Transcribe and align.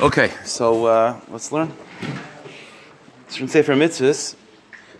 Okay, 0.00 0.32
so 0.44 0.86
uh, 0.86 1.20
let's 1.28 1.52
learn. 1.52 1.70
It's 3.26 3.36
from 3.36 3.46
Sefer 3.46 3.74
Mitzvahs. 3.74 4.34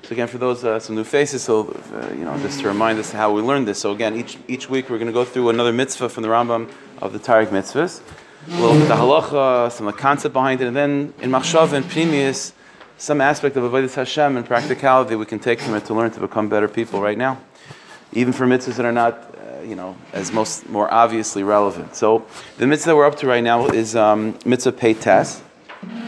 So 0.02 0.12
again, 0.12 0.28
for 0.28 0.38
those 0.38 0.64
uh, 0.64 0.78
some 0.80 0.96
new 0.96 1.04
faces, 1.04 1.42
so 1.42 1.68
uh, 1.94 2.12
you 2.12 2.24
know, 2.24 2.36
just 2.38 2.60
to 2.60 2.68
remind 2.68 2.98
us 2.98 3.10
how 3.10 3.32
we 3.32 3.40
learned 3.40 3.66
this. 3.66 3.80
So 3.80 3.92
again, 3.92 4.14
each 4.16 4.36
each 4.48 4.68
week 4.68 4.90
we're 4.90 4.98
going 4.98 5.06
to 5.06 5.12
go 5.12 5.24
through 5.24 5.48
another 5.48 5.72
mitzvah 5.72 6.08
from 6.08 6.22
the 6.22 6.28
Rambam 6.28 6.70
of 7.00 7.12
the 7.12 7.18
Taryag 7.18 7.48
mitzvahs. 7.48 8.02
We'll 8.48 8.74
look 8.74 8.82
at 8.82 8.88
the 8.88 8.96
halacha, 8.96 9.72
some 9.72 9.86
of 9.86 9.94
the 9.94 10.00
concept 10.00 10.34
behind 10.34 10.60
it, 10.60 10.66
and 10.66 10.76
then 10.76 11.14
in 11.20 11.30
Machshav 11.30 11.72
and 11.72 11.84
Pnimius, 11.86 12.52
some 12.98 13.20
aspect 13.20 13.56
of 13.56 13.64
Avodah 13.64 13.92
Hashem 13.92 14.36
and 14.36 14.46
practicality 14.46 15.16
we 15.16 15.26
can 15.26 15.38
take 15.38 15.60
from 15.60 15.74
it 15.74 15.84
to 15.86 15.94
learn 15.94 16.10
to 16.10 16.20
become 16.20 16.48
better 16.48 16.68
people 16.68 17.00
right 17.00 17.16
now, 17.16 17.40
even 18.12 18.32
for 18.32 18.46
mitzvahs 18.46 18.76
that 18.76 18.84
are 18.84 18.92
not, 18.92 19.31
you 19.64 19.74
know, 19.74 19.96
as 20.12 20.32
most 20.32 20.68
more 20.68 20.92
obviously 20.92 21.42
relevant. 21.42 21.94
So 21.94 22.26
the 22.58 22.66
mitzvah 22.66 22.90
that 22.90 22.96
we're 22.96 23.06
up 23.06 23.16
to 23.16 23.26
right 23.26 23.42
now 23.42 23.66
is 23.68 23.96
um, 23.96 24.38
mitzvah 24.44 24.72
pei 24.72 24.94
tes. 24.94 25.42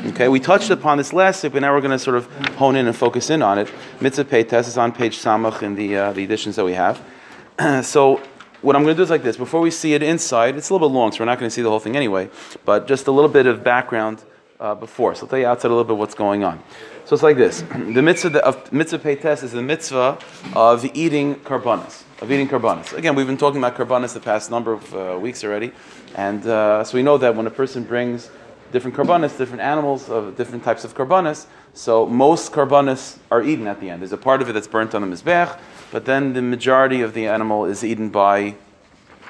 Okay, 0.06 0.28
we 0.28 0.38
touched 0.38 0.70
upon 0.70 0.98
this 0.98 1.12
last 1.12 1.42
week, 1.42 1.52
but 1.52 1.62
now 1.62 1.74
we're 1.74 1.80
going 1.80 1.90
to 1.90 1.98
sort 1.98 2.16
of 2.16 2.26
hone 2.56 2.76
in 2.76 2.86
and 2.86 2.96
focus 2.96 3.30
in 3.30 3.42
on 3.42 3.58
it. 3.58 3.72
Mitzvah 4.00 4.24
pei 4.24 4.44
tes 4.44 4.68
is 4.68 4.78
on 4.78 4.92
page 4.92 5.18
samach 5.18 5.62
in 5.62 5.74
the 5.74 5.96
uh, 5.96 6.12
the 6.12 6.22
editions 6.22 6.56
that 6.56 6.64
we 6.64 6.74
have. 6.74 7.02
so 7.82 8.20
what 8.64 8.76
I'm 8.76 8.82
going 8.82 8.94
to 8.94 8.98
do 8.98 9.02
is 9.02 9.10
like 9.10 9.22
this. 9.22 9.36
Before 9.36 9.60
we 9.60 9.70
see 9.70 9.94
it 9.94 10.02
inside, 10.02 10.56
it's 10.56 10.70
a 10.70 10.74
little 10.74 10.88
bit 10.88 10.94
long, 10.94 11.12
so 11.12 11.20
we're 11.20 11.26
not 11.26 11.38
going 11.38 11.50
to 11.50 11.54
see 11.54 11.62
the 11.62 11.68
whole 11.68 11.80
thing 11.80 11.96
anyway. 11.96 12.30
But 12.64 12.86
just 12.86 13.06
a 13.06 13.10
little 13.10 13.28
bit 13.28 13.46
of 13.46 13.62
background 13.62 14.24
uh, 14.58 14.74
before. 14.74 15.14
So 15.14 15.22
I'll 15.22 15.28
tell 15.28 15.38
you 15.38 15.46
outside 15.46 15.68
a 15.68 15.74
little 15.74 15.84
bit 15.84 15.96
what's 15.96 16.14
going 16.14 16.44
on. 16.44 16.62
So 17.04 17.14
it's 17.14 17.22
like 17.22 17.36
this: 17.36 17.60
the 17.72 18.02
mitzvah 18.02 18.44
of 18.44 18.72
mitzvah 18.72 18.98
peites 19.00 19.42
is 19.42 19.52
the 19.52 19.62
mitzvah 19.62 20.18
of 20.54 20.84
eating 20.96 21.36
karbanis, 21.36 22.03
of 22.20 22.30
eating 22.30 22.48
karbanis. 22.48 22.92
Again, 22.92 23.14
we've 23.14 23.26
been 23.26 23.36
talking 23.36 23.58
about 23.58 23.76
karbanis 23.76 24.14
the 24.14 24.20
past 24.20 24.50
number 24.50 24.72
of 24.72 24.94
uh, 24.94 25.18
weeks 25.20 25.44
already, 25.44 25.72
and 26.14 26.46
uh, 26.46 26.84
so 26.84 26.96
we 26.96 27.02
know 27.02 27.18
that 27.18 27.34
when 27.34 27.46
a 27.46 27.50
person 27.50 27.84
brings 27.84 28.30
different 28.72 28.96
karbanis, 28.96 29.36
different 29.36 29.62
animals 29.62 30.08
of 30.08 30.36
different 30.36 30.64
types 30.64 30.84
of 30.84 30.94
karbanis, 30.94 31.46
so 31.74 32.06
most 32.06 32.52
karbanis 32.52 33.18
are 33.30 33.42
eaten 33.42 33.66
at 33.66 33.80
the 33.80 33.90
end. 33.90 34.02
There's 34.02 34.12
a 34.12 34.16
part 34.16 34.42
of 34.42 34.48
it 34.48 34.52
that's 34.52 34.68
burnt 34.68 34.94
on 34.94 35.08
the 35.08 35.16
mizbech, 35.16 35.58
but 35.90 36.04
then 36.04 36.32
the 36.32 36.42
majority 36.42 37.00
of 37.02 37.14
the 37.14 37.26
animal 37.26 37.64
is 37.64 37.84
eaten 37.84 38.10
by 38.10 38.54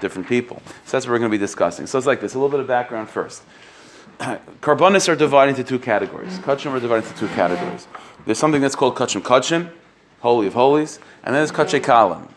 different 0.01 0.29
people. 0.29 0.63
So 0.85 0.93
that's 0.93 1.07
what 1.07 1.13
we're 1.13 1.19
going 1.19 1.31
to 1.31 1.39
be 1.39 1.41
discussing. 1.41 1.87
So 1.87 1.99
it's 1.99 2.07
like 2.07 2.21
this: 2.21 2.35
a 2.35 2.39
little 2.39 2.51
bit 2.51 2.61
of 2.61 2.67
background 2.67 3.09
first. 3.09 3.43
Karbonis 4.61 5.09
are 5.09 5.17
divided 5.17 5.59
into 5.59 5.65
two 5.65 5.79
categories. 5.79 6.39
Kachim 6.39 6.71
are 6.73 6.81
divided 6.81 7.07
into 7.07 7.19
two 7.19 7.29
categories. 7.35 7.89
There's 8.25 8.39
something 8.39 8.61
that's 8.61 8.77
called 8.77 8.95
kachim 8.95 9.23
kachim, 9.23 9.71
holy 10.21 10.47
of 10.47 10.55
holies, 10.55 10.99
and 11.23 11.35
then 11.35 11.41
there's 11.41 11.51
kache 11.51 11.83
kalim, 11.83 12.29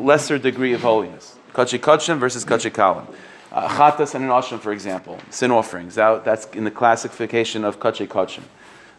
lesser 0.00 0.38
degree 0.38 0.72
of 0.72 0.82
holiness. 0.82 1.36
Kache 1.52 1.80
kachim 1.80 2.18
versus 2.18 2.44
kache 2.44 2.72
kalim. 2.72 3.06
Uh, 3.52 3.68
chatas 3.68 4.14
and 4.14 4.24
an 4.24 4.30
asham, 4.30 4.60
for 4.60 4.72
example, 4.72 5.18
sin 5.30 5.50
offerings. 5.50 5.96
That, 5.96 6.24
that's 6.24 6.46
in 6.46 6.64
the 6.64 6.70
classification 6.70 7.64
of 7.64 7.80
kache 7.80 8.08
kachim. 8.08 8.42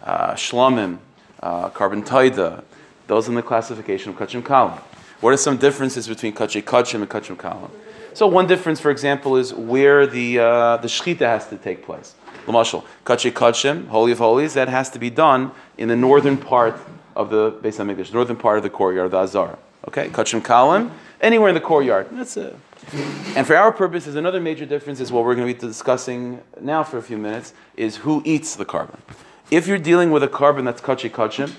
Uh, 0.02 0.34
shlamim, 0.34 1.00
uh, 1.42 1.70
carbon 1.70 2.04
taida, 2.04 2.64
those 3.08 3.28
in 3.28 3.36
the 3.36 3.42
classification 3.42 4.12
of 4.12 4.18
kachim 4.18 4.42
kalim. 4.42 4.78
What 5.22 5.34
are 5.34 5.38
some 5.38 5.58
differences 5.58 6.08
between 6.08 6.34
kache 6.34 6.64
kachim 6.64 7.02
and 7.02 7.10
kachim 7.10 7.38
kalim? 7.38 7.72
So 8.14 8.28
one 8.28 8.46
difference, 8.48 8.82
for 8.82 8.92
example, 8.92 9.38
is 9.38 9.54
where 9.54 10.06
the 10.06 10.40
uh, 10.40 10.78
the 10.78 10.88
shechita 10.88 11.20
has 11.20 11.48
to 11.48 11.58
take 11.58 11.86
place. 11.86 12.14
Lamashal, 12.46 12.84
kachi 13.06 13.32
kachim, 13.32 13.88
holy 13.88 14.12
of 14.12 14.18
holies, 14.18 14.56
that 14.56 14.68
has 14.68 14.90
to 14.90 15.00
be 15.00 15.10
done 15.10 15.52
in 15.78 15.88
the 15.88 15.96
northern 15.96 16.38
part 16.38 16.78
of 17.16 17.30
the 17.30 17.52
Beis 17.52 17.78
Hamikdash, 17.78 18.14
northern 18.14 18.36
part 18.36 18.58
of 18.58 18.64
the 18.64 18.70
courtyard, 18.70 19.12
the 19.12 19.20
Azar. 19.20 19.58
Okay, 19.88 20.10
kachim 20.10 20.42
kalim, 20.42 20.92
anywhere 21.20 21.50
in 21.50 21.56
the 21.56 21.62
courtyard. 21.62 22.08
That's 22.12 22.38
it. 22.38 22.56
And 23.36 23.46
for 23.46 23.56
our 23.56 23.72
purposes, 23.72 24.16
another 24.16 24.40
major 24.40 24.66
difference 24.66 25.00
is 25.00 25.12
what 25.12 25.24
we're 25.24 25.36
going 25.36 25.48
to 25.48 25.54
be 25.54 25.68
discussing 25.68 26.42
now 26.60 26.84
for 26.84 26.98
a 26.98 27.02
few 27.02 27.18
minutes 27.18 27.54
is 27.78 27.98
who 27.98 28.22
eats 28.26 28.56
the 28.56 28.66
carbon. 28.66 29.02
If 29.50 29.68
you're 29.68 29.78
dealing 29.78 30.12
with 30.12 30.24
a 30.24 30.28
carbon 30.28 30.66
that's 30.66 30.82
kachi 30.82 31.10
kachim, 31.10 31.54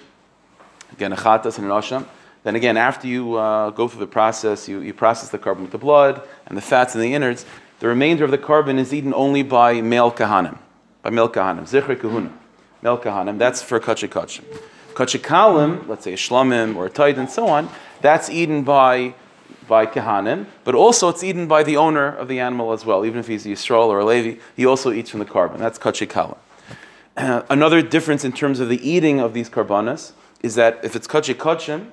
again 0.93 1.13
a 1.13 1.17
chatas 1.17 1.59
and 1.59 1.71
an 1.71 2.07
then 2.45 2.57
again, 2.57 2.77
after 2.77 3.07
you 3.07 3.37
uh, 3.37 3.71
go 3.71 3.87
through 3.87 4.01
the 4.01 4.07
process, 4.07 4.69
you, 4.69 4.81
you 4.81 4.93
process 4.93 5.29
the 5.29 5.39
carbon 5.39 5.63
with 5.63 5.73
the 5.73 5.79
blood 5.79 6.23
and 6.47 6.57
the 6.57 6.63
fats 6.63 6.95
and 6.95 7.03
the 7.03 7.15
innards, 7.15 7.47
the 7.79 7.87
remainder 7.87 8.25
of 8.25 8.31
the 8.31 8.39
carbon 8.39 8.79
is 8.79 8.93
eaten 8.93 9.15
only 9.15 9.43
by 9.43 9.81
male 9.81 10.11
kahanim, 10.11 10.59
by 11.03 11.11
male 11.11 11.29
kahanim, 11.29 11.63
zichri 11.63 11.99
kahuna, 11.99 12.33
male 12.83 12.99
kahanim. 12.99 13.39
That's 13.39 13.63
for 13.63 13.79
kachikachim. 13.79 14.45
Kachikalim, 14.95 15.87
let's 15.89 16.05
say 16.05 16.13
a 16.13 16.17
shlamim 16.17 16.77
or 16.77 16.87
a 16.87 16.91
taid 16.91 17.19
and 17.19 17.31
so 17.31 17.49
on, 17.49 17.69
that's 18.01 18.31
eaten 18.31 18.63
by 18.63 19.15
by 19.69 19.87
kahanim, 19.87 20.47
but 20.65 20.75
also 20.75 21.09
it's 21.09 21.23
eaten 21.23 21.47
by 21.47 21.63
the 21.63 21.77
owner 21.77 22.07
of 22.07 22.29
the 22.29 22.41
animal 22.41 22.73
as 22.73 22.85
well. 22.85 23.07
Even 23.07 23.21
if 23.21 23.29
he's 23.29 23.47
a 23.47 23.51
Yisrael 23.51 23.87
or 23.87 24.01
a 24.01 24.05
Levi, 24.05 24.41
he 24.57 24.67
also 24.67 24.93
eats 24.93 25.11
from 25.11 25.21
the 25.21 25.27
carbon. 25.27 25.61
That's 25.61 25.79
kachikalim. 25.79 26.37
Another 27.17 27.81
difference 27.81 28.25
in 28.25 28.33
terms 28.33 28.61
of 28.61 28.69
the 28.69 28.87
eating 28.89 29.21
of 29.21 29.35
these 29.35 29.49
karbanas 29.49 30.13
is 30.43 30.57
that 30.57 30.85
if 30.85 30.97
it's 30.97 31.07
kachikachim, 31.07 31.87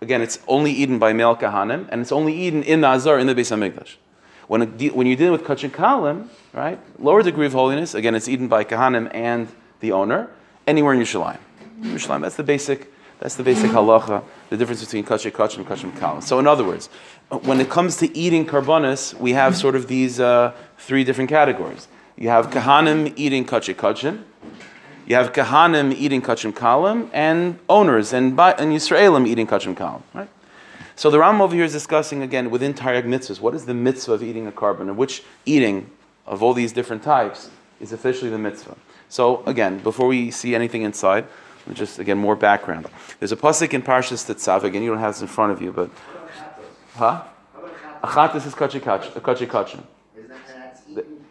again, 0.00 0.20
it's 0.20 0.38
only 0.46 0.70
eaten 0.70 0.98
by 0.98 1.12
male 1.12 1.36
kahanim, 1.36 1.88
and 1.90 2.00
it's 2.00 2.12
only 2.12 2.34
eaten 2.34 2.62
in 2.62 2.82
the 2.82 2.88
azar 2.88 3.18
in 3.18 3.26
the 3.26 3.34
Beis 3.34 3.50
Hamikdash. 3.50 3.96
When, 4.48 4.62
when 4.94 5.06
you're 5.06 5.16
dealing 5.16 5.32
with 5.32 5.44
kachin 5.44 5.70
kalim, 5.70 6.28
right, 6.52 6.78
lower 7.00 7.22
degree 7.22 7.46
of 7.46 7.52
holiness, 7.52 7.94
again, 7.94 8.14
it's 8.14 8.28
eaten 8.28 8.48
by 8.48 8.64
kahanim 8.64 9.10
and 9.12 9.48
the 9.80 9.92
owner, 9.92 10.30
anywhere 10.66 10.94
in 10.94 11.00
Yerushalayim. 11.00 11.38
That's 11.76 12.36
the 12.36 12.42
basic, 12.42 12.92
that's 13.18 13.36
the 13.36 13.42
basic 13.42 13.70
halacha, 13.70 14.22
the 14.50 14.56
difference 14.56 14.84
between 14.84 15.04
kachin 15.04 15.32
kachin 15.32 15.58
and 15.58 15.66
kachin 15.66 15.92
kalim. 15.92 16.22
So, 16.22 16.38
in 16.38 16.46
other 16.46 16.64
words, 16.64 16.88
when 17.42 17.60
it 17.60 17.68
comes 17.68 17.96
to 17.98 18.16
eating 18.16 18.46
karbonis, 18.46 19.14
we 19.14 19.32
have 19.32 19.56
sort 19.56 19.76
of 19.76 19.88
these 19.88 20.20
uh, 20.20 20.52
three 20.78 21.04
different 21.04 21.30
categories. 21.30 21.88
You 22.16 22.28
have 22.30 22.50
kahanim 22.50 23.12
eating 23.16 23.44
kachin 23.44 23.74
kachin, 23.74 24.22
you 25.06 25.16
have 25.16 25.32
kahanim 25.32 25.92
eating 25.92 26.22
kachim 26.22 26.52
kalim, 26.52 27.10
and 27.12 27.58
owners 27.68 28.12
and, 28.12 28.38
and 28.40 28.72
Yisraelim 28.72 29.26
eating 29.26 29.46
kachim 29.46 29.74
kalim. 29.76 30.02
Right? 30.14 30.28
So 30.96 31.10
the 31.10 31.18
Ram 31.18 31.42
over 31.42 31.54
here 31.54 31.64
is 31.64 31.72
discussing 31.72 32.22
again 32.22 32.50
within 32.50 32.72
Taryag 32.72 33.04
mitzvahs, 33.04 33.38
what 33.38 33.54
is 33.54 33.66
the 33.66 33.74
mitzvah 33.74 34.14
of 34.14 34.22
eating 34.22 34.46
a 34.46 34.52
carbon, 34.52 34.88
and 34.88 34.96
which 34.96 35.22
eating 35.44 35.90
of 36.26 36.42
all 36.42 36.54
these 36.54 36.72
different 36.72 37.02
types 37.02 37.50
is 37.80 37.92
officially 37.92 38.30
the 38.30 38.38
mitzvah. 38.38 38.76
So 39.08 39.44
again, 39.44 39.78
before 39.80 40.06
we 40.06 40.30
see 40.30 40.54
anything 40.54 40.82
inside, 40.82 41.26
just 41.72 41.98
again 41.98 42.18
more 42.18 42.36
background. 42.36 42.86
There's 43.18 43.32
a 43.32 43.36
pasuk 43.36 43.72
in 43.74 43.82
Parshas 43.82 44.24
Tetzav. 44.26 44.64
Again, 44.64 44.82
you 44.82 44.90
don't 44.90 44.98
have 44.98 45.14
this 45.14 45.22
in 45.22 45.28
front 45.28 45.52
of 45.52 45.62
you, 45.62 45.72
but 45.72 45.90
huh? 46.94 47.24
Achatis 48.02 48.46
is 48.46 48.54
kachikachim. 48.54 49.82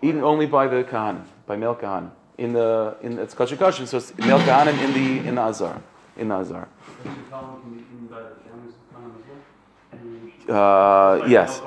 Eaten 0.02 0.24
only 0.24 0.46
by 0.46 0.68
the 0.68 0.84
kahanim, 0.84 1.24
by 1.48 1.56
male 1.56 1.76
kahanim 1.76 2.12
in 2.38 2.54
the 2.54 2.98
in 3.02 3.18
it's 3.20 3.34
kosher, 3.34 3.56
so 3.86 3.98
it's 3.98 4.18
male 4.18 4.40
kahanim 4.40 4.78
in 4.84 4.94
the 4.94 5.28
in 5.30 5.36
the 5.36 5.42
azar 5.42 5.82
in 6.18 6.28
the 6.30 6.36
azar. 6.36 6.68
Uh, 10.48 11.26
yes. 11.28 11.62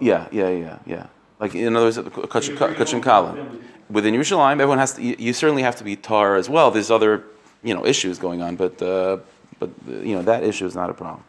Yeah, 0.00 0.26
yeah, 0.32 0.48
yeah, 0.48 0.78
yeah. 0.86 1.06
Like 1.38 1.54
in 1.54 1.76
other 1.76 1.86
words, 1.86 1.98
kachim 1.98 3.02
kalim. 3.02 3.62
Within 3.90 4.14
Yerushalayim, 4.14 4.52
everyone 4.52 4.78
has 4.78 4.94
to. 4.94 5.02
You, 5.02 5.14
you, 5.18 5.32
certainly 5.34 5.62
have 5.62 5.76
to 5.76 5.84
be 5.84 5.94
tar 5.94 6.36
as 6.36 6.48
well. 6.48 6.70
There's 6.70 6.90
other, 6.90 7.24
you 7.64 7.74
know, 7.74 7.84
issues 7.84 8.18
going 8.18 8.42
on, 8.42 8.56
but 8.56 8.80
uh, 8.80 9.18
but 9.58 9.70
you 9.88 10.14
know 10.14 10.22
that 10.22 10.44
issue 10.44 10.66
is 10.66 10.74
not 10.74 10.90
a 10.90 10.94
problem. 10.94 11.24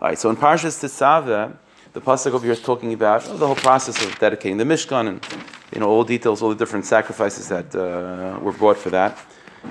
All 0.00 0.08
right. 0.08 0.18
So 0.18 0.30
in 0.30 0.36
Parshas 0.36 0.80
Tetzaveh, 0.82 1.54
the 1.92 2.00
pasuk 2.00 2.32
over 2.32 2.44
here 2.44 2.52
is 2.52 2.62
talking 2.62 2.92
about 2.92 3.28
oh, 3.28 3.36
the 3.36 3.46
whole 3.46 3.56
process 3.56 4.02
of 4.04 4.18
dedicating 4.18 4.56
the 4.56 4.64
Mishkan 4.64 5.08
and 5.08 5.26
you 5.72 5.80
know 5.80 5.88
all 5.88 6.04
details, 6.04 6.42
all 6.42 6.48
the 6.48 6.54
different 6.54 6.86
sacrifices 6.86 7.48
that 7.48 7.74
uh, 7.74 8.38
were 8.40 8.52
brought 8.52 8.78
for 8.78 8.90
that. 8.90 9.18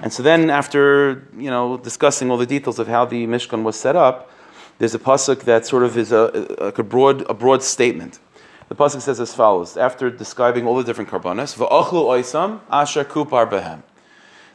And 0.03 0.13
so 0.13 0.21
then, 0.21 0.49
after 0.49 1.27
you 1.35 1.49
know 1.49 1.77
discussing 1.77 2.29
all 2.29 2.37
the 2.37 2.45
details 2.45 2.77
of 2.79 2.87
how 2.87 3.05
the 3.05 3.25
Mishkan 3.25 3.63
was 3.63 3.75
set 3.75 3.95
up, 3.95 4.31
there's 4.77 4.93
a 4.93 4.99
pasuk 4.99 5.41
that 5.41 5.65
sort 5.65 5.83
of 5.83 5.97
is 5.97 6.11
a, 6.11 6.47
a, 6.59 6.67
a 6.67 6.83
broad 6.83 7.29
a 7.29 7.33
broad 7.33 7.63
statement. 7.63 8.19
The 8.67 8.75
pasuk 8.75 9.01
says 9.01 9.19
as 9.19 9.33
follows: 9.33 9.77
After 9.77 10.11
describing 10.11 10.67
all 10.67 10.75
the 10.75 10.83
different 10.83 11.09
karbanas, 11.09 11.57
va'achlu 11.57 12.05
oisam 12.05 12.59
asher 12.69 13.03
kupar 13.03 13.49
behem, 13.49 13.81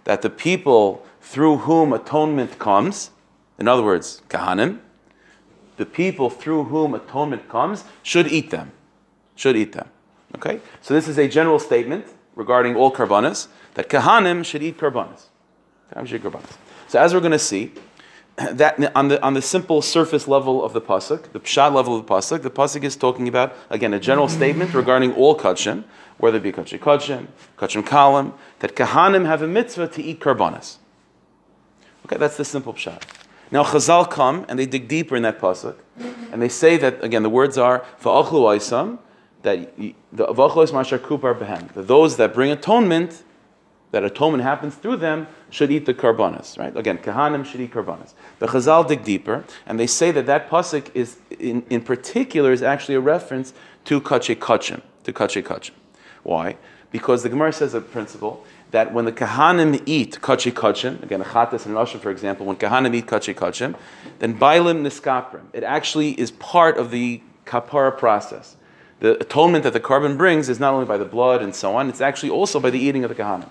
that 0.05 0.23
the 0.23 0.31
people 0.31 1.05
through 1.25 1.57
whom 1.57 1.93
atonement 1.95 2.59
comes, 2.59 3.11
in 3.59 3.67
other 3.67 3.83
words, 3.83 4.21
kahanim, 4.29 4.79
the 5.79 5.87
people 5.87 6.29
through 6.29 6.65
whom 6.65 6.95
atonement 6.95 7.49
comes 7.49 7.85
should 8.03 8.29
eat 8.29 8.51
them, 8.51 8.73
should 9.35 9.57
eat 9.57 9.73
them. 9.73 9.89
Okay, 10.37 10.61
so 10.83 10.93
this 10.93 11.09
is 11.09 11.17
a 11.17 11.27
general 11.27 11.59
statement 11.59 12.05
regarding 12.37 12.77
all 12.77 12.93
karbanas 12.93 13.49
that 13.73 13.89
kahanim 13.89 14.45
should 14.45 14.63
eat 14.63 14.77
karbanas. 14.77 15.29
So 16.89 16.99
as 17.01 17.15
we're 17.15 17.21
going 17.21 17.33
to 17.33 17.39
see, 17.39 17.73
that 18.37 18.95
on 18.95 19.09
the 19.09 19.23
on 19.23 19.33
the 19.33 19.43
simple 19.43 19.81
surface 19.81 20.29
level 20.29 20.63
of 20.63 20.75
the 20.75 20.81
pasuk, 20.81 21.33
the 21.33 21.41
pshat 21.41 21.73
level 21.73 21.97
of 21.97 22.07
the 22.07 22.13
pasuk, 22.13 22.43
the 22.43 22.51
pasuk 22.51 22.83
is 22.85 22.97
talking 22.97 23.29
about 23.29 23.57
again 23.71 23.95
a 23.95 24.01
general 24.01 24.29
statement 24.29 24.75
regarding 24.75 25.15
all 25.15 25.39
kachim, 25.39 25.85
whether 26.19 26.37
it 26.37 26.43
be 26.43 26.53
kachim 26.53 26.79
kachim, 26.81 27.29
kachim 27.57 27.83
kalim, 27.83 28.35
that 28.59 28.77
kahanim 28.77 29.25
have 29.25 29.41
a 29.41 29.49
mitzvah 29.49 29.89
to 29.89 30.03
eat 30.03 30.21
karbanas. 30.21 30.79
Okay, 32.07 32.17
that's 32.17 32.37
the 32.37 32.45
simple 32.45 32.75
pshat. 32.75 33.03
Now 33.51 33.65
Chazal 33.65 34.11
come 34.11 34.45
and 34.49 34.59
they 34.59 34.67
dig 34.67 34.89
deeper 34.89 35.17
in 35.17 35.23
that 35.23 35.39
pasuk, 35.39 35.77
and 36.33 36.43
they 36.43 36.49
say 36.49 36.77
that 36.77 37.03
again 37.05 37.23
the 37.23 37.31
words 37.31 37.57
are 37.57 37.85
va'achlu 38.03 38.99
that 39.43 39.77
the 39.77 39.95
avachos 40.27 40.71
mashar 40.73 40.99
kupar 40.99 41.39
behem, 41.39 41.69
those 41.75 42.17
that 42.17 42.35
bring 42.35 42.51
atonement 42.51 43.23
that 43.95 44.03
atonement 44.03 44.43
happens 44.43 44.75
through 44.75 44.97
them, 44.97 45.29
should 45.51 45.71
eat 45.71 45.87
the 45.87 45.95
karbanas, 45.95 46.59
right? 46.59 46.77
Again, 46.77 46.99
kahanim 46.99 47.47
should 47.47 47.61
eat 47.61 47.71
karbanas. 47.71 48.13
The 48.41 48.49
Chazal 48.49 48.89
dig 48.89 49.05
deeper, 49.05 49.45
and 49.67 49.79
they 49.79 49.87
say 49.87 50.11
that 50.11 50.27
that 50.27 50.51
pasuk 50.51 50.91
is, 50.95 51.19
in, 51.39 51.65
in 51.71 51.81
particular, 51.81 52.51
is 52.51 52.61
actually 52.61 52.97
a 52.97 53.01
reference 53.01 53.55
to 53.85 54.01
kache 54.01 54.37
kachim, 54.37 54.83
to 55.05 55.13
kache 55.13 55.45
kachim. 55.45 55.71
Why? 56.25 56.57
Because 56.91 57.23
the 57.23 57.29
Gemara 57.29 57.53
says 57.53 57.73
a 57.73 57.81
principle 57.81 58.45
that 58.75 58.93
when 58.93 59.05
the 59.05 59.13
kahanim 59.13 59.81
eat 59.87 60.19
kachi 60.21 60.51
kachim, 60.51 61.01
again, 61.01 61.21
a 61.21 61.25
chatas 61.25 61.65
and 61.65 61.77
Russia, 61.77 61.97
for 61.97 62.11
example, 62.11 62.45
when 62.45 62.57
kahanim 62.57 62.93
eat 62.93 63.07
kachi 63.07 63.33
kachim, 63.33 63.77
then 64.19 64.37
bailim 64.37 64.83
niskaprim. 64.83 65.43
It 65.53 65.63
actually 65.63 66.11
is 66.21 66.33
part 66.33 66.77
of 66.77 66.91
the 66.91 67.23
kapara 67.47 67.97
process. 67.97 68.57
The 68.99 69.17
atonement 69.21 69.63
that 69.63 69.75
the 69.75 69.81
carbon 69.81 70.17
brings 70.17 70.49
is 70.49 70.59
not 70.59 70.75
only 70.75 70.87
by 70.87 70.99
the 70.99 71.05
blood 71.05 71.41
and 71.41 71.55
so 71.55 71.77
on, 71.77 71.89
it's 71.89 72.01
actually 72.01 72.31
also 72.31 72.59
by 72.59 72.71
the 72.71 72.81
eating 72.81 73.05
of 73.05 73.11
the 73.11 73.15
kahanim. 73.15 73.49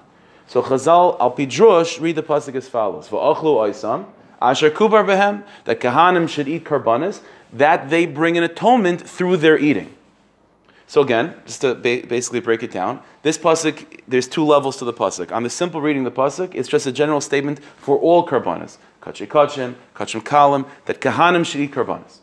So 0.48 0.62
Chazal 0.62 1.18
al 1.22 1.32
pidrush 1.32 2.02
read 2.02 2.18
the 2.18 2.24
pasuk 2.24 2.56
as 2.56 2.68
follows: 2.68 3.08
Va'achlu 3.08 3.44
oisam 3.44 4.08
asher 4.42 4.72
kubar 4.72 5.06
behem 5.06 5.44
that 5.64 5.80
kahanim 5.80 6.28
should 6.28 6.50
eat 6.50 6.66
karbanis 6.66 7.22
that 7.54 7.90
they 7.90 8.06
bring 8.06 8.38
an 8.38 8.44
atonement 8.44 9.08
through 9.08 9.38
their 9.38 9.58
eating. 9.58 9.96
So 10.94 11.02
again, 11.02 11.34
just 11.48 11.62
to 11.62 11.74
ba- 11.74 12.04
basically 12.08 12.40
break 12.40 12.62
it 12.62 12.70
down, 12.70 13.00
this 13.24 13.36
pasuk 13.36 14.02
there's 14.08 14.28
two 14.28 14.46
levels 14.46 14.78
to 14.78 14.86
the 14.86 14.94
pasuk. 14.94 15.32
On 15.32 15.42
the 15.42 15.50
simple 15.50 15.82
reading 15.82 16.06
of 16.06 16.14
the 16.14 16.22
pasuk, 16.22 16.54
it's 16.54 16.70
just 16.70 16.86
a 16.86 16.92
general 16.92 17.20
statement 17.20 17.64
for 17.78 17.98
all 17.98 18.28
karbanas, 18.28 18.78
kachim 19.02 19.26
kachim, 19.26 19.74
kachim 19.96 20.22
kalim, 20.22 20.68
that 20.86 21.02
kahanim 21.02 21.44
should 21.44 21.62
eat 21.62 21.72
karbanas. 21.72 22.20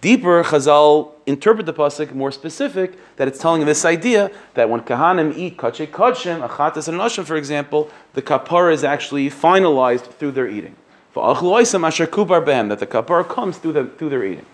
Deeper, 0.00 0.44
Chazal 0.44 1.10
interpret 1.26 1.66
the 1.66 1.72
pasuk 1.72 2.12
more 2.12 2.30
specific 2.30 2.96
that 3.16 3.26
it's 3.26 3.40
telling 3.40 3.66
this 3.66 3.84
idea 3.84 4.30
that 4.54 4.70
when 4.70 4.82
kahanim 4.82 5.36
eat 5.36 5.56
kachay 5.56 5.88
kachim, 5.88 6.48
achatas 6.48 6.86
and 6.86 7.00
nashim, 7.00 7.24
for 7.24 7.34
example, 7.34 7.90
the 8.12 8.22
kapara 8.22 8.72
is 8.72 8.84
actually 8.84 9.28
finalized 9.28 10.08
through 10.12 10.30
their 10.30 10.46
eating. 10.46 10.76
That 11.14 12.78
the 12.78 12.86
kapara 12.86 13.28
comes 13.28 13.58
through, 13.58 13.72
the, 13.72 13.86
through 13.86 14.10
their 14.10 14.24
eating. 14.24 14.46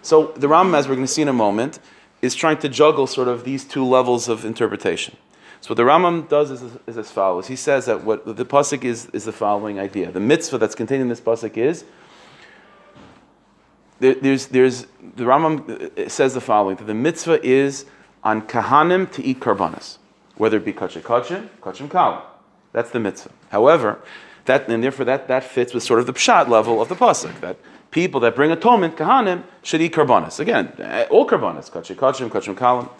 So 0.00 0.32
the 0.36 0.48
Ram, 0.48 0.74
as 0.74 0.88
we're 0.88 0.94
going 0.94 1.06
to 1.06 1.12
see 1.12 1.20
in 1.20 1.28
a 1.28 1.34
moment, 1.34 1.80
is 2.22 2.34
trying 2.34 2.58
to 2.58 2.68
juggle 2.68 3.06
sort 3.06 3.28
of 3.28 3.44
these 3.44 3.64
two 3.64 3.84
levels 3.84 4.28
of 4.28 4.44
interpretation. 4.44 5.16
So 5.60 5.70
what 5.70 5.76
the 5.76 5.82
Rambam 5.84 6.28
does 6.28 6.50
is, 6.50 6.62
is 6.86 6.98
as 6.98 7.10
follows. 7.10 7.48
He 7.48 7.56
says 7.56 7.86
that 7.86 8.04
what 8.04 8.36
the 8.36 8.44
pasuk 8.44 8.84
is 8.84 9.06
is 9.06 9.24
the 9.24 9.32
following 9.32 9.78
idea. 9.80 10.10
The 10.10 10.20
mitzvah 10.20 10.58
that's 10.58 10.74
contained 10.74 11.02
in 11.02 11.08
this 11.08 11.20
pasuk 11.20 11.56
is 11.56 11.84
there, 13.98 14.14
there's, 14.14 14.46
there's, 14.46 14.82
the 15.16 15.24
Rambam 15.24 15.98
uh, 15.98 16.08
says 16.08 16.34
the 16.34 16.40
following, 16.40 16.76
that 16.76 16.84
the 16.84 16.94
mitzvah 16.94 17.44
is 17.44 17.86
on 18.22 18.42
kahanim 18.42 19.10
to 19.12 19.24
eat 19.24 19.40
karbanas, 19.40 19.98
whether 20.36 20.58
it 20.58 20.64
be 20.64 20.72
kachem, 20.72 21.02
kachem 21.02 21.88
kalim. 21.88 22.22
That's 22.72 22.90
the 22.90 23.00
mitzvah. 23.00 23.30
However, 23.50 23.98
that, 24.44 24.68
and 24.68 24.82
therefore 24.82 25.06
that, 25.06 25.28
that 25.28 25.44
fits 25.44 25.72
with 25.72 25.82
sort 25.82 26.00
of 26.00 26.06
the 26.06 26.12
pshat 26.12 26.48
level 26.48 26.80
of 26.80 26.88
the 26.88 26.94
pasuk, 26.94 27.40
that 27.40 27.56
people 27.96 28.20
that 28.20 28.36
bring 28.36 28.50
atonement, 28.50 28.94
kahanim, 28.94 29.42
should 29.62 29.80
eat 29.80 29.94
karbanas. 29.94 30.38
Again, 30.38 30.66
uh, 30.78 31.06
all 31.08 31.26
karbanas, 31.26 31.70
kachem 31.70 31.96
kachem, 31.96 32.28
kachem 32.28 32.54
kalim. 32.54 32.90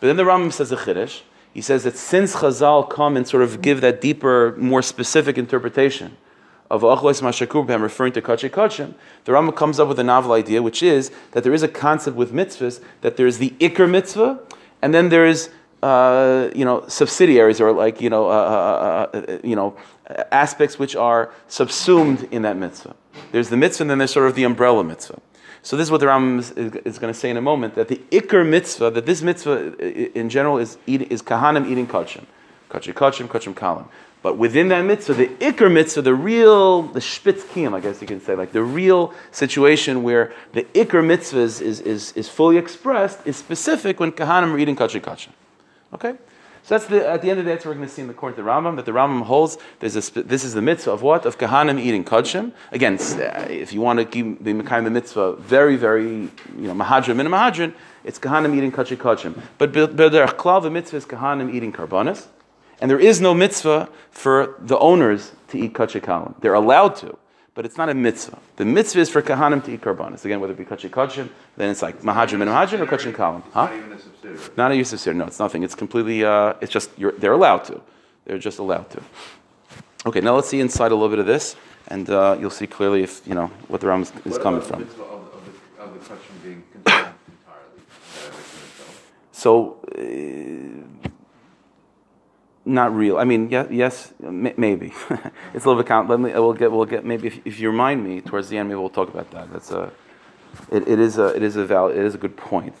But 0.00 0.06
then 0.06 0.16
the 0.16 0.22
Rambam 0.22 0.50
says 0.50 0.72
a 0.72 0.76
chiddush. 0.76 1.20
He 1.52 1.60
says 1.60 1.84
that 1.84 1.98
since 1.98 2.36
Chazal 2.36 2.88
come 2.88 3.14
and 3.18 3.28
sort 3.28 3.42
of 3.42 3.60
give 3.60 3.82
that 3.82 4.00
deeper, 4.00 4.54
more 4.56 4.80
specific 4.80 5.36
interpretation, 5.36 6.16
of 6.70 6.80
Achlois 6.80 7.20
Mashakur 7.22 7.80
referring 7.80 8.12
to 8.14 8.22
Kachay 8.22 8.50
Kachim, 8.50 8.94
the 9.24 9.32
Rambam 9.32 9.54
comes 9.54 9.78
up 9.78 9.88
with 9.88 9.98
a 9.98 10.04
novel 10.04 10.32
idea, 10.32 10.62
which 10.62 10.82
is 10.82 11.10
that 11.32 11.42
there 11.44 11.52
is 11.52 11.62
a 11.62 11.68
concept 11.68 12.16
with 12.16 12.32
mitzvahs 12.32 12.82
that 13.02 13.18
there 13.18 13.26
is 13.26 13.36
the 13.38 13.50
Iker 13.60 13.88
mitzvah, 13.88 14.40
and 14.80 14.94
then 14.94 15.10
there 15.10 15.26
is 15.26 15.50
uh, 15.82 16.48
you 16.54 16.64
know 16.64 16.84
subsidiaries 16.88 17.60
or 17.60 17.72
like 17.72 18.00
you 18.00 18.10
know 18.10 18.24
uh, 18.26 18.32
uh, 18.32 19.16
uh, 19.16 19.18
uh 19.18 19.38
you 19.44 19.54
know 19.54 19.76
aspects 20.32 20.78
which 20.78 20.96
are 20.96 21.30
subsumed 21.48 22.26
in 22.30 22.42
that 22.42 22.56
mitzvah. 22.56 22.94
There's 23.32 23.48
the 23.48 23.56
mitzvah, 23.56 23.84
and 23.84 23.90
then 23.90 23.98
there's 23.98 24.12
sort 24.12 24.28
of 24.28 24.34
the 24.34 24.44
umbrella 24.44 24.84
mitzvah. 24.84 25.20
So 25.62 25.76
this 25.76 25.88
is 25.88 25.90
what 25.90 26.00
the 26.00 26.06
Rambam 26.06 26.38
is, 26.38 26.50
is, 26.52 26.98
going 26.98 27.12
to 27.12 27.18
say 27.18 27.30
in 27.30 27.36
a 27.36 27.42
moment 27.42 27.74
that 27.74 27.88
the 27.88 28.00
Iker 28.10 28.48
mitzvah, 28.48 28.90
that 28.92 29.06
this 29.06 29.22
mitzvah 29.22 29.76
in 30.16 30.30
general 30.30 30.58
is 30.58 30.78
is 30.86 31.20
kahanim 31.20 31.68
eating 31.68 31.86
kachim, 31.86 32.26
kachim 32.70 32.94
kachim, 32.94 33.28
kachim 33.28 33.54
kalim. 33.54 33.88
But 34.20 34.36
within 34.36 34.68
that 34.68 34.82
mitzvah, 34.82 35.14
the 35.14 35.28
ikr 35.28 35.72
mitzvah, 35.72 36.02
the 36.02 36.14
real, 36.14 36.82
the 36.82 37.00
spitz 37.00 37.44
kiyam, 37.44 37.72
I 37.74 37.80
guess 37.80 38.00
you 38.00 38.06
can 38.06 38.20
say, 38.20 38.34
like 38.34 38.52
the 38.52 38.64
real 38.64 39.14
situation 39.30 40.02
where 40.02 40.32
the 40.52 40.64
ikr 40.74 41.04
mitzvah 41.04 41.38
is, 41.38 41.60
is, 41.60 41.80
is, 41.80 42.12
is 42.12 42.28
fully 42.28 42.56
expressed, 42.56 43.24
is 43.24 43.36
specific 43.36 44.00
when 44.00 44.10
kahanim 44.10 44.52
are 44.52 44.58
eating 44.58 44.74
kachim 44.74 45.00
kachim. 45.00 45.30
Okay? 45.94 46.14
So 46.68 46.74
that's 46.74 46.86
the, 46.86 47.08
at 47.08 47.22
the 47.22 47.30
end 47.30 47.38
of 47.38 47.46
the 47.46 47.50
day, 47.50 47.54
that's 47.54 47.64
what 47.64 47.70
we're 47.70 47.76
going 47.76 47.88
to 47.88 47.94
see 47.94 48.02
in 48.02 48.08
the 48.08 48.12
court 48.12 48.32
of 48.32 48.36
the 48.36 48.42
Rambam, 48.42 48.76
that 48.76 48.84
the 48.84 48.92
Rambam 48.92 49.22
holds, 49.22 49.56
there's 49.80 49.96
a, 49.96 50.22
this 50.22 50.44
is 50.44 50.52
the 50.52 50.60
mitzvah 50.60 50.90
of 50.90 51.00
what? 51.00 51.24
Of 51.24 51.38
kahanim 51.38 51.80
eating 51.80 52.04
kachim. 52.04 52.52
Again, 52.72 52.98
uh, 52.98 53.46
if 53.48 53.72
you 53.72 53.80
want 53.80 54.00
to 54.00 54.04
keep 54.04 54.44
the 54.44 54.50
of 54.50 54.92
mitzvah 54.92 55.36
very, 55.36 55.76
very, 55.76 56.04
you 56.10 56.30
know, 56.54 56.74
mahadrin, 56.74 57.16
min 57.16 57.26
mahadrin, 57.28 57.72
it's 58.04 58.18
kahanim 58.18 58.54
eating 58.54 58.70
kachim 58.70 58.98
kachim. 58.98 59.40
But 59.56 59.72
the 59.72 59.88
mitzvah 60.70 60.96
is 60.98 61.06
kahanim 61.06 61.54
eating 61.54 61.72
karbanis. 61.72 62.26
And 62.82 62.90
there 62.90 63.00
is 63.00 63.18
no 63.18 63.32
mitzvah 63.32 63.88
for 64.10 64.54
the 64.58 64.78
owners 64.78 65.32
to 65.48 65.58
eat 65.58 65.72
kachikalim. 65.72 66.38
They're 66.42 66.52
allowed 66.52 66.96
to, 66.96 67.16
but 67.54 67.64
it's 67.64 67.78
not 67.78 67.88
a 67.88 67.94
mitzvah. 67.94 68.40
The 68.56 68.66
mitzvah 68.66 69.00
is 69.00 69.08
for 69.08 69.22
kahanim 69.22 69.64
to 69.64 69.72
eat 69.72 69.80
karbanis. 69.80 70.26
Again, 70.26 70.38
whether 70.38 70.52
it 70.52 70.58
be 70.58 70.66
kachikachim, 70.66 71.30
then 71.56 71.70
it's 71.70 71.80
like 71.80 72.02
mahajim 72.02 72.42
and 72.42 72.50
mahajim 72.50 72.80
or 72.80 72.86
kachin 72.86 73.14
kalim. 73.14 73.42
Not 74.56 74.72
a 74.72 74.84
subsidiary. 74.84 75.18
Not 75.18 75.24
a. 75.24 75.24
No, 75.24 75.26
it's 75.26 75.38
nothing. 75.38 75.62
It's 75.62 75.74
completely. 75.74 76.24
Uh, 76.24 76.54
it's 76.60 76.72
just 76.72 76.90
they're 76.96 77.32
allowed 77.32 77.64
to. 77.64 77.80
They're 78.24 78.38
just 78.38 78.58
allowed 78.58 78.90
to. 78.90 79.02
Okay, 80.06 80.20
now 80.20 80.34
let's 80.34 80.48
see 80.48 80.60
inside 80.60 80.92
a 80.92 80.94
little 80.94 81.08
bit 81.08 81.18
of 81.18 81.26
this, 81.26 81.56
and 81.88 82.08
uh, 82.10 82.36
you'll 82.38 82.50
see 82.50 82.66
clearly 82.66 83.02
if 83.02 83.26
you 83.26 83.34
know 83.34 83.46
what 83.68 83.80
the 83.80 83.86
Ram 83.86 84.02
is, 84.02 84.12
is 84.24 84.38
coming 84.38 84.60
from. 84.60 84.82
Of, 84.82 85.00
of, 85.00 85.30
of 85.80 86.84
the. 86.84 87.08
So. 89.32 89.78
Uh, 89.96 90.84
not 92.68 92.94
real. 92.94 93.16
I 93.16 93.24
mean, 93.24 93.48
yeah, 93.50 93.66
yes, 93.70 94.12
maybe. 94.20 94.92
it's 95.54 95.64
a 95.64 95.68
little 95.68 95.76
bit 95.76 95.86
count. 95.86 96.08
Let 96.10 96.20
me. 96.20 96.32
We'll 96.32 96.52
get. 96.52 96.70
We'll 96.70 96.84
get. 96.84 97.04
Maybe 97.04 97.28
if, 97.28 97.46
if, 97.46 97.58
you 97.58 97.70
remind 97.70 98.04
me 98.04 98.20
towards 98.20 98.50
the 98.50 98.58
end, 98.58 98.68
maybe 98.68 98.78
we'll 98.78 98.90
talk 98.90 99.08
about 99.08 99.30
that. 99.30 99.50
That's 99.50 99.70
a. 99.70 99.90
It, 100.70 100.86
it 100.86 100.98
is 100.98 101.16
a. 101.16 101.28
It 101.34 101.42
is 101.42 101.56
a 101.56 101.64
valid. 101.64 101.96
It 101.96 102.04
is 102.04 102.14
a 102.14 102.18
good 102.18 102.36
point, 102.36 102.74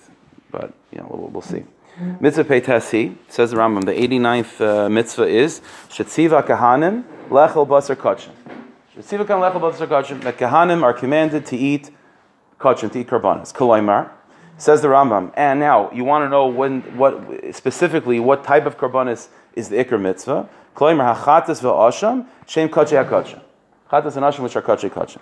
but 0.50 0.72
know 0.92 1.06
we'll, 1.10 1.28
we'll 1.28 1.42
see. 1.42 1.64
Mitzvah 2.20 2.44
Peitasi 2.44 3.16
says 3.28 3.50
the 3.50 3.56
Rambam. 3.56 3.84
The 3.84 3.92
89th 3.92 4.60
uh, 4.60 4.88
mitzvah 4.88 5.26
is 5.26 5.60
Shetziva 5.88 6.46
Kahanim 6.46 7.04
Lechel 7.28 7.66
Basar 7.66 7.96
Kachin. 7.96 8.30
Shetziva 8.96 9.26
Kahanim 9.26 9.52
Lechel 9.52 9.60
Basar 9.60 9.86
Kachin. 9.88 10.22
That 10.22 10.38
Kahanim 10.38 10.82
are 10.82 10.92
commanded 10.92 11.44
to 11.46 11.56
eat 11.56 11.90
Kachin, 12.60 12.92
to 12.92 13.00
eat 13.00 13.08
karbanas. 13.08 13.52
Kolaimar. 13.52 14.10
Says 14.58 14.80
the 14.82 14.88
Rambam. 14.88 15.32
And 15.36 15.58
now 15.58 15.90
you 15.92 16.04
want 16.04 16.24
to 16.24 16.28
know 16.28 16.46
when, 16.46 16.82
what 16.96 17.20
specifically 17.52 18.20
what 18.20 18.44
type 18.44 18.66
of 18.66 18.78
karbanis 18.78 19.28
is 19.54 19.68
the 19.68 19.76
Iker 19.76 20.00
mitzvah. 20.00 20.48
Kloimer 20.78 21.12
hachatas 21.12 21.60
ve'asham, 21.60 22.26
shem 22.46 22.68
kachay 22.68 23.04
hakachem. 23.04 23.40
Chatas 23.90 24.16
and 24.16 24.24
asham, 24.24 24.40
which 24.40 24.54
are 24.54 24.62
kachay 24.62 24.88
kachem. 24.88 25.18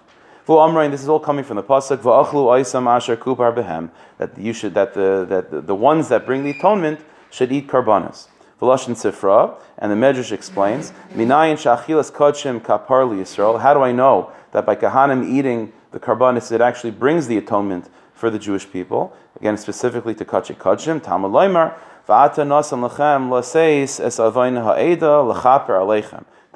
Amrain, 0.48 0.90
this 0.92 1.02
is 1.02 1.08
all 1.08 1.18
coming 1.18 1.44
from 1.44 1.56
the 1.56 1.62
pasuk 1.62 1.98
va'achlu 1.98 2.46
oisam 2.46 2.86
asher 2.86 3.16
kupar 3.16 3.54
behem 3.54 3.90
that 4.18 4.38
you 4.38 4.52
should 4.52 4.74
that 4.74 4.94
the 4.94 5.26
that 5.28 5.50
the, 5.50 5.60
the 5.60 5.74
ones 5.74 6.08
that 6.08 6.24
bring 6.24 6.44
the 6.44 6.50
atonement 6.50 7.00
should 7.30 7.50
eat 7.50 7.66
karbanas. 7.66 8.28
V'lashin 8.60 8.94
sifra 8.94 9.60
and 9.78 9.90
the 9.90 9.96
Medrash 9.96 10.30
explains 10.30 10.92
minayin 11.12 11.56
shachilas 11.56 12.12
kachem 12.12 12.60
kapar 12.60 13.08
Yisrael. 13.10 13.60
How 13.60 13.74
do 13.74 13.82
I 13.82 13.90
know 13.90 14.30
that 14.52 14.64
by 14.64 14.76
kahanim 14.76 15.28
eating 15.28 15.72
the 15.90 15.98
karbanis 15.98 16.52
it 16.52 16.60
actually 16.60 16.92
brings 16.92 17.26
the 17.26 17.36
atonement 17.38 17.90
for 18.14 18.30
the 18.30 18.38
Jewish 18.38 18.70
people? 18.70 19.16
Again, 19.40 19.58
specifically 19.58 20.14
to 20.14 20.24
kachay 20.24 20.56
kachem. 20.56 21.02
Talmud 21.02 21.32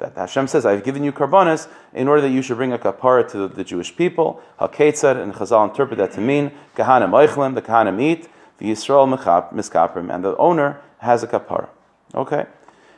that 0.01 0.15
Hashem 0.15 0.47
says, 0.47 0.65
I've 0.65 0.83
given 0.83 1.03
you 1.03 1.11
karbanis 1.11 1.67
in 1.93 2.07
order 2.07 2.21
that 2.21 2.29
you 2.29 2.41
should 2.41 2.57
bring 2.57 2.73
a 2.73 2.77
kapara 2.77 3.29
to 3.31 3.47
the, 3.47 3.63
Jewish 3.63 3.95
people. 3.95 4.41
HaKetzad, 4.59 5.21
and 5.21 5.33
Chazal 5.33 5.69
interpret 5.69 5.97
that 5.99 6.11
to 6.13 6.21
mean, 6.21 6.51
Kahanim 6.75 7.11
Eichlim, 7.11 7.55
the 7.55 7.61
Kahanim 7.61 8.01
eat, 8.01 8.27
the 8.57 8.65
Yisrael 8.65 9.07
Miskaprim, 9.53 10.13
and 10.13 10.23
the 10.23 10.35
owner 10.37 10.81
has 10.99 11.23
a 11.23 11.27
kapara. 11.27 11.69
Okay? 12.13 12.45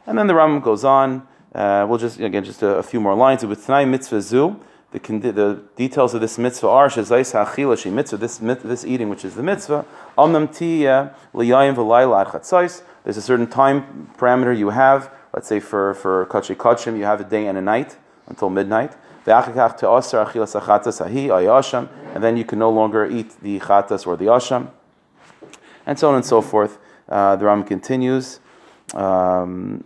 And 0.08 0.18
then 0.18 0.28
the 0.28 0.34
Rambam 0.34 0.64
goes 0.64 0.84
on. 0.84 1.28
Uh, 1.54 1.86
we'll 1.88 2.00
just, 2.00 2.20
again, 2.20 2.44
just 2.44 2.64
a, 2.64 2.78
a 2.78 2.84
few 2.84 3.00
more 3.00 3.16
lines. 3.16 3.46
With 3.46 3.66
Tanai 3.66 3.86
Mitzvah 3.86 4.22
Zu, 4.22 4.60
the, 4.94 5.32
the 5.32 5.62
details 5.76 6.14
of 6.14 6.22
this 6.22 6.38
mitzvah 6.38 6.70
are 6.70 6.88
shezais 6.88 7.34
ha'achila 7.34 7.78
she 7.78 7.90
mitzvah 7.90 8.18
this 8.18 8.38
this 8.38 8.86
eating 8.86 9.10
which 9.10 9.26
is 9.26 9.36
the 9.36 9.44
mitzvah 9.44 9.86
amnam 10.18 10.48
liyayim 11.34 11.76
v'layla. 11.76 12.82
There's 13.04 13.18
a 13.18 13.22
certain 13.22 13.48
time 13.48 14.12
parameter 14.18 14.58
you 14.58 14.70
have. 14.70 15.12
Let's 15.34 15.48
say 15.48 15.60
for 15.60 15.94
for 15.96 16.26
kachi 16.28 16.56
kachim 16.56 16.98
you 16.98 17.06
have 17.06 17.20
a 17.22 17.24
day 17.24 17.48
and 17.48 17.58
a 17.58 17.62
night 17.62 17.98
until 18.28 18.50
midnight. 18.50 18.94
And 19.26 19.44
then 22.24 22.38
you 22.38 22.44
can 22.44 22.60
no 22.60 22.70
longer 22.70 23.06
eat 23.06 23.42
the 23.42 23.60
chatas 23.60 24.06
or 24.06 24.18
the 24.18 24.26
asham, 24.26 24.70
and 25.86 25.98
so 25.98 26.10
on 26.10 26.16
and 26.16 26.26
so 26.26 26.42
forth. 26.42 26.78
Uh, 27.08 27.38
the 27.38 27.46
Ram 27.46 27.64
continues. 27.64 28.42
Um, 28.94 29.86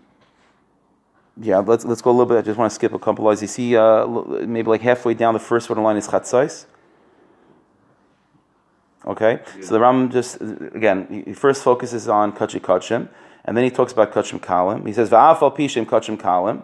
Yeah, 1.39 1.59
let's 1.59 1.85
let's 1.85 2.01
go 2.01 2.09
a 2.09 2.13
little 2.13 2.25
bit. 2.25 2.37
I 2.37 2.41
just 2.41 2.57
want 2.57 2.71
to 2.71 2.75
skip 2.75 2.93
a 2.93 2.99
couple 2.99 3.25
lines. 3.25 3.41
You 3.41 3.47
see, 3.47 3.75
uh, 3.75 4.07
maybe 4.07 4.69
like 4.69 4.81
halfway 4.81 5.13
down 5.13 5.33
the 5.33 5.39
first 5.39 5.69
one 5.69 5.81
line 5.83 5.97
is 5.97 6.07
chatzais. 6.07 6.65
Okay, 9.05 9.39
so 9.61 9.73
the 9.73 9.79
Ram 9.79 10.09
just 10.09 10.41
again 10.41 11.07
he 11.09 11.21
he 11.21 11.33
first 11.33 11.63
focuses 11.63 12.07
on 12.07 12.33
kachi 12.33 12.59
kachim, 12.59 13.07
and 13.45 13.55
then 13.55 13.63
he 13.63 13.69
talks 13.69 13.93
about 13.93 14.11
kachim 14.11 14.39
kalim. 14.39 14.85
He 14.85 14.93
says 14.93 15.09
va'afal 15.09 15.55
pishim 15.55 15.85
kachim 15.85 16.17
kalim. 16.17 16.63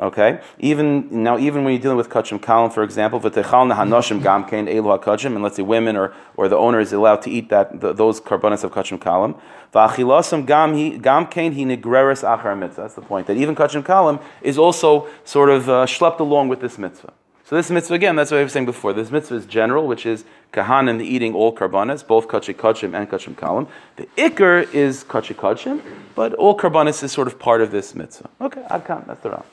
Okay, 0.00 0.40
even 0.58 1.22
now, 1.22 1.38
even 1.38 1.62
when 1.62 1.72
you're 1.72 1.80
dealing 1.80 1.96
with 1.96 2.08
kachim 2.08 2.40
kalim, 2.40 2.72
for 2.72 2.82
example, 2.82 3.20
v'techal 3.20 3.72
hanoshim 3.72 4.20
gam 4.20 4.44
kein 4.44 4.66
elu 4.66 4.98
hakachim, 4.98 5.34
and 5.34 5.42
let's 5.44 5.54
say 5.54 5.62
women 5.62 5.94
or, 5.94 6.12
or 6.36 6.48
the 6.48 6.56
owner 6.56 6.80
is 6.80 6.92
allowed 6.92 7.22
to 7.22 7.30
eat 7.30 7.48
that 7.48 7.80
th 7.80 7.96
those 7.96 8.20
karbanas 8.20 8.64
of 8.64 8.72
kachim 8.72 8.98
kalim. 8.98 9.40
V'achilasam 9.72 10.46
gam 10.46 10.74
hi 10.74 10.96
gam 10.96 11.26
kein 11.26 11.52
hi 11.54 11.62
negreres 11.62 12.24
achar 12.24 12.58
mitzvah. 12.58 12.82
That's 12.82 12.94
the 12.94 13.02
point. 13.02 13.28
That 13.28 13.36
even 13.36 13.54
kachim 13.54 13.84
kalim 13.84 14.20
is 14.42 14.58
also 14.58 15.06
sort 15.24 15.48
of 15.48 15.68
uh, 15.68 15.86
schlepped 15.86 16.18
along 16.18 16.48
with 16.48 16.60
this 16.60 16.76
mitzvah. 16.76 17.12
So 17.44 17.54
this 17.54 17.70
mitzvah 17.70 17.94
again, 17.94 18.16
that's 18.16 18.32
what 18.32 18.40
I 18.40 18.42
was 18.42 18.52
saying 18.52 18.66
before. 18.66 18.92
This 18.92 19.12
mitzvah 19.12 19.36
is 19.36 19.46
general, 19.46 19.86
which 19.86 20.06
is 20.06 20.24
kahanim 20.52 20.98
the 20.98 21.06
eating 21.06 21.34
all 21.34 21.54
karbanas, 21.54 22.04
both 22.04 22.26
kachim 22.26 22.54
kachim 22.54 22.96
and 22.98 23.08
kachim 23.08 23.36
kalim. 23.36 23.68
The 23.94 24.06
ikr 24.16 24.74
is 24.74 25.04
kachim 25.04 25.36
kachim, 25.36 25.82
but 26.16 26.34
all 26.34 26.58
karbanas 26.58 27.04
is 27.04 27.12
sort 27.12 27.28
of 27.28 27.38
part 27.38 27.60
of 27.60 27.70
this 27.70 27.94
mitzvah. 27.94 28.28
Okay, 28.40 28.62
adkan, 28.62 29.06
that's 29.06 29.20
the 29.20 29.30
Ram. 29.30 29.44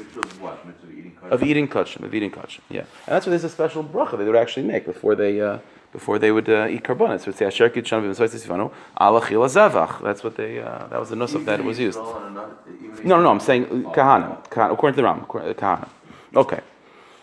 Mitzvah 0.00 0.20
of 0.20 0.40
what? 0.40 0.66
Mitzvah 0.66 0.86
of 0.86 0.98
eating 0.98 1.12
kosher? 1.16 1.34
of 1.34 1.42
eating 1.42 1.68
kachim, 1.68 2.02
of 2.04 2.14
eating 2.14 2.30
kachim. 2.30 2.60
Yeah, 2.68 2.80
and 2.80 2.88
that's 3.06 3.26
why 3.26 3.30
there's 3.30 3.44
a 3.44 3.48
special 3.48 3.84
bracha 3.84 4.12
that 4.12 4.18
they 4.18 4.24
would 4.24 4.36
actually 4.36 4.66
make 4.66 4.86
before 4.86 5.14
they 5.14 5.40
uh, 5.40 5.58
before 5.92 6.18
they 6.18 6.32
would 6.32 6.48
uh, 6.48 6.66
eat 6.68 6.82
karbonis. 6.84 7.20
So 7.22 7.30
it's 7.30 7.38
say 7.38 7.46
asher 7.46 7.68
kitchan 7.68 8.02
v'misoyis 8.02 8.48
ala 8.48 9.20
chila 9.20 9.48
zavach. 9.48 10.02
That's 10.02 10.22
what 10.24 10.36
they. 10.36 10.60
Uh, 10.60 10.86
that 10.88 10.98
was 10.98 11.10
the 11.10 11.16
nusach 11.16 11.44
that 11.44 11.62
was 11.64 11.78
used. 11.78 11.98
Even 11.98 12.10
if 12.10 12.16
it's 12.16 12.34
not- 12.34 12.50
even 12.82 12.90
if 12.98 13.04
No, 13.04 13.16
no, 13.16 13.22
no. 13.24 13.30
I'm 13.30 13.40
saying 13.40 13.64
uh, 13.64 13.90
kahanim, 13.90 14.48
kahanim, 14.48 14.72
according 14.72 14.94
to 14.94 15.02
the 15.02 15.04
Ram, 15.04 15.20
kahanim. 15.22 15.88
Okay. 16.34 16.60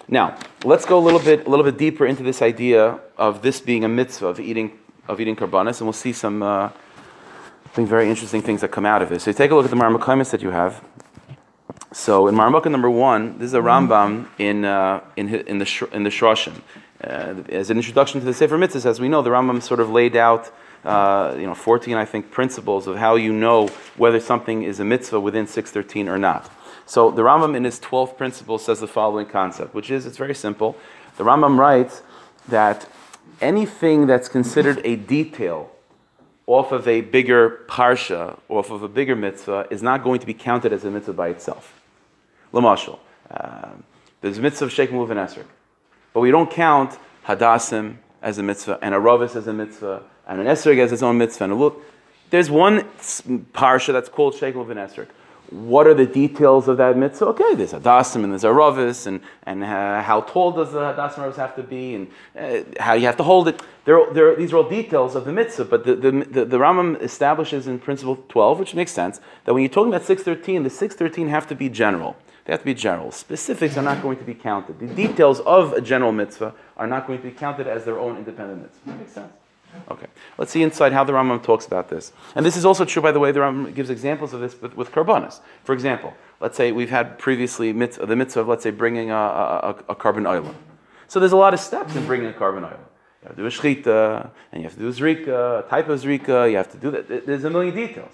Now 0.08 0.38
let's 0.64 0.86
go 0.86 0.98
a 0.98 1.04
little 1.08 1.20
bit 1.20 1.48
a 1.48 1.50
little 1.50 1.66
bit 1.66 1.78
deeper 1.78 2.06
into 2.06 2.24
this 2.24 2.42
idea 2.42 3.00
of 3.18 3.42
this 3.42 3.60
being 3.60 3.84
a 3.84 3.90
mitzvah 3.90 4.28
of 4.28 4.40
eating 4.40 4.78
of 5.08 5.20
eating 5.20 5.36
karbonis, 5.36 5.80
and 5.80 5.88
we'll 5.88 5.94
see 5.94 6.14
some. 6.14 6.44
Uh, 6.44 6.70
very 7.86 8.10
interesting 8.10 8.42
things 8.42 8.62
that 8.62 8.70
come 8.70 8.86
out 8.88 9.04
of 9.04 9.12
it. 9.12 9.22
So 9.22 9.30
you 9.30 9.36
take 9.36 9.52
a 9.52 9.56
look 9.56 9.66
at 9.66 9.70
the 9.70 9.78
Marmakaimis 9.78 10.32
that 10.32 10.42
you 10.42 10.50
have. 10.50 10.84
So 11.94 12.28
in 12.28 12.36
Marmukah 12.36 12.70
number 12.70 12.90
one, 12.90 13.40
this 13.40 13.48
is 13.48 13.54
a 13.54 13.60
Rambam 13.60 14.28
in 14.38 14.66
uh, 14.66 15.02
in 15.16 15.34
in 15.34 15.58
the 15.60 15.90
in 15.94 16.04
the 16.04 16.10
Shoshim. 16.10 16.62
Uh, 17.02 17.44
as 17.50 17.70
an 17.70 17.78
introduction 17.78 18.20
to 18.20 18.26
the 18.26 18.34
Sefer 18.34 18.58
Mitzvahs, 18.58 18.86
as 18.86 19.00
we 19.00 19.08
know, 19.08 19.22
the 19.22 19.30
Rambam 19.30 19.62
sort 19.62 19.80
of 19.80 19.90
laid 19.92 20.16
out, 20.16 20.52
uh, 20.84 21.36
you 21.38 21.46
know, 21.46 21.54
14, 21.54 21.96
I 21.96 22.06
think, 22.06 22.32
principles 22.32 22.88
of 22.88 22.98
how 22.98 23.16
you 23.16 23.32
know 23.32 23.68
whether 23.98 24.20
something 24.20 24.64
is 24.64 24.80
a 24.80 24.86
mitzvah 24.86 25.20
within 25.20 25.46
613 25.46 26.10
or 26.10 26.18
not. 26.18 26.52
So 26.88 27.12
the 27.12 27.22
Rambam 27.22 27.56
in 27.56 27.66
his 27.66 27.80
12th 27.80 28.18
principle 28.18 28.58
says 28.58 28.80
the 28.80 28.88
following 28.88 29.28
concept, 29.28 29.76
which 29.76 29.92
is, 29.92 30.08
it's 30.08 30.18
very 30.18 30.34
simple. 30.34 30.76
The 31.18 31.24
Rambam 31.24 31.58
writes 31.60 32.02
that 32.48 32.90
anything 33.42 34.08
that's 34.08 34.28
considered 34.28 34.82
a 34.84 34.96
detail 34.96 35.70
off 36.48 36.72
of 36.72 36.88
a 36.88 37.02
bigger 37.02 37.60
parsha, 37.68 38.40
off 38.50 38.72
of 38.72 38.82
a 38.82 38.88
bigger 38.88 39.16
mitzvah, 39.16 39.68
is 39.70 39.84
not 39.84 40.04
going 40.04 40.20
to 40.20 40.26
be 40.26 40.34
counted 40.34 40.74
as 40.74 40.84
a 40.84 40.90
mitzvah 40.90 41.14
by 41.14 41.28
itself. 41.28 41.77
Lamashal, 42.54 43.00
uh, 43.32 43.70
there's 44.22 44.38
a 44.38 44.42
mitzvah 44.42 44.66
of 44.66 44.72
Sheikh 44.72 44.90
Muluv 44.90 45.12
and 45.12 45.20
Esrog, 45.20 45.46
but 46.14 46.22
we 46.22 46.32
don't 46.32 46.50
count 46.50 46.98
Hadassim 47.26 47.98
as 48.22 48.38
a 48.38 48.44
mitzvah, 48.44 48.80
and 48.82 48.96
a 48.96 49.30
as 49.36 49.48
a 49.48 49.54
mitzvah, 49.54 50.04
and 50.28 50.42
an 50.42 50.48
Esrog 50.48 50.80
as 50.80 50.92
its 50.92 51.04
own 51.04 51.18
mitzvah. 51.18 51.46
And 51.46 51.54
a 51.54 51.56
look, 51.56 51.84
there's 52.30 52.50
one 52.50 52.82
parsha 53.54 53.94
that's 53.94 54.10
called 54.10 54.36
Sheikh 54.36 54.56
Muluv 54.56 54.72
and 54.72 54.80
Esrog. 54.80 55.08
What 55.50 55.88
are 55.88 55.94
the 55.94 56.06
details 56.06 56.68
of 56.68 56.76
that 56.78 56.98
mitzvah? 56.98 57.28
Okay, 57.28 57.56
there's 57.56 57.72
Hadassim 57.72 58.24
and 58.24 58.32
there's 58.32 58.44
a 58.44 58.48
Ravis, 58.48 59.08
and, 59.08 59.22
and 59.44 59.64
uh, 59.64 60.02
how 60.02 60.22
tall 60.22 60.52
does 60.52 60.74
the 60.74 60.80
Hadassim 60.80 61.20
Ravis 61.20 61.38
have 61.38 61.56
to 61.56 61.64
be, 61.64 61.96
and 61.96 62.08
uh, 62.38 62.82
how 62.82 62.94
you 62.94 63.06
have 63.06 63.16
to 63.18 63.24
hold 63.24 63.48
it. 63.48 63.62
They're, 63.86 64.12
they're, 64.12 64.36
these 64.36 64.52
are 64.52 64.58
all 64.58 64.70
details 64.70 65.16
of 65.16 65.24
the 65.24 65.32
mitzvah, 65.32 65.66
but 65.66 65.86
the, 65.86 65.96
the, 65.96 66.12
the, 66.12 66.46
the 66.46 66.58
Rambam 66.58 67.02
establishes 67.02 67.66
in 67.68 67.80
principle 67.80 68.26
12, 68.28 68.60
which 68.60 68.76
makes 68.76 68.92
sense, 68.92 69.22
that 69.46 69.54
when 69.54 69.64
you're 69.64 69.70
talking 69.70 69.94
about 69.94 70.06
613, 70.06 70.64
the 70.64 70.70
613 70.70 71.30
have 71.30 71.48
to 71.48 71.56
be 71.56 71.70
general. 71.70 72.18
They 72.48 72.54
have 72.54 72.62
to 72.62 72.66
be 72.66 72.74
general. 72.74 73.12
Specifics 73.12 73.76
are 73.76 73.82
not 73.82 74.02
going 74.02 74.18
to 74.20 74.24
be 74.24 74.34
counted. 74.34 74.80
The 74.80 74.88
details 74.88 75.42
of 75.42 75.74
a 75.74 75.82
general 75.82 76.14
mitzvah 76.14 76.54
are 76.78 76.88
not 76.88 77.06
going 77.06 77.20
to 77.20 77.24
be 77.26 77.32
counted 77.32 77.68
as 77.68 77.84
their 77.84 78.00
own 78.00 78.16
independent 78.16 78.62
mitzvah. 78.62 78.90
That 78.90 79.00
makes 79.00 79.12
sense? 79.12 79.34
Okay. 79.92 80.06
Let's 80.38 80.52
see 80.52 80.64
inside 80.64 80.94
how 80.94 81.04
the 81.04 81.12
Rambam 81.12 81.44
talks 81.44 81.66
about 81.66 81.90
this. 81.90 82.14
And 82.36 82.46
this 82.46 82.56
is 82.56 82.64
also 82.64 82.86
true, 82.86 83.02
by 83.02 83.12
the 83.12 83.20
way, 83.20 83.34
the 83.34 83.42
Rambam 83.42 83.76
gives 83.76 83.90
examples 83.90 84.32
of 84.32 84.40
this 84.40 84.62
with, 84.62 84.78
with. 84.78 84.88
For 84.88 85.74
example, 85.74 86.14
let's 86.40 86.56
say 86.56 86.72
we've 86.72 86.90
had 86.90 87.20
previously 87.20 87.74
mitzvah, 87.74 88.06
the 88.06 88.16
mitzvah 88.16 88.40
of, 88.40 88.48
let's 88.48 88.64
say, 88.64 88.72
bringing 88.72 89.12
a, 89.12 89.14
a, 89.14 89.70
a, 89.70 89.76
a 89.90 89.96
carbon 89.96 90.26
oil. 90.26 90.56
So 91.10 91.20
there's 91.20 91.34
a 91.34 91.38
lot 91.38 91.54
of 91.54 91.60
steps 91.60 91.98
in 91.98 92.06
bringing 92.06 92.28
a 92.28 92.34
carbon 92.34 92.64
oil. 92.64 92.80
You 93.24 93.28
have 93.28 93.36
to 93.36 93.42
do 93.42 93.46
a 93.46 93.50
shchita, 93.50 94.30
and 94.54 94.62
you 94.62 94.70
have 94.70 94.74
to 94.76 94.80
do 94.80 94.88
a 94.88 94.94
zrika, 94.94 95.66
a 95.66 95.70
type 95.70 95.90
of 95.90 96.00
zrika, 96.00 96.50
you 96.50 96.56
have 96.56 96.72
to 96.72 96.78
do 96.78 96.92
that. 96.92 97.26
There's 97.26 97.44
a 97.44 97.50
million 97.50 97.76
details. 97.76 98.14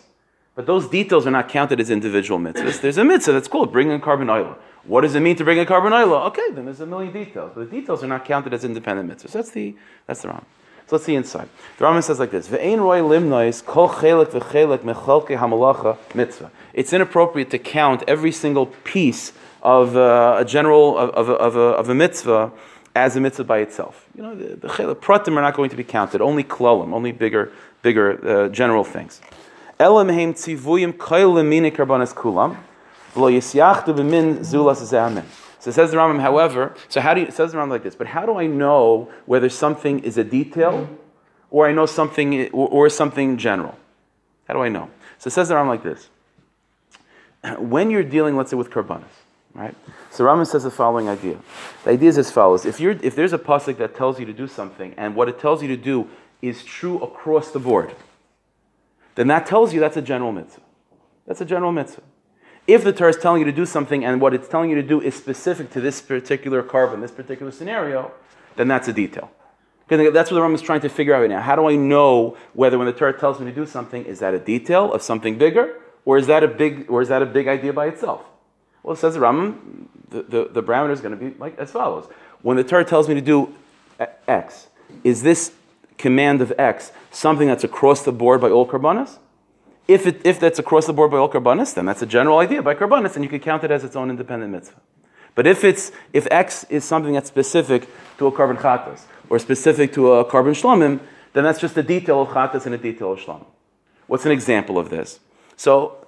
But 0.55 0.67
those 0.67 0.87
details 0.87 1.25
are 1.25 1.31
not 1.31 1.49
counted 1.49 1.79
as 1.79 1.89
individual 1.89 2.39
mitzvahs. 2.39 2.79
There's 2.79 2.97
a 2.97 3.03
mitzvah 3.03 3.31
that's 3.31 3.47
called 3.47 3.71
bringing 3.71 3.99
carbon 3.99 4.29
oil. 4.29 4.57
What 4.83 5.01
does 5.01 5.15
it 5.15 5.21
mean 5.21 5.35
to 5.37 5.43
bring 5.43 5.59
a 5.59 5.65
carbon 5.65 5.93
oil? 5.93 6.13
Okay, 6.27 6.51
then 6.51 6.65
there's 6.65 6.81
a 6.81 6.85
million 6.85 7.11
details. 7.11 7.53
But 7.55 7.69
the 7.71 7.79
details 7.79 8.03
are 8.03 8.07
not 8.07 8.25
counted 8.25 8.53
as 8.53 8.63
independent 8.63 9.09
mitzvahs. 9.09 9.31
That's 9.31 9.51
the 9.51 9.75
that's 10.05 10.21
the 10.21 10.27
Ram. 10.27 10.45
So 10.87 10.97
let's 10.97 11.05
see 11.05 11.15
inside. 11.15 11.49
The 11.77 11.85
Rambam 11.85 12.03
says 12.03 12.19
like 12.19 12.31
this: 12.31 12.47
Ve'ein 12.49 12.79
roy 12.79 12.99
limnois 12.99 13.65
kol 13.65 13.89
chelik 13.89 14.27
v'chelik 14.27 14.79
mechalke 14.79 15.37
hamalacha 15.37 15.97
mitzvah. 16.13 16.51
It's 16.73 16.93
inappropriate 16.93 17.49
to 17.51 17.57
count 17.57 18.03
every 18.07 18.31
single 18.31 18.67
piece 18.67 19.31
of 19.63 19.95
uh, 19.95 20.35
a 20.39 20.45
general 20.45 20.97
of, 20.97 21.09
of, 21.11 21.29
a, 21.29 21.33
of, 21.33 21.55
a, 21.55 21.59
of 21.59 21.89
a 21.89 21.95
mitzvah 21.95 22.51
as 22.95 23.15
a 23.15 23.21
mitzvah 23.21 23.45
by 23.45 23.59
itself. 23.59 24.05
You 24.15 24.23
know, 24.23 24.35
the, 24.35 24.55
the 24.57 24.95
pratim 24.95 25.35
are 25.37 25.41
not 25.41 25.55
going 25.55 25.69
to 25.69 25.75
be 25.75 25.83
counted. 25.83 26.21
Only 26.21 26.43
klolim, 26.43 26.93
only 26.93 27.11
bigger, 27.11 27.51
bigger 27.81 28.45
uh, 28.45 28.49
general 28.49 28.83
things. 28.83 29.21
Elam 29.79 30.09
heim 30.09 30.33
tzivuyim 30.33 30.93
koilim 30.93 31.47
mini 31.47 31.71
karbanas 31.71 32.13
kulam, 32.13 32.57
v'lo 33.13 33.31
b'min 33.31 34.39
zulas 34.39 34.81
ze'amin. 34.81 35.25
So 35.63 35.69
it 35.69 35.73
says 35.75 35.91
the 35.91 35.97
Rambam, 35.97 36.19
however, 36.19 36.75
so 36.89 36.99
how 36.99 37.13
do 37.13 37.21
you, 37.21 37.27
it 37.27 37.33
says 37.33 37.53
the 37.53 37.57
Rambam 37.57 37.69
like 37.69 37.83
this, 37.83 37.95
but 37.95 38.07
how 38.07 38.25
do 38.25 38.35
I 38.35 38.47
know 38.47 39.09
whether 39.25 39.47
something 39.47 39.99
is 39.99 40.17
a 40.17 40.23
detail 40.25 40.89
or 41.49 41.69
I 41.69 41.71
know 41.71 41.85
something, 41.85 42.49
or, 42.49 42.67
or 42.67 42.89
something 42.89 43.37
general? 43.37 43.77
How 44.45 44.55
do 44.55 44.59
I 44.59 44.67
know? 44.67 44.89
So 45.19 45.29
it 45.29 45.31
says 45.31 45.47
the 45.47 45.55
Rambam 45.55 45.69
like 45.69 45.83
this. 45.83 46.09
When 47.59 47.89
you're 47.89 48.03
dealing, 48.03 48.35
let's 48.35 48.49
say, 48.49 48.57
with 48.57 48.71
karbanas, 48.71 49.03
right? 49.53 49.73
So 50.11 50.25
Rambam 50.25 50.47
says 50.47 50.63
the 50.63 50.71
following 50.71 51.07
idea. 51.07 51.37
The 51.85 51.91
idea 51.91 52.09
is 52.09 52.17
as 52.17 52.29
follows. 52.29 52.65
If, 52.65 52.81
you're, 52.81 52.97
if 53.01 53.15
there's 53.15 53.31
a 53.31 53.39
pasuk 53.39 53.77
that 53.77 53.95
tells 53.95 54.19
you 54.19 54.25
to 54.25 54.33
do 54.33 54.47
something, 54.47 54.93
and 54.97 55.15
what 55.15 55.29
it 55.29 55.39
tells 55.39 55.61
you 55.61 55.69
to 55.69 55.77
do 55.77 56.09
is 56.41 56.65
true 56.65 56.99
across 57.01 57.51
the 57.51 57.59
board, 57.59 57.95
then 59.15 59.27
that 59.27 59.45
tells 59.45 59.73
you 59.73 59.79
that's 59.79 59.97
a 59.97 60.01
general 60.01 60.31
mitzvah. 60.31 60.61
That's 61.25 61.41
a 61.41 61.45
general 61.45 61.71
mitzvah. 61.71 62.03
If 62.65 62.83
the 62.83 62.93
Torah 62.93 63.09
is 63.09 63.17
telling 63.17 63.39
you 63.39 63.45
to 63.45 63.51
do 63.51 63.65
something 63.65 64.05
and 64.05 64.21
what 64.21 64.33
it's 64.33 64.47
telling 64.47 64.69
you 64.69 64.75
to 64.77 64.83
do 64.83 65.01
is 65.01 65.15
specific 65.15 65.69
to 65.71 65.81
this 65.81 66.01
particular 66.01 66.63
carbon, 66.63 67.01
this 67.01 67.11
particular 67.11 67.51
scenario, 67.51 68.11
then 68.55 68.67
that's 68.67 68.87
a 68.87 68.93
detail. 68.93 69.31
Because 69.87 70.13
that's 70.13 70.31
what 70.31 70.35
the 70.35 70.41
Rambam 70.41 70.55
is 70.55 70.61
trying 70.61 70.81
to 70.81 70.89
figure 70.89 71.13
out 71.13 71.19
right 71.21 71.29
now. 71.29 71.41
How 71.41 71.57
do 71.57 71.67
I 71.67 71.75
know 71.75 72.37
whether 72.53 72.77
when 72.77 72.87
the 72.87 72.93
Torah 72.93 73.17
tells 73.17 73.39
me 73.39 73.45
to 73.47 73.51
do 73.51 73.65
something, 73.65 74.05
is 74.05 74.19
that 74.19 74.33
a 74.33 74.39
detail 74.39 74.93
of 74.93 75.01
something 75.01 75.37
bigger, 75.37 75.75
or 76.05 76.17
is 76.17 76.27
that 76.27 76.43
a 76.43 76.47
big, 76.47 76.89
or 76.89 77.01
is 77.01 77.09
that 77.09 77.21
a 77.21 77.25
big 77.25 77.47
idea 77.49 77.73
by 77.73 77.87
itself? 77.87 78.23
Well, 78.81 78.93
it 78.93 78.99
says 78.99 79.15
the 79.15 79.19
Rambam, 79.19 79.87
the, 80.09 80.23
the, 80.23 80.49
the 80.51 80.63
parameter 80.63 80.91
is 80.91 81.01
going 81.01 81.17
to 81.17 81.29
be 81.29 81.37
like 81.37 81.57
as 81.59 81.71
follows. 81.71 82.07
When 82.41 82.55
the 82.55 82.63
Torah 82.63 82.85
tells 82.85 83.09
me 83.09 83.15
to 83.15 83.21
do 83.21 83.53
uh, 83.99 84.05
X, 84.27 84.67
is 85.03 85.21
this 85.21 85.51
command 85.97 86.41
of 86.41 86.53
X 86.57 86.91
something 87.11 87.47
that's 87.47 87.63
across 87.63 88.03
the 88.03 88.11
board 88.11 88.41
by 88.41 88.49
all 88.49 88.67
karbanas? 88.67 89.19
If, 89.87 90.07
it, 90.07 90.21
if 90.25 90.39
that's 90.39 90.59
across 90.59 90.87
the 90.87 90.93
board 90.93 91.11
by 91.11 91.17
all 91.17 91.29
karbanas, 91.29 91.73
then 91.73 91.85
that's 91.85 92.01
a 92.01 92.05
general 92.05 92.39
idea 92.39 92.61
by 92.61 92.73
karbanas, 92.73 93.15
and 93.15 93.23
you 93.23 93.29
can 93.29 93.39
count 93.39 93.63
it 93.63 93.71
as 93.71 93.83
its 93.83 93.95
own 93.95 94.09
independent 94.09 94.51
mitzvah. 94.51 94.79
But 95.35 95.47
if 95.47 95.63
it's 95.63 95.91
if 96.13 96.27
X 96.31 96.63
is 96.69 96.83
something 96.83 97.13
that's 97.13 97.27
specific 97.27 97.89
to 98.17 98.27
a 98.27 98.31
carbon 98.31 98.57
chatas 98.57 99.01
or 99.29 99.39
specific 99.39 99.91
to 99.93 100.13
a 100.13 100.25
carbon 100.25 100.53
shlamim, 100.53 100.99
then 101.33 101.43
that's 101.43 101.59
just 101.59 101.75
a 101.77 101.83
detail 101.83 102.21
of 102.21 102.29
chatas 102.29 102.65
and 102.65 102.75
a 102.75 102.77
detail 102.77 103.13
of 103.13 103.19
shlamim. 103.19 103.45
What's 104.07 104.25
an 104.25 104.31
example 104.31 104.77
of 104.77 104.89
this? 104.89 105.19
So, 105.55 106.05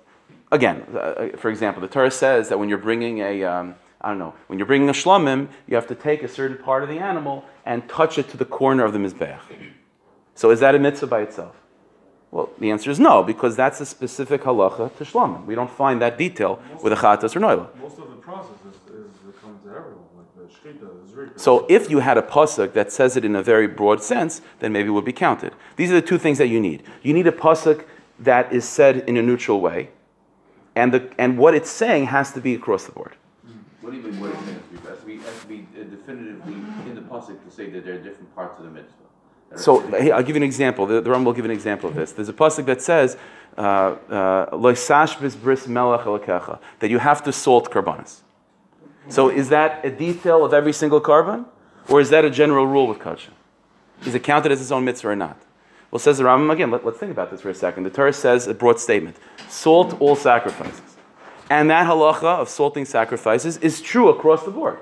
again, 0.51 0.83
uh, 0.95 1.29
for 1.37 1.49
example, 1.49 1.81
the 1.81 1.87
Torah 1.87 2.11
says 2.11 2.49
that 2.49 2.59
when 2.59 2.69
you're 2.69 2.77
bringing 2.77 3.19
a 3.19 3.43
um, 3.43 3.75
I 4.05 4.09
don't 4.09 4.19
know, 4.19 4.35
when 4.45 4.59
you're 4.59 4.67
bringing 4.67 4.87
a 4.87 4.93
shlamim, 4.93 5.47
you 5.65 5.75
have 5.75 5.87
to 5.87 5.95
take 5.95 6.21
a 6.21 6.27
certain 6.27 6.57
part 6.57 6.83
of 6.83 6.89
the 6.89 6.99
animal 6.99 7.43
and 7.65 7.89
touch 7.89 8.19
it 8.19 8.29
to 8.29 8.37
the 8.37 8.45
corner 8.45 8.85
of 8.85 8.93
the 8.93 8.99
mizbeach. 8.99 9.39
So 10.35 10.51
is 10.51 10.59
that 10.59 10.75
a 10.75 10.79
mitzvah 10.79 11.07
by 11.07 11.21
itself? 11.21 11.55
Well, 12.29 12.51
the 12.59 12.69
answer 12.69 12.91
is 12.91 12.99
no, 12.99 13.23
because 13.23 13.55
that's 13.55 13.81
a 13.81 13.85
specific 13.85 14.43
halacha 14.43 14.95
to 14.97 15.03
shlamim. 15.03 15.45
We 15.47 15.55
don't 15.55 15.71
find 15.71 15.99
that 16.03 16.19
detail 16.19 16.61
with 16.83 16.93
a 16.93 16.95
chatas 16.95 17.35
or 17.35 17.39
noila. 17.39 17.75
Most 17.79 17.97
of 17.97 18.11
the 18.11 18.17
process 18.17 18.59
is, 18.69 18.75
is 18.93 19.35
comes 19.41 19.63
to 19.63 19.69
everyone, 19.69 20.05
like 20.15 20.35
the 20.37 20.53
shchita, 20.53 20.81
the 20.81 21.11
zrika. 21.11 21.39
So 21.39 21.65
if 21.67 21.89
you 21.89 21.97
had 21.97 22.19
a 22.19 22.21
pasuk 22.21 22.73
that 22.73 22.91
says 22.91 23.17
it 23.17 23.25
in 23.25 23.35
a 23.35 23.41
very 23.41 23.67
broad 23.67 24.03
sense, 24.03 24.41
then 24.59 24.71
maybe 24.71 24.89
it 24.89 24.91
would 24.91 25.05
be 25.05 25.13
counted. 25.13 25.53
These 25.77 25.89
are 25.89 25.95
the 25.95 26.07
two 26.07 26.19
things 26.19 26.37
that 26.37 26.47
you 26.47 26.59
need. 26.59 26.83
You 27.01 27.15
need 27.15 27.25
a 27.25 27.31
pasuk 27.31 27.85
that 28.19 28.53
is 28.53 28.65
said 28.65 28.97
in 29.09 29.17
a 29.17 29.23
neutral 29.23 29.61
way, 29.61 29.89
and 30.75 30.93
the 30.93 31.09
and 31.17 31.39
what 31.39 31.55
it's 31.55 31.71
saying 31.71 32.05
has 32.07 32.33
to 32.33 32.39
be 32.39 32.53
across 32.53 32.85
the 32.85 32.91
board. 32.91 33.15
What 33.85 33.91
do 33.91 33.97
you 33.97 34.03
mean, 34.03 34.19
what 34.19 34.31
it 34.31 34.45
means? 34.47 34.63
It 34.73 34.89
has 34.89 34.99
to 35.01 35.05
be, 35.05 35.17
has 35.17 35.41
to 35.41 35.47
be 35.47 35.67
uh, 35.79 35.83
definitively 35.83 36.55
in 36.89 36.95
the 36.95 37.01
pasuk 37.01 37.45
to 37.45 37.51
say 37.51 37.69
that 37.69 37.85
there 37.85 37.93
are 37.93 37.99
different 37.99 38.33
parts 38.33 38.57
of 38.57 38.65
the 38.65 38.71
mitzvah. 38.71 39.05
So 39.57 39.79
hey, 39.91 40.09
I'll 40.09 40.23
give 40.23 40.35
you 40.35 40.41
an 40.41 40.43
example. 40.43 40.87
The, 40.87 41.01
the 41.01 41.11
Ram 41.11 41.23
will 41.23 41.33
give 41.33 41.45
an 41.45 41.51
example 41.51 41.89
of 41.89 41.95
this. 41.95 42.11
There's 42.11 42.27
a 42.27 42.33
pasuk 42.33 42.65
that 42.65 42.81
says, 42.81 43.15
uh, 43.59 43.61
uh, 43.61 44.49
"Loisash 44.57 45.21
bis 45.21 45.35
bris 45.35 45.67
melech 45.67 46.03
that 46.79 46.89
you 46.89 46.97
have 46.97 47.21
to 47.25 47.31
salt 47.31 47.69
karbanis. 47.69 48.21
So 49.07 49.29
is 49.29 49.49
that 49.49 49.85
a 49.85 49.91
detail 49.91 50.43
of 50.43 50.51
every 50.51 50.73
single 50.73 50.99
carbon, 50.99 51.45
or 51.87 52.01
is 52.01 52.09
that 52.09 52.25
a 52.25 52.31
general 52.31 52.65
rule 52.65 52.87
with 52.87 52.97
kosher? 52.97 53.33
Is 54.03 54.15
it 54.15 54.23
counted 54.23 54.51
as 54.51 54.61
its 54.61 54.71
own 54.71 54.83
mitzvah 54.83 55.09
or 55.09 55.15
not? 55.15 55.39
Well, 55.91 55.99
says 55.99 56.17
the 56.17 56.23
Rambam 56.23 56.51
again. 56.51 56.71
Let, 56.71 56.83
us 56.83 56.97
think 56.97 57.11
about 57.11 57.29
this 57.29 57.41
for 57.41 57.51
a 57.51 57.53
second. 57.53 57.83
The 57.83 57.91
Torah 57.91 58.13
says 58.13 58.47
a 58.47 58.55
broad 58.55 58.79
statement: 58.79 59.17
salt 59.47 60.01
all 60.01 60.15
sacrifices, 60.15 60.94
and 61.49 61.69
that 61.69 61.87
halacha 61.87 62.23
of 62.23 62.49
salting 62.49 62.85
sacrifices 62.85 63.57
is 63.57 63.81
true 63.81 64.09
across 64.09 64.43
the 64.43 64.51
board. 64.51 64.79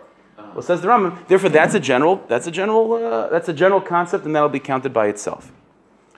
Well, 0.53 0.62
says 0.62 0.82
the 0.82 0.88
Rambam. 0.88 1.27
Therefore, 1.27 1.50
that's 1.50 1.74
a 1.74 1.79
general. 1.79 2.24
That's 2.27 2.46
a 2.46 2.51
general. 2.51 2.93
Uh, 2.93 3.29
that's 3.29 3.50
a 3.50 3.53
general 3.53 3.82
concept, 3.82 4.25
and 4.25 4.36
that'll 4.36 4.50
be 4.50 4.60
counted 4.60 4.93
by 4.93 5.08
itself. 5.08 5.51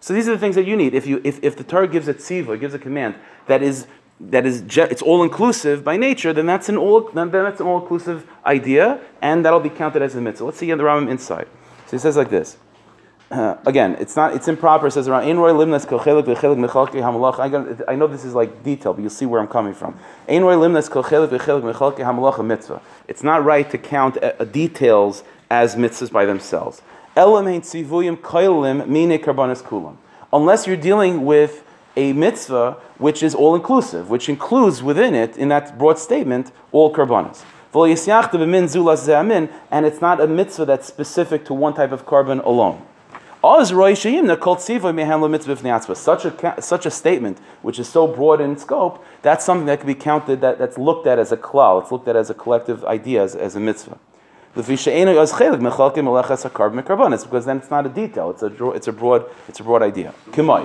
So 0.02 0.14
these 0.14 0.28
are 0.28 0.32
the 0.32 0.38
things 0.38 0.56
that 0.56 0.66
you 0.66 0.75
need. 0.75 0.94
If 0.94 1.08
you 1.08 1.22
if, 1.24 1.44
if 1.44 1.56
the 1.56 1.64
Torah 1.64 1.88
gives 1.88 2.08
a 2.08 2.14
tziva, 2.14 2.60
gives 2.60 2.74
a 2.74 2.80
command 2.80 3.16
that 3.48 3.64
is 3.64 3.88
that 4.20 4.46
is 4.46 4.64
it's 4.78 5.02
all 5.02 5.24
inclusive 5.24 5.84
by 5.84 5.98
nature, 5.98 6.34
then 6.34 6.46
that's 6.46 6.70
an 6.70 6.78
all 6.78 7.10
then 7.10 7.32
that's 7.32 7.60
an 7.60 7.68
all 7.68 7.82
inclusive 7.82 8.28
idea, 8.46 9.00
and 9.22 9.46
that'll 9.46 9.60
be 9.60 9.70
counted 9.70 10.02
as 10.02 10.16
a 10.16 10.22
mitzvah. 10.22 10.46
Let's 10.46 10.58
see 10.58 10.70
in 10.70 10.78
the 10.78 10.84
Rambam 10.84 11.10
inside. 11.10 11.48
So 11.86 11.92
he 11.92 11.98
says 11.98 12.18
like 12.18 12.30
this. 12.30 12.58
Uh, 13.36 13.58
again, 13.65 13.98
it's 14.00 14.15
not 14.15 14.34
it's 14.34 14.48
improper. 14.48 14.88
It 14.88 14.92
says 14.92 15.10
around 15.10 15.24
Ein 15.24 15.38
roy 15.38 15.51
limnas 15.51 15.86
v'chelik 15.86 16.24
mechalki 16.24 17.01
hamalach. 17.01 17.86
I 17.86 17.96
know 17.96 18.08
this 18.08 18.24
is 18.24 18.34
like 18.34 18.63
detail, 18.63 18.94
but 18.94 19.01
you'll 19.01 19.10
see 19.10 19.25
where 19.25 19.42
I'm 19.42 19.48
coming 19.50 19.74
from. 19.74 20.00
Ein 20.30 20.44
roy 20.44 20.54
limnas 20.56 20.89
v'chelik 20.89 21.27
mechalki 21.30 21.98
hamalach 21.98 22.46
mitzvah. 22.46 22.82
It's 23.10 23.24
not 23.24 23.44
right 23.44 23.70
to 23.72 23.77
count 23.77 24.15
uh, 24.24 24.32
uh, 24.39 24.46
details 24.46 25.25
as 25.51 25.75
mitzvahs 25.75 26.13
by 26.13 26.25
themselves. 26.25 26.82
Elam 27.18 27.48
ein 27.48 27.60
tzivuyim 27.60 28.15
koilim 28.15 28.88
mine 28.88 29.20
karbanis 29.20 29.62
kulam. 29.62 29.98
Unless 30.32 30.65
you're 30.65 30.77
dealing 30.77 31.25
with 31.25 31.65
a 31.98 32.13
mitzvah 32.13 32.77
which 33.00 33.22
is 33.22 33.36
all 33.36 33.54
inclusive, 33.54 34.10
which 34.10 34.30
includes 34.30 34.82
within 34.82 35.13
it, 35.13 35.36
in 35.36 35.50
that 35.50 35.77
broad 35.77 36.00
statement, 36.00 36.54
all 36.72 36.94
ze'amin, 36.94 37.50
And 39.72 39.86
it's 39.86 40.00
not 40.00 40.22
a 40.22 40.27
mitzvah 40.27 40.63
that's 40.63 40.88
specific 40.88 41.44
to 41.48 41.54
one 41.54 41.74
type 41.74 41.92
of 41.92 42.06
carbon 42.06 42.39
alone. 42.39 42.82
Such 43.46 43.72
a 46.25 46.62
such 46.62 46.86
a 46.88 46.92
statement, 46.92 47.38
which 47.62 47.78
is 47.78 47.88
so 47.88 48.08
broad 48.08 48.42
in 48.42 48.58
scope, 48.58 49.06
that's 49.22 49.46
something 49.46 49.68
that 49.68 49.82
can 49.82 49.86
be 49.86 49.94
counted, 49.94 50.42
that, 50.42 50.58
that's 50.58 50.80
looked 50.80 51.06
at 51.06 51.20
as 51.20 51.32
a 51.32 51.38
klal, 51.38 51.84
it's 51.84 51.92
looked 51.92 52.08
at 52.08 52.16
as 52.16 52.32
a 52.32 52.34
collective 52.34 52.84
idea, 52.86 53.22
as, 53.22 53.36
as 53.36 53.56
a 53.56 53.60
mitzvah. 53.60 54.00
Because 54.56 54.68
then 54.68 54.78
it's 57.58 57.70
not 57.70 57.86
a 57.86 57.90
detail, 57.90 58.32
it's 58.32 58.42
a 58.42 58.70
it's 58.72 58.88
a 58.88 58.94
broad 58.94 59.25
it's 59.48 59.60
a 59.60 59.64
broad 59.64 59.84
idea. 59.84 60.12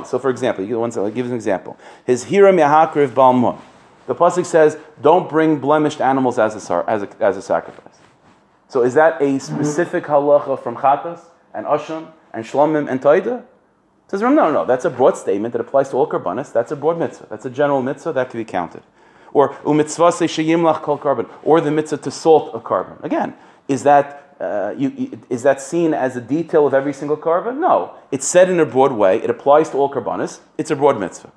So 0.06 0.18
for 0.18 0.30
example, 0.30 0.64
you 0.64 0.80
one. 0.80 0.90
I'll 0.96 1.10
give 1.10 1.26
an 1.26 1.34
example. 1.34 1.76
His 2.06 2.24
hira 2.24 2.50
mehakriv 2.50 3.08
balmun. 3.08 3.58
The 4.06 4.14
pasuk 4.14 4.46
says, 4.46 4.78
"Don't 5.02 5.28
bring 5.28 5.58
blemished 5.58 6.00
animals 6.00 6.38
as 6.38 6.70
a 6.70 6.84
as 6.88 7.02
a, 7.02 7.08
as 7.20 7.36
a 7.36 7.42
sacrifice." 7.42 7.98
So 8.68 8.84
is 8.84 8.94
that 8.94 9.20
a 9.20 9.38
specific 9.38 10.04
halacha 10.04 10.58
from 10.62 10.76
Chatas 10.76 11.20
and 11.52 11.66
Asham 11.66 12.12
and 12.32 12.44
Shlomim 12.44 12.90
and 12.90 13.00
Taida? 13.00 13.44
Says 14.10 14.24
Ram, 14.24 14.34
no, 14.34 14.50
no. 14.50 14.64
That's 14.64 14.84
a 14.84 14.90
broad 14.90 15.16
statement 15.16 15.52
that 15.52 15.60
applies 15.60 15.90
to 15.90 15.96
all 15.96 16.08
karbanis. 16.08 16.52
That's 16.52 16.72
a 16.72 16.76
broad 16.76 16.98
mitzvah. 16.98 17.28
That's 17.30 17.44
a 17.44 17.50
general 17.50 17.80
mitzvah 17.80 18.12
that 18.14 18.30
can 18.30 18.40
be 18.40 18.44
counted. 18.44 18.82
Or 19.32 19.50
umitzvah 19.62 20.12
se 20.12 20.26
sheyimlach 20.26 20.82
kol 20.82 20.98
carbon, 20.98 21.26
or 21.44 21.60
the 21.60 21.70
mitzvah 21.70 21.98
to 21.98 22.10
salt 22.10 22.50
a 22.52 22.58
carbon. 22.58 22.98
Again, 23.04 23.34
is 23.68 23.84
that 23.84 24.34
uh, 24.40 24.74
you, 24.76 25.20
is 25.28 25.42
that 25.42 25.60
seen 25.60 25.94
as 25.94 26.16
a 26.16 26.20
detail 26.20 26.66
of 26.66 26.74
every 26.74 26.92
single 26.92 27.16
carbon? 27.16 27.60
No, 27.60 27.94
it's 28.10 28.26
said 28.26 28.50
in 28.50 28.58
a 28.58 28.66
broad 28.66 28.92
way. 28.92 29.22
It 29.22 29.30
applies 29.30 29.70
to 29.70 29.76
all 29.76 29.92
karbanis. 29.92 30.40
It's 30.58 30.72
a 30.72 30.76
broad 30.76 30.98
mitzvah. 30.98 31.30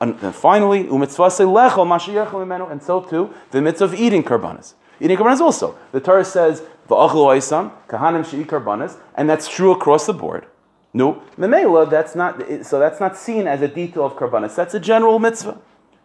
And 0.00 0.18
then 0.18 0.32
finally, 0.32 0.84
umitzvah 0.84 1.30
se 1.30 1.44
lechol 1.44 1.86
mashiyachol 1.86 2.44
imenu, 2.44 2.70
and 2.70 2.82
so 2.82 3.00
too 3.00 3.32
the 3.52 3.62
mitzvah 3.62 3.84
of 3.84 3.94
eating 3.94 4.24
karbanis. 4.24 4.74
Eating 5.00 5.16
karbanis 5.16 5.40
also. 5.40 5.78
The 5.92 6.00
Torah 6.00 6.24
says 6.24 6.62
kahanim 6.88 8.96
and 9.14 9.30
that's 9.30 9.48
true 9.48 9.72
across 9.72 10.06
the 10.06 10.12
board. 10.12 10.46
No, 10.94 11.22
memela, 11.38 11.88
that's 11.88 12.14
not. 12.14 12.42
So 12.64 12.78
that's 12.78 12.98
not 12.98 13.16
seen 13.16 13.46
as 13.46 13.62
a 13.62 13.68
detail 13.68 14.06
of 14.06 14.14
karbanis. 14.14 14.54
That's 14.54 14.74
a 14.74 14.80
general 14.80 15.18
mitzvah. 15.18 15.58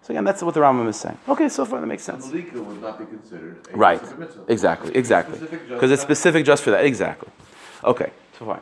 So 0.03 0.11
again, 0.11 0.25
that's 0.25 0.43
what 0.43 0.53
the 0.53 0.59
Rambam 0.59 0.89
is 0.89 0.97
saying. 0.97 1.17
Okay, 1.29 1.47
so 1.47 1.63
far 1.63 1.79
that 1.79 1.87
makes 1.87 2.03
sense. 2.03 2.27
Malika 2.27 2.61
would 2.61 2.81
not 2.81 2.99
be 2.99 3.05
considered 3.05 3.65
a 3.73 3.77
Right. 3.77 4.19
mitzvah. 4.19 4.43
Exactly. 4.49 4.93
Exactly. 4.95 5.39
Because 5.69 5.91
it's 5.91 6.01
specific 6.01 6.45
just 6.45 6.61
for 6.61 6.71
that. 6.71 6.83
Exactly. 6.83 7.29
Okay. 7.85 8.11
So 8.37 8.45
fine. 8.45 8.59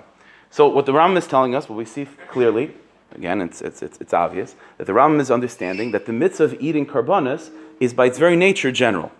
So 0.51 0.67
what 0.67 0.86
the 0.86 0.91
Rambam 0.91 1.17
is 1.17 1.25
telling 1.25 1.55
us, 1.55 1.67
what 1.67 1.77
we 1.77 1.86
see 1.86 2.05
clearly, 2.27 2.75
again, 3.15 3.41
it's, 3.41 3.60
it's, 3.60 3.81
it's, 3.81 3.97
it's 3.99 4.13
obvious 4.13 4.55
that 4.77 4.86
the 4.86 4.93
Rambam 4.93 5.19
is 5.19 5.31
understanding 5.31 5.91
that 5.93 6.05
the 6.05 6.13
mitzvah 6.13 6.43
of 6.43 6.53
eating 6.60 6.86
karbanis 6.86 7.49
is 7.79 7.91
by 7.91 8.05
its 8.05 8.19
very 8.19 8.36
nature 8.36 8.71
general. 8.71 9.12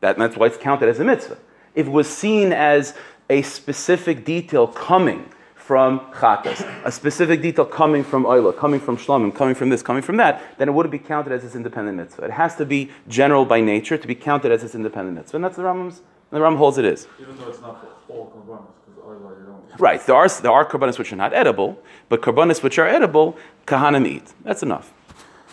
That, 0.00 0.16
that's 0.16 0.38
why 0.38 0.46
it's 0.46 0.56
counted 0.56 0.88
as 0.88 0.98
a 0.98 1.04
mitzvah. 1.04 1.36
If 1.74 1.86
it 1.86 1.90
was 1.90 2.08
seen 2.08 2.52
as 2.52 2.94
a 3.28 3.42
specific 3.42 4.24
detail 4.24 4.66
coming 4.66 5.30
from 5.54 6.00
chatas, 6.12 6.68
a 6.84 6.90
specific 6.90 7.42
detail 7.42 7.64
coming 7.64 8.02
from 8.02 8.24
oila, 8.24 8.56
coming 8.56 8.80
from 8.80 8.96
shlomim, 8.96 9.32
coming 9.32 9.54
from 9.54 9.68
this, 9.68 9.82
coming 9.82 10.02
from 10.02 10.16
that, 10.16 10.42
then 10.58 10.68
it 10.68 10.72
wouldn't 10.72 10.90
be 10.90 10.98
counted 10.98 11.32
as 11.32 11.44
its 11.44 11.54
independent 11.54 11.96
mitzvah. 11.96 12.24
It 12.24 12.32
has 12.32 12.56
to 12.56 12.66
be 12.66 12.90
general 13.06 13.44
by 13.44 13.60
nature 13.60 13.96
to 13.96 14.08
be 14.08 14.16
counted 14.16 14.50
as 14.50 14.64
its 14.64 14.74
independent 14.74 15.16
mitzvah, 15.16 15.36
and 15.36 15.44
that's 15.44 15.56
the 15.56 15.62
Rambam's. 15.62 16.02
The 16.30 16.40
Ram 16.40 16.56
holds 16.56 16.78
it 16.78 16.84
is. 16.84 17.08
Even 17.20 17.36
though 17.36 17.48
it's 17.48 17.60
not 17.60 17.84
all 18.08 18.26
components, 18.26 18.72
because 18.86 19.02
I 19.04 19.12
like 19.24 19.36
you. 19.38 19.76
Right. 19.78 20.04
There 20.06 20.14
are 20.14 20.28
there 20.28 20.52
are 20.52 20.64
karbanis 20.64 20.98
which 20.98 21.12
are 21.12 21.16
not 21.16 21.32
edible, 21.32 21.82
but 22.08 22.20
karbanis 22.22 22.62
which 22.62 22.78
are 22.78 22.86
edible, 22.86 23.36
kahanim 23.66 24.06
eat. 24.06 24.32
That's 24.44 24.62
enough. 24.62 24.92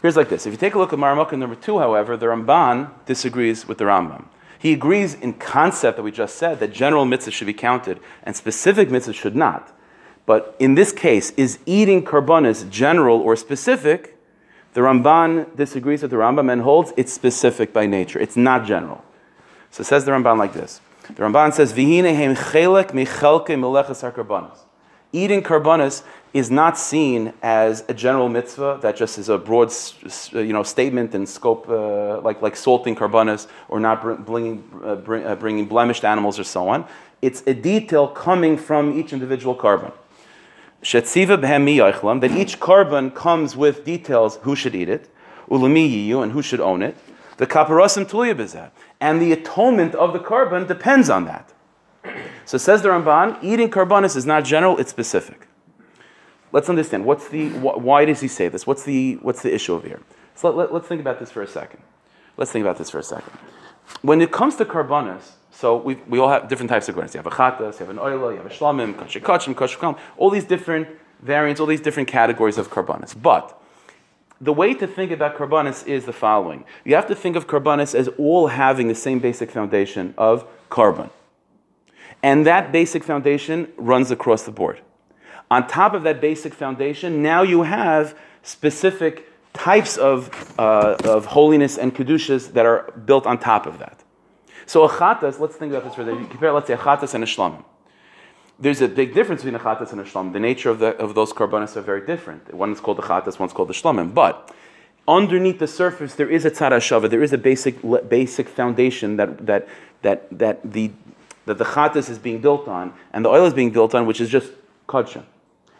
Here's 0.01 0.15
like 0.15 0.29
this. 0.29 0.45
If 0.45 0.53
you 0.53 0.57
take 0.57 0.75
a 0.75 0.77
look 0.77 0.93
at 0.93 0.99
Maramukah 0.99 1.37
number 1.37 1.55
two, 1.55 1.79
however, 1.79 2.15
the 2.15 2.27
Ramban 2.27 2.91
disagrees 3.05 3.67
with 3.67 3.79
the 3.79 3.85
Rambam. 3.85 4.25
He 4.59 4.73
agrees 4.73 5.13
in 5.13 5.33
concept 5.33 5.97
that 5.97 6.03
we 6.03 6.11
just 6.11 6.35
said 6.35 6.59
that 6.59 6.73
general 6.73 7.05
mitzvahs 7.05 7.33
should 7.33 7.47
be 7.47 7.53
counted 7.53 7.99
and 8.23 8.35
specific 8.35 8.89
mitzvahs 8.89 9.15
should 9.15 9.35
not. 9.35 9.71
But 10.25 10.55
in 10.59 10.75
this 10.75 10.91
case, 10.91 11.31
is 11.31 11.59
eating 11.65 12.03
karbanis 12.03 12.69
general 12.69 13.19
or 13.19 13.35
specific? 13.35 14.17
The 14.73 14.81
Ramban 14.81 15.55
disagrees 15.55 16.01
with 16.01 16.11
the 16.11 16.17
Rambam 16.17 16.51
and 16.51 16.61
holds 16.61 16.93
it's 16.97 17.13
specific 17.13 17.73
by 17.73 17.85
nature. 17.85 18.19
It's 18.19 18.35
not 18.35 18.65
general. 18.65 19.03
So 19.71 19.83
says 19.83 20.05
the 20.05 20.11
Ramban 20.11 20.37
like 20.37 20.53
this. 20.53 20.81
The 21.07 21.23
Ramban 21.23 21.53
says. 21.53 21.71
Eating 25.13 25.41
karbanis 25.41 26.03
is 26.37 26.49
not 26.51 26.77
seen 26.77 27.33
as 27.41 27.83
a 27.89 27.93
general 27.93 28.29
mitzvah 28.29 28.79
that 28.83 28.95
just 28.95 29.17
is 29.17 29.27
a 29.29 29.37
broad, 29.37 29.69
s- 29.69 30.31
you 30.33 30.53
know, 30.53 30.63
statement 30.63 31.15
and 31.15 31.27
scope, 31.27 31.67
uh, 31.69 32.21
like 32.21 32.41
like 32.41 32.55
salting 32.55 32.95
karbanis 32.95 33.47
or 33.69 33.79
not 33.79 34.25
bringing 34.25 34.63
uh, 34.83 34.95
bring, 34.95 35.25
uh, 35.25 35.35
bringing 35.35 35.65
blemished 35.65 36.05
animals 36.05 36.39
or 36.39 36.43
so 36.43 36.69
on. 36.69 36.85
It's 37.21 37.41
a 37.47 37.53
detail 37.53 38.07
coming 38.07 38.57
from 38.57 38.97
each 38.99 39.11
individual 39.11 39.55
carbon. 39.55 39.91
That 40.83 42.33
each 42.37 42.59
carbon 42.59 43.11
comes 43.11 43.57
with 43.57 43.83
details 43.83 44.37
who 44.43 44.55
should 44.55 44.75
eat 44.75 44.89
it, 44.89 45.09
ulami 45.49 45.85
yiyu, 45.91 46.21
and 46.21 46.31
who 46.31 46.41
should 46.41 46.59
own 46.59 46.83
it. 46.83 46.95
The 47.37 47.47
kaparosim 47.47 48.05
tulia 48.05 48.35
b'zeh. 48.35 48.69
And 48.99 49.21
the 49.21 49.31
atonement 49.31 49.95
of 49.95 50.13
the 50.13 50.19
carbon 50.19 50.67
depends 50.67 51.09
on 51.09 51.25
that. 51.25 51.51
So 52.45 52.57
says 52.57 52.81
the 52.83 52.89
Ramban, 52.89 53.37
eating 53.41 53.69
karbanis 53.69 54.15
is 54.15 54.25
not 54.25 54.45
general, 54.45 54.77
it's 54.77 54.91
specific. 54.91 55.46
Let's 56.51 56.69
understand, 56.69 57.05
what's 57.05 57.27
the, 57.27 57.49
wh- 57.49 57.77
why 57.83 58.05
does 58.05 58.21
he 58.21 58.27
say 58.27 58.47
this? 58.47 58.65
What's 58.65 58.83
the, 58.83 59.15
what's 59.15 59.41
the 59.41 59.53
issue 59.53 59.73
over 59.73 59.87
here? 59.87 60.01
So 60.35 60.49
let, 60.51 60.71
us 60.71 60.85
think 60.85 61.01
about 61.01 61.19
this 61.19 61.31
for 61.31 61.41
a 61.41 61.47
second. 61.47 61.81
Let's 62.37 62.51
think 62.51 62.63
about 62.63 62.77
this 62.77 62.89
for 62.89 62.99
a 62.99 63.03
second. 63.03 63.33
When 64.01 64.21
it 64.21 64.31
comes 64.31 64.55
to 64.57 64.65
karbanis, 64.65 65.31
so 65.51 65.75
we, 65.75 65.95
we 66.07 66.19
all 66.19 66.29
have 66.29 66.47
different 66.47 66.69
types 66.69 66.87
of 66.87 66.95
karbanis. 66.95 67.13
You 67.15 67.17
have 67.17 67.27
a 67.27 67.31
chatas, 67.31 67.79
you 67.79 67.85
have 67.85 67.89
an 67.89 67.97
oila, 67.97 68.31
you 68.31 68.37
have 68.37 68.45
a 68.45 68.49
shlamim, 68.49 68.97
kosher 68.97 69.19
kachim, 69.19 69.55
kosher 69.55 69.79
kalam, 69.79 69.97
all 70.17 70.29
these 70.29 70.43
different 70.43 70.87
variants, 71.21 71.59
all 71.59 71.67
these 71.67 71.81
different 71.81 72.07
categories 72.07 72.57
of 72.57 72.69
karbanis. 72.69 73.19
But 73.19 73.59
the 74.39 74.53
way 74.53 74.75
to 74.75 74.85
think 74.85 75.11
about 75.11 75.35
karbanis 75.35 75.85
is 75.87 76.05
the 76.05 76.13
following. 76.13 76.63
You 76.85 76.95
have 76.95 77.07
to 77.07 77.15
think 77.15 77.35
of 77.35 77.47
karbanis 77.47 77.95
as 77.95 78.07
all 78.19 78.47
having 78.47 78.87
the 78.87 78.95
same 78.95 79.19
basic 79.19 79.49
foundation 79.49 80.13
of 80.17 80.47
carbon. 80.69 81.09
And 82.21 82.45
that 82.45 82.71
basic 82.71 83.03
foundation 83.03 83.71
runs 83.77 84.11
across 84.11 84.43
the 84.43 84.51
board. 84.51 84.81
On 85.49 85.65
top 85.67 85.93
of 85.93 86.03
that 86.03 86.19
basic 86.19 86.53
foundation, 86.53 87.21
now 87.21 87.41
you 87.41 87.63
have 87.63 88.17
specific 88.43 89.29
types 89.53 89.97
of, 89.97 90.29
uh, 90.59 90.97
of 91.03 91.25
holiness 91.25 91.77
and 91.77 91.95
kedushas 91.95 92.53
that 92.53 92.65
are 92.65 92.91
built 93.05 93.25
on 93.25 93.39
top 93.39 93.65
of 93.65 93.79
that. 93.79 94.03
So 94.65 94.83
a 94.83 94.87
let's 95.39 95.55
think 95.55 95.71
about 95.71 95.85
this 95.85 95.95
for 95.95 96.01
a 96.01 96.05
second. 96.05 96.29
Compare, 96.29 96.51
let's 96.51 96.67
say, 96.67 96.73
a 96.73 96.77
and 96.77 97.23
a 97.23 97.27
shlamim. 97.27 97.63
There's 98.59 98.81
a 98.81 98.87
big 98.87 99.13
difference 99.13 99.43
between 99.43 99.59
a 99.61 99.69
and 99.69 100.01
a 100.01 100.03
shlamim. 100.03 100.33
The 100.33 100.39
nature 100.39 100.69
of, 100.69 100.79
the, 100.79 100.97
of 100.97 101.15
those 101.15 101.31
karbanis 101.31 101.75
are 101.77 101.81
very 101.81 102.05
different. 102.05 102.53
One 102.53 102.71
is 102.73 102.81
called 102.81 102.97
the 102.97 103.03
chatas, 103.03 103.39
one's 103.39 103.53
called 103.53 103.69
the 103.69 103.73
shlamim. 103.73 104.13
But 104.13 104.53
underneath 105.07 105.59
the 105.59 105.67
surface 105.67 106.15
there 106.15 106.29
is 106.29 106.43
a 106.43 106.51
tzara 106.51 107.09
there 107.09 107.23
is 107.23 107.31
a 107.31 107.37
basic 107.37 107.75
basic 108.09 108.49
foundation 108.49 109.15
that 109.15 109.45
that 109.45 109.69
that 110.01 110.27
that 110.37 110.69
the 110.69 110.91
that 111.45 111.57
the 111.57 111.63
chatas 111.63 112.09
is 112.09 112.19
being 112.19 112.41
built 112.41 112.67
on 112.67 112.93
and 113.13 113.23
the 113.23 113.29
oil 113.29 113.45
is 113.45 113.53
being 113.53 113.71
built 113.71 113.95
on, 113.95 114.05
which 114.05 114.19
is 114.19 114.29
just 114.29 114.51
kadsha. 114.87 115.23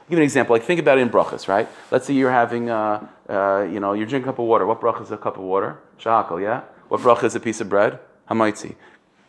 Give 0.09 0.19
an 0.19 0.23
example. 0.23 0.55
Like 0.55 0.63
think 0.63 0.79
about 0.79 0.97
it 0.97 1.01
in 1.01 1.09
brachas, 1.09 1.47
right? 1.47 1.67
Let's 1.91 2.05
say 2.05 2.13
you're 2.13 2.31
having, 2.31 2.69
uh, 2.69 3.05
uh, 3.27 3.67
you 3.69 3.79
know, 3.79 3.93
you're 3.93 4.05
drinking 4.05 4.29
a 4.29 4.31
cup 4.31 4.39
of 4.39 4.45
water. 4.45 4.65
What 4.65 4.79
bracha 4.79 5.01
is 5.01 5.11
a 5.11 5.17
cup 5.17 5.37
of 5.37 5.43
water? 5.43 5.79
Shahakal, 5.99 6.41
yeah. 6.41 6.61
What 6.87 7.01
bracha 7.01 7.25
is 7.25 7.35
a 7.35 7.39
piece 7.39 7.59
of 7.59 7.67
bread? 7.67 7.99
Hamaitzi. 8.29 8.75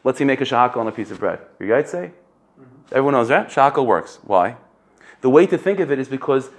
Let's 0.04 0.18
say 0.18 0.22
you 0.22 0.26
make 0.26 0.40
a 0.40 0.44
shahakal 0.44 0.76
on 0.76 0.86
a 0.86 0.92
piece 0.92 1.10
of 1.10 1.18
bread. 1.18 1.40
You 1.58 1.66
guys 1.68 1.90
say? 1.90 2.12
Everyone 2.92 3.14
knows 3.14 3.28
that 3.28 3.48
shahakal 3.48 3.86
works. 3.86 4.20
Why? 4.22 4.56
The 5.20 5.30
way 5.30 5.46
to 5.46 5.58
think 5.58 5.80
of 5.80 5.90
it 5.90 5.98
is 5.98 6.08
because 6.08 6.50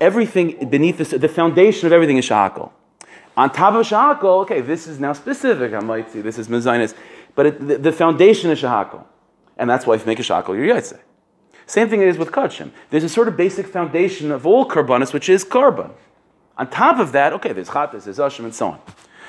everything 0.00 0.68
beneath 0.70 0.98
this, 0.98 1.10
the 1.10 1.28
foundation 1.28 1.86
of 1.86 1.92
everything 1.92 2.18
is 2.18 2.28
shahakal. 2.28 2.70
On 3.36 3.50
top 3.50 3.74
of 3.74 3.86
shahakal, 3.86 4.42
okay, 4.42 4.60
this 4.60 4.86
is 4.86 5.00
now 5.00 5.12
specific. 5.12 5.72
Hamaitzi. 5.72 6.22
This 6.22 6.38
is 6.38 6.46
mezainis, 6.48 6.94
but 7.34 7.46
it, 7.46 7.66
the, 7.66 7.78
the, 7.78 7.92
foundation 7.92 8.50
is 8.50 8.60
shahakal, 8.60 9.04
and 9.56 9.68
that's 9.68 9.86
why 9.86 9.94
if 9.94 10.02
you 10.02 10.06
make 10.06 10.20
a 10.20 10.22
shahakal, 10.22 10.56
you're 10.56 10.74
yaitse. 10.74 10.98
Same 11.70 11.88
thing 11.88 12.02
it 12.02 12.08
is 12.08 12.18
with 12.18 12.32
kachim. 12.32 12.72
There's 12.90 13.04
a 13.04 13.08
sort 13.08 13.28
of 13.28 13.36
basic 13.36 13.64
foundation 13.64 14.32
of 14.32 14.44
all 14.44 14.68
karbanis, 14.68 15.12
which 15.12 15.28
is 15.28 15.44
carbon. 15.44 15.92
On 16.58 16.68
top 16.68 16.98
of 16.98 17.12
that, 17.12 17.32
okay, 17.34 17.52
there's 17.52 17.68
chatas, 17.68 18.02
there's 18.06 18.18
ashim, 18.18 18.42
and 18.42 18.52
so 18.52 18.70
on. 18.70 18.80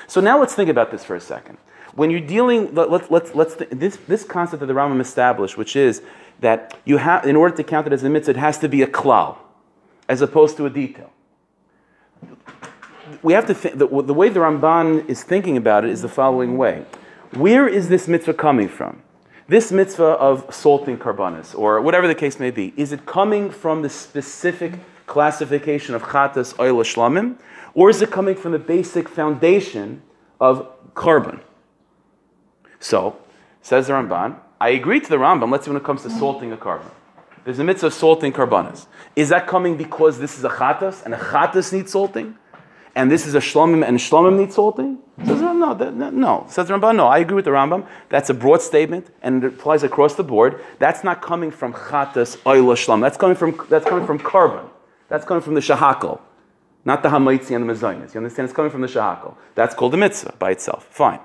So 0.08 0.20
now 0.20 0.40
let's 0.40 0.52
think 0.52 0.68
about 0.68 0.90
this 0.90 1.04
for 1.04 1.14
a 1.14 1.20
second. 1.20 1.56
When 1.94 2.10
you're 2.10 2.18
dealing, 2.18 2.74
let, 2.74 2.90
let, 2.90 3.12
let's, 3.12 3.32
let's 3.36 3.54
th- 3.54 3.70
this, 3.70 3.96
this 4.08 4.24
concept 4.24 4.58
that 4.58 4.66
the 4.66 4.72
Rambam 4.72 5.00
established, 5.00 5.56
which 5.56 5.76
is 5.76 6.02
that 6.40 6.76
you 6.84 6.96
have, 6.96 7.24
in 7.24 7.36
order 7.36 7.54
to 7.54 7.62
count 7.62 7.86
it 7.86 7.92
as 7.92 8.02
a 8.02 8.10
mitzvah, 8.10 8.32
it 8.32 8.36
has 8.38 8.58
to 8.58 8.68
be 8.68 8.82
a 8.82 8.88
klal, 8.88 9.36
as 10.08 10.20
opposed 10.20 10.56
to 10.56 10.66
a 10.66 10.70
detail. 10.70 11.12
We 13.22 13.34
have 13.34 13.46
to 13.46 13.54
think, 13.54 13.78
the, 13.78 13.86
the 13.86 14.14
way 14.14 14.30
the 14.30 14.40
Ramban 14.40 15.08
is 15.08 15.22
thinking 15.22 15.56
about 15.56 15.84
it 15.84 15.90
is 15.90 16.02
the 16.02 16.08
following 16.08 16.58
way. 16.58 16.86
Where 17.34 17.68
is 17.68 17.88
this 17.88 18.08
mitzvah 18.08 18.34
coming 18.34 18.68
from? 18.68 19.04
This 19.52 19.70
mitzvah 19.70 20.16
of 20.16 20.46
salting 20.54 20.96
karbanis, 20.96 21.54
or 21.54 21.78
whatever 21.82 22.08
the 22.08 22.14
case 22.14 22.40
may 22.40 22.50
be, 22.50 22.72
is 22.74 22.90
it 22.90 23.04
coming 23.04 23.50
from 23.50 23.82
the 23.82 23.90
specific 23.90 24.72
classification 25.06 25.94
of 25.94 26.04
chatas 26.04 26.58
oil 26.58 26.82
shlamim, 26.82 27.36
or 27.74 27.90
is 27.90 28.00
it 28.00 28.10
coming 28.10 28.34
from 28.34 28.52
the 28.52 28.58
basic 28.58 29.10
foundation 29.10 30.00
of 30.40 30.66
carbon? 30.94 31.42
So, 32.80 33.18
says 33.60 33.88
the 33.88 33.92
Ramban, 33.92 34.38
I 34.58 34.70
agree 34.70 35.00
to 35.00 35.10
the 35.10 35.18
Rambam, 35.18 35.52
let's 35.52 35.66
say 35.66 35.70
when 35.70 35.76
it 35.76 35.84
comes 35.84 36.00
to 36.04 36.10
salting 36.10 36.50
a 36.52 36.56
carbon. 36.56 36.90
There's 37.44 37.58
a 37.58 37.64
mitzvah 37.64 37.88
of 37.88 37.92
salting 37.92 38.32
karbanis. 38.32 38.86
Is 39.16 39.28
that 39.28 39.46
coming 39.46 39.76
because 39.76 40.18
this 40.18 40.38
is 40.38 40.44
a 40.44 40.48
chatas, 40.48 41.04
and 41.04 41.12
a 41.12 41.18
chatas 41.18 41.74
needs 41.74 41.92
salting? 41.92 42.38
and 42.94 43.10
this 43.10 43.26
is 43.26 43.34
a 43.34 43.38
shlomim 43.38 43.86
and 43.86 43.98
shlomim 43.98 44.38
need 44.38 44.52
salting? 44.52 44.98
Says 45.18 45.40
no, 45.40 45.74
that, 45.74 46.14
no. 46.14 46.46
Says 46.48 46.68
the 46.68 46.74
Rambam, 46.74 46.96
no. 46.96 47.06
I 47.06 47.18
agree 47.18 47.36
with 47.36 47.44
the 47.44 47.50
Rambam. 47.50 47.86
That's 48.08 48.30
a 48.30 48.34
broad 48.34 48.62
statement 48.62 49.08
and 49.22 49.44
it 49.44 49.54
applies 49.54 49.82
across 49.82 50.14
the 50.14 50.24
board. 50.24 50.60
That's 50.78 51.04
not 51.04 51.20
coming 51.20 51.50
from 51.50 51.74
chatas 51.74 52.38
oila 52.38 52.74
shlom. 52.74 53.00
That's 53.00 53.16
coming 53.16 53.36
from 53.36 53.60
that's 53.68 53.84
coming 53.84 54.06
from 54.06 54.18
carbon. 54.18 54.68
That's 55.08 55.26
coming 55.26 55.42
from 55.42 55.54
the 55.54 55.60
shahakal, 55.60 56.20
not 56.86 57.02
the 57.02 57.10
hamaitzi 57.10 57.54
and 57.54 57.68
the 57.68 57.72
mezainis. 57.72 58.14
You 58.14 58.18
understand? 58.18 58.46
It's 58.46 58.56
coming 58.56 58.70
from 58.70 58.80
the 58.80 58.86
shahakal. 58.86 59.34
That's 59.54 59.74
called 59.74 59.92
the 59.92 59.98
mitzvah 59.98 60.34
by 60.38 60.52
itself. 60.52 60.86
Fine. 60.90 61.20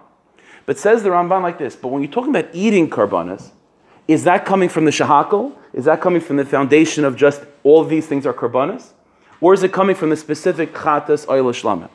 But 0.66 0.78
says 0.78 1.04
the 1.04 1.10
Ramban 1.10 1.42
like 1.42 1.58
this. 1.58 1.78
But 1.78 1.88
when 1.88 2.04
you're 2.04 2.12
talking 2.12 2.36
about 2.36 2.54
eating 2.54 2.90
karbanas, 2.90 3.52
is 4.10 4.26
that 4.26 4.46
coming 4.46 4.68
from 4.68 4.84
the 4.84 4.92
shahakal? 4.92 5.56
Is 5.72 5.86
that 5.86 6.02
coming 6.02 6.20
from 6.20 6.36
the 6.36 6.46
foundation 6.46 7.06
of 7.06 7.16
just 7.16 7.42
all 7.64 7.86
these 7.86 8.06
things 8.06 8.26
are 8.26 8.34
karbanas? 8.34 8.92
Or 9.40 9.54
is 9.54 9.64
it 9.64 9.72
coming 9.72 9.96
from 9.96 10.10
the 10.10 10.18
specific 10.18 10.74
chatas 10.74 11.28
oil 11.30 11.54
shlama? 11.54 11.90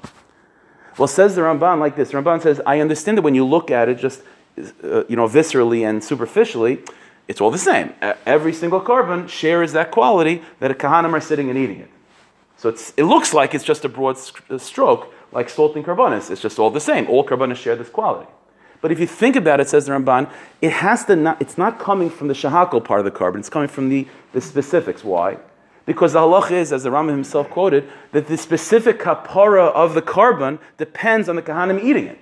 Well, 0.99 1.09
says 1.09 1.35
the 1.35 1.43
Ramban 1.43 1.79
like 1.79 1.97
this. 1.97 2.13
Ramban 2.13 2.43
says, 2.43 2.61
I 2.67 2.81
understand 2.81 3.19
that 3.19 3.23
when 3.23 3.35
you 3.35 3.47
look 3.47 3.71
at 3.71 3.89
it 3.89 3.99
just, 3.99 4.23
uh, 4.59 5.05
you 5.09 5.17
know, 5.17 5.27
viscerally 5.27 5.89
and 5.89 6.03
superficially, 6.05 6.81
it's 7.29 7.41
all 7.41 7.51
the 7.51 7.59
same. 7.59 7.95
Every 8.27 8.53
single 8.53 8.81
carbon 8.81 9.27
shares 9.27 9.73
that 9.73 9.91
quality 9.91 10.43
that 10.61 10.71
a 10.71 10.75
kahanim 10.75 11.13
are 11.13 11.21
sitting 11.21 11.49
and 11.49 11.59
eating 11.59 11.81
it. 11.81 11.91
So 12.57 12.69
it 12.69 13.05
looks 13.05 13.33
like 13.33 13.55
it's 13.55 13.65
just 13.65 13.85
a 13.85 13.89
broad 13.89 14.19
stroke, 14.59 15.13
like 15.33 15.49
salt 15.49 15.75
and 15.77 15.85
carbonis. 15.85 16.31
It's 16.31 16.41
just 16.41 16.59
all 16.59 16.71
the 16.71 16.81
same. 16.81 17.09
All 17.09 17.25
carbonis 17.25 17.57
share 17.57 17.75
this 17.77 17.89
quality. 17.89 18.31
But 18.81 18.93
if 18.93 19.01
you 19.01 19.07
think 19.07 19.37
about 19.37 19.61
it, 19.61 19.69
says 19.69 19.87
the 19.87 19.93
Ramban, 19.93 20.31
it 20.61 20.73
has 20.73 21.05
to 21.07 21.17
not, 21.17 21.41
it's 21.41 21.57
not 21.57 21.79
coming 21.79 22.11
from 22.11 22.29
the 22.29 22.35
shahakal 22.35 22.85
part 22.85 22.99
of 22.99 23.05
the 23.05 23.13
carbon, 23.13 23.39
it's 23.39 23.49
coming 23.49 23.69
from 23.69 23.89
the, 23.89 24.07
the 24.33 24.41
specifics. 24.41 25.05
Why? 25.05 25.39
Because 25.85 26.13
the 26.13 26.21
halach 26.21 26.51
is, 26.51 26.73
as 26.73 26.85
the 26.85 26.91
Rambam 26.91 27.11
himself 27.11 27.51
quoted, 27.51 27.89
that 28.13 28.29
the 28.29 28.37
specific 28.37 29.01
kapara 29.01 29.73
of 29.73 29.95
the 29.95 30.03
carbon 30.03 30.59
depends 30.77 31.29
on 31.29 31.37
the 31.37 31.43
kahanim 31.43 31.83
eating 31.83 32.07
it. 32.07 32.19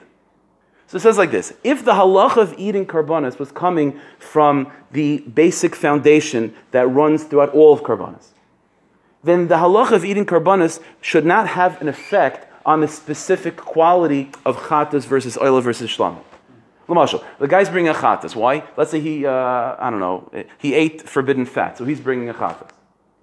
So 0.86 0.96
it 0.96 1.00
says 1.00 1.18
like 1.18 1.30
this: 1.30 1.52
If 1.62 1.84
the 1.84 1.92
halach 1.92 2.36
of 2.36 2.54
eating 2.58 2.86
karbanis 2.86 3.38
was 3.38 3.52
coming 3.52 4.00
from 4.18 4.72
the 4.90 5.18
basic 5.18 5.76
foundation 5.76 6.54
that 6.72 6.88
runs 6.88 7.24
throughout 7.24 7.50
all 7.50 7.72
of 7.72 7.82
karbanis, 7.82 8.28
then 9.22 9.48
the 9.48 9.56
halach 9.56 9.92
of 9.92 10.04
eating 10.04 10.26
karbanis 10.26 10.80
should 11.00 11.26
not 11.26 11.48
have 11.48 11.80
an 11.80 11.88
effect 11.88 12.46
on 12.66 12.80
the 12.80 12.88
specific 12.88 13.56
quality 13.56 14.30
of 14.44 14.56
chatas 14.56 15.04
versus 15.04 15.38
oil 15.38 15.60
versus 15.60 15.90
shlam. 15.90 16.18
Lamashal, 16.88 17.24
the 17.38 17.46
guy's 17.46 17.68
bringing 17.68 17.90
a 17.90 17.94
chatas. 17.94 18.34
Why? 18.34 18.64
Let's 18.76 18.90
say 18.90 19.00
he, 19.00 19.24
uh, 19.24 19.76
I 19.78 19.90
don't 19.90 20.00
know, 20.00 20.28
he 20.58 20.74
ate 20.74 21.08
forbidden 21.08 21.46
fat, 21.46 21.78
so 21.78 21.84
he's 21.84 22.00
bringing 22.00 22.28
a 22.28 22.34
chatas. 22.34 22.70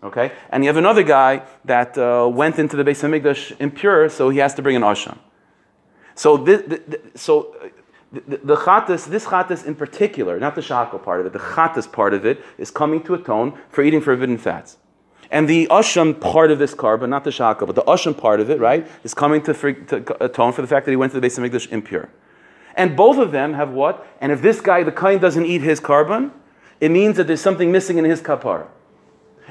Okay? 0.03 0.31
And 0.49 0.63
you 0.63 0.69
have 0.69 0.77
another 0.77 1.03
guy 1.03 1.43
that 1.65 1.97
uh, 1.97 2.27
went 2.31 2.59
into 2.59 2.75
the 2.75 2.83
Beis 2.83 3.01
Hamikdash 3.01 3.59
impure, 3.59 4.09
so 4.09 4.29
he 4.29 4.39
has 4.39 4.53
to 4.55 4.61
bring 4.61 4.75
an 4.75 4.83
asham. 4.83 5.17
So, 6.15 6.37
this, 6.37 6.61
the, 6.61 7.01
so 7.15 7.55
uh, 7.63 7.69
the, 8.11 8.37
the 8.37 8.55
chatas, 8.55 9.07
this 9.07 9.25
chatas 9.25 9.65
in 9.65 9.75
particular, 9.75 10.39
not 10.39 10.55
the 10.55 10.61
shakal 10.61 11.03
part 11.03 11.19
of 11.19 11.25
it, 11.25 11.33
the 11.33 11.39
chatas 11.39 11.91
part 11.91 12.13
of 12.13 12.25
it 12.25 12.43
is 12.57 12.71
coming 12.71 13.03
to 13.03 13.13
atone 13.15 13.57
for 13.69 13.83
eating 13.83 14.01
forbidden 14.01 14.37
fats. 14.37 14.77
And 15.29 15.49
the 15.49 15.67
asham 15.67 16.19
part 16.19 16.51
of 16.51 16.59
this 16.59 16.73
carbon, 16.73 17.09
not 17.09 17.23
the 17.23 17.31
shakal, 17.31 17.65
but 17.65 17.75
the 17.75 17.83
asham 17.83 18.17
part 18.17 18.39
of 18.39 18.49
it, 18.49 18.59
right, 18.59 18.87
is 19.03 19.13
coming 19.13 19.41
to, 19.43 19.53
to 19.53 20.23
atone 20.23 20.53
for 20.53 20.61
the 20.61 20.67
fact 20.67 20.85
that 20.85 20.91
he 20.91 20.95
went 20.95 21.11
to 21.13 21.19
the 21.19 21.27
Beis 21.27 21.37
Hamikdash 21.39 21.71
impure. 21.71 22.09
And 22.75 22.95
both 22.95 23.17
of 23.17 23.31
them 23.31 23.53
have 23.53 23.71
what? 23.71 24.05
And 24.21 24.31
if 24.31 24.41
this 24.41 24.61
guy, 24.61 24.83
the 24.83 24.91
kain, 24.91 25.19
doesn't 25.19 25.45
eat 25.45 25.61
his 25.61 25.79
carbon, 25.79 26.31
it 26.79 26.91
means 26.91 27.17
that 27.17 27.25
there's 27.25 27.41
something 27.41 27.71
missing 27.71 27.97
in 27.97 28.05
his 28.05 28.21
kapar. 28.21 28.67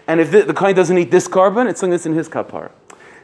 And 0.06 0.20
if 0.20 0.30
the, 0.30 0.42
the 0.42 0.54
kohen 0.54 0.74
doesn't 0.74 0.96
eat 0.96 1.10
this 1.10 1.26
carbon, 1.28 1.66
it's 1.66 1.80
something 1.80 1.92
that's 1.92 2.06
in 2.06 2.14
his 2.14 2.28
kapar. 2.28 2.70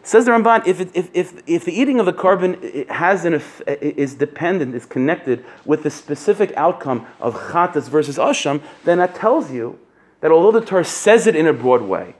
Says 0.04 0.24
the 0.24 0.32
Ramban, 0.32 0.66
if, 0.66 0.80
it, 0.80 0.90
if, 0.94 1.10
if, 1.14 1.42
if 1.46 1.64
the 1.64 1.72
eating 1.72 2.00
of 2.00 2.06
the 2.06 2.12
carbon 2.12 2.86
has 2.88 3.24
an, 3.24 3.40
is 3.66 4.14
dependent, 4.14 4.74
is 4.74 4.84
connected 4.84 5.44
with 5.64 5.84
the 5.84 5.90
specific 5.90 6.52
outcome 6.56 7.06
of 7.20 7.34
chatas 7.34 7.88
versus 7.88 8.18
asham, 8.18 8.60
then 8.84 8.98
that 8.98 9.14
tells 9.14 9.52
you 9.52 9.78
that 10.20 10.32
although 10.32 10.58
the 10.58 10.66
Torah 10.66 10.84
says 10.84 11.28
it 11.28 11.36
in 11.36 11.46
a 11.46 11.52
broad 11.52 11.82
way, 11.82 12.16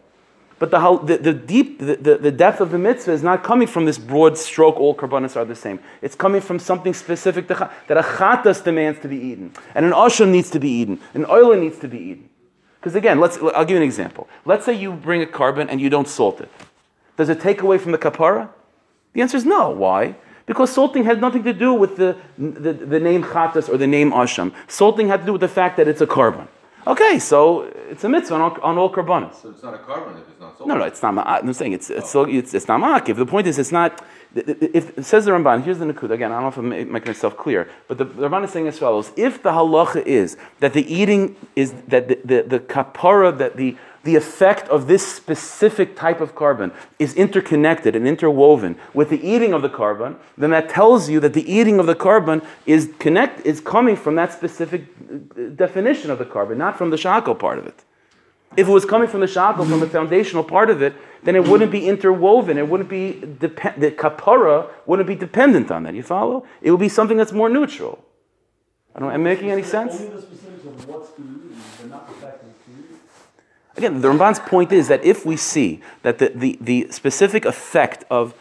but 0.61 0.71
the, 0.71 1.01
the, 1.03 1.19
the 1.19 1.33
deep, 1.33 1.81
the, 1.81 2.19
the, 2.23 2.31
depth 2.31 2.61
of 2.61 2.71
the 2.71 2.79
mitzvah 2.79 3.11
is 3.11 3.25
not 3.25 3.43
coming 3.43 3.67
from 3.67 3.85
this 3.85 3.99
broad 3.99 4.39
stroke, 4.39 4.77
all 4.77 4.95
karbanas 4.95 5.35
are 5.35 5.45
the 5.45 5.57
same. 5.57 5.81
It's 6.03 6.15
coming 6.15 6.41
from 6.41 6.61
something 6.61 6.95
specific 6.95 7.49
to, 7.49 7.69
that 7.89 7.97
a 7.97 8.03
chatas 8.03 8.63
demands 8.63 9.01
to 9.01 9.09
be 9.09 9.17
eaten, 9.17 9.53
and 9.75 9.85
an 9.85 9.91
asham 9.91 10.29
needs 10.29 10.51
to 10.51 10.61
be 10.61 10.69
eaten, 10.71 11.01
an 11.15 11.27
oil 11.27 11.57
needs 11.57 11.81
to 11.81 11.89
be 11.89 11.99
eaten. 11.99 12.29
Because 12.83 12.97
again, 12.97 13.21
let's, 13.21 13.39
I'll 13.55 13.65
give 13.65 13.71
you 13.71 13.77
an 13.77 13.85
example. 13.85 14.29
Let's 14.45 14.65
say 14.65 14.73
you 14.73 14.93
bring 14.93 15.23
a 15.23 15.27
carbon 15.27 15.71
and 15.71 15.81
you 15.81 15.89
don't 15.89 16.09
salt 16.09 16.41
it. 16.41 16.51
Does 17.17 17.29
it 17.29 17.41
take 17.41 17.63
away 17.63 17.79
from 17.79 17.93
the 17.93 17.99
kapara? 17.99 18.49
The 19.13 19.23
answer 19.23 19.37
is 19.37 19.45
no. 19.45 19.71
Why? 19.71 20.17
Because 20.47 20.73
salting 20.73 21.05
had 21.05 21.21
nothing 21.21 21.45
to 21.45 21.53
do 21.53 21.73
with 21.73 21.97
the, 21.97 22.17
the, 22.37 22.73
the 22.73 22.99
name 22.99 23.23
chatas 23.23 23.69
or 23.69 23.77
the 23.77 23.87
name 23.87 24.11
asham. 24.11 24.53
Salting 24.67 25.07
had 25.07 25.21
to 25.21 25.27
do 25.27 25.33
with 25.33 25.43
the 25.43 25.49
fact 25.49 25.77
that 25.77 25.87
it's 25.87 26.01
a 26.01 26.09
carbon. 26.09 26.49
Okay, 26.85 27.21
so 27.21 27.63
it's 27.91 28.03
a 28.03 28.09
mitzvah 28.09 28.35
on 28.35 28.41
all, 28.41 28.61
on 28.61 28.79
all 28.79 28.93
karbanas. 28.93 29.41
So 29.41 29.51
it's 29.51 29.63
not 29.63 29.75
a 29.75 29.79
carbon 29.79 30.21
if 30.21 30.29
it's 30.29 30.41
not 30.41 30.59
salt. 30.59 30.69
No, 30.69 30.77
no, 30.77 30.85
it's 30.85 31.01
not. 31.01 31.17
I'm 31.27 31.53
saying 31.53 31.75
it's 31.75 31.91
it's, 31.91 32.15
oh. 32.17 32.25
it's, 32.25 32.55
it's 32.55 32.67
not 32.67 32.81
ma'akiv. 32.81 33.17
The 33.17 33.27
point 33.27 33.47
is, 33.47 33.59
it's 33.59 33.71
not. 33.71 34.05
If 34.35 34.99
it 34.99 35.05
says 35.05 35.27
the 35.27 35.31
Ramban, 35.31 35.63
here's 35.63 35.79
the 35.79 35.85
nakud 35.85 36.11
again. 36.11 36.33
I 36.33 36.41
don't 36.41 36.43
know 36.43 36.49
if 36.49 36.57
I'm 36.57 36.69
making 36.71 36.93
myself 36.93 37.37
clear, 37.37 37.69
but 37.87 37.99
the, 37.99 38.05
the 38.05 38.29
Ramban 38.29 38.45
is 38.45 38.51
saying 38.51 38.67
as 38.67 38.79
follows: 38.79 39.13
If 39.17 39.43
the 39.43 39.51
halacha 39.51 40.05
is 40.07 40.37
that 40.59 40.73
the 40.73 40.93
eating 40.93 41.37
is 41.55 41.73
that 41.87 42.09
the 42.09 42.19
the, 42.25 42.43
the 42.43 42.61
kapara 42.61 43.37
that 43.39 43.57
the 43.57 43.77
the 44.05 44.17
effect 44.17 44.69
of 44.69 44.87
this 44.87 45.07
specific 45.07 45.97
type 45.97 46.21
of 46.21 46.35
carbon 46.35 46.73
is 46.99 47.15
interconnected 47.15 47.95
and 47.95 48.07
interwoven 48.07 48.77
with 48.93 49.11
the 49.11 49.27
eating 49.27 49.53
of 49.53 49.63
the 49.63 49.69
carbon, 49.69 50.17
then 50.37 50.51
that 50.51 50.69
tells 50.69 51.09
you 51.09 51.21
that 51.21 51.35
the 51.35 51.51
eating 51.51 51.79
of 51.79 51.87
the 51.87 51.95
carbon 51.95 52.43
is 52.67 52.91
connect 52.99 53.47
is 53.47 53.61
coming 53.61 53.97
from 53.97 54.17
that 54.17 54.33
specific 54.33 54.87
uh, 55.11 55.51
definition 55.55 56.11
of 56.11 56.19
the 56.19 56.25
carbon, 56.25 56.59
not 56.59 56.77
from 56.77 56.91
the 56.91 56.97
shakal 56.97 57.39
part 57.39 57.59
of 57.59 57.67
it. 57.67 57.85
If 58.57 58.69
it 58.69 58.71
was 58.71 58.85
coming 58.85 59.09
from 59.09 59.21
the 59.21 59.27
shakal, 59.27 59.67
from 59.69 59.81
the 59.81 59.87
foundational 59.87 60.45
part 60.45 60.69
of 60.69 60.83
it, 60.83 60.95
then 61.23 61.37
it 61.37 61.49
wouldn't 61.49 61.73
be 61.73 61.89
interwoven. 61.89 62.59
It 62.59 62.69
wouldn't 62.69 62.91
be 62.91 63.23
depend. 63.39 63.83
The 63.83 63.91
kapara 63.93 64.69
wouldn't 64.85 65.07
be 65.09 65.15
dependent 65.15 65.71
on 65.71 65.85
that. 65.85 65.95
You 65.95 66.03
follow? 66.03 66.45
It 66.61 66.71
would 66.71 66.81
be 66.81 66.89
something 66.89 67.17
that's 67.17 67.33
more 67.33 67.49
neutral. 67.49 68.05
I 68.95 69.01
don't. 69.01 69.11
Am 69.11 69.21
I 69.21 69.25
making 69.25 69.51
any 69.51 69.63
sense? 69.63 70.03
Again, 73.77 74.01
the 74.01 74.09
Ramban's 74.09 74.39
point 74.39 74.71
is 74.73 74.89
that 74.89 75.05
if 75.05 75.25
we 75.25 75.37
see 75.37 75.81
that 76.03 76.19
the, 76.19 76.33
the, 76.35 76.59
the 76.61 76.89
specific 76.91 77.45
effect 77.45 78.05
of 78.11 78.35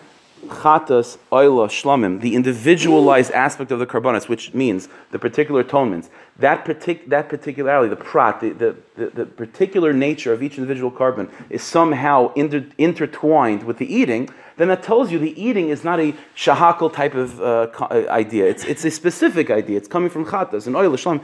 chatas, 0.47 1.17
oila, 1.31 1.67
shlamim, 1.69 2.19
the 2.19 2.35
individualized 2.35 3.31
aspect 3.31 3.71
of 3.71 3.79
the 3.79 3.85
karbonis, 3.85 4.27
which 4.27 4.53
means 4.53 4.89
the 5.11 5.19
particular 5.19 5.63
atonements, 5.63 6.09
that, 6.37 6.65
partic- 6.65 7.07
that 7.07 7.29
particularity, 7.29 7.89
the 7.89 7.95
prat, 7.95 8.41
the, 8.41 8.49
the, 8.49 8.75
the, 8.95 9.05
the 9.11 9.25
particular 9.25 9.93
nature 9.93 10.33
of 10.33 10.41
each 10.41 10.57
individual 10.57 10.91
carbon 10.91 11.29
is 11.49 11.63
somehow 11.63 12.33
inter- 12.33 12.65
intertwined 12.77 13.63
with 13.63 13.77
the 13.77 13.93
eating, 13.93 14.29
then 14.57 14.67
that 14.67 14.83
tells 14.83 15.11
you 15.11 15.19
the 15.19 15.39
eating 15.41 15.69
is 15.69 15.83
not 15.83 15.99
a 15.99 16.13
shahakal 16.35 16.91
type 16.91 17.13
of 17.13 17.39
uh, 17.39 17.69
uh, 17.79 18.05
idea. 18.09 18.45
It's, 18.45 18.65
it's 18.65 18.83
a 18.83 18.91
specific 18.91 19.49
idea. 19.49 19.77
It's 19.77 19.87
coming 19.87 20.09
from 20.09 20.25
chatas 20.25 20.67
and 20.67 20.75
oil, 20.75 20.91
shlamim, 20.91 21.21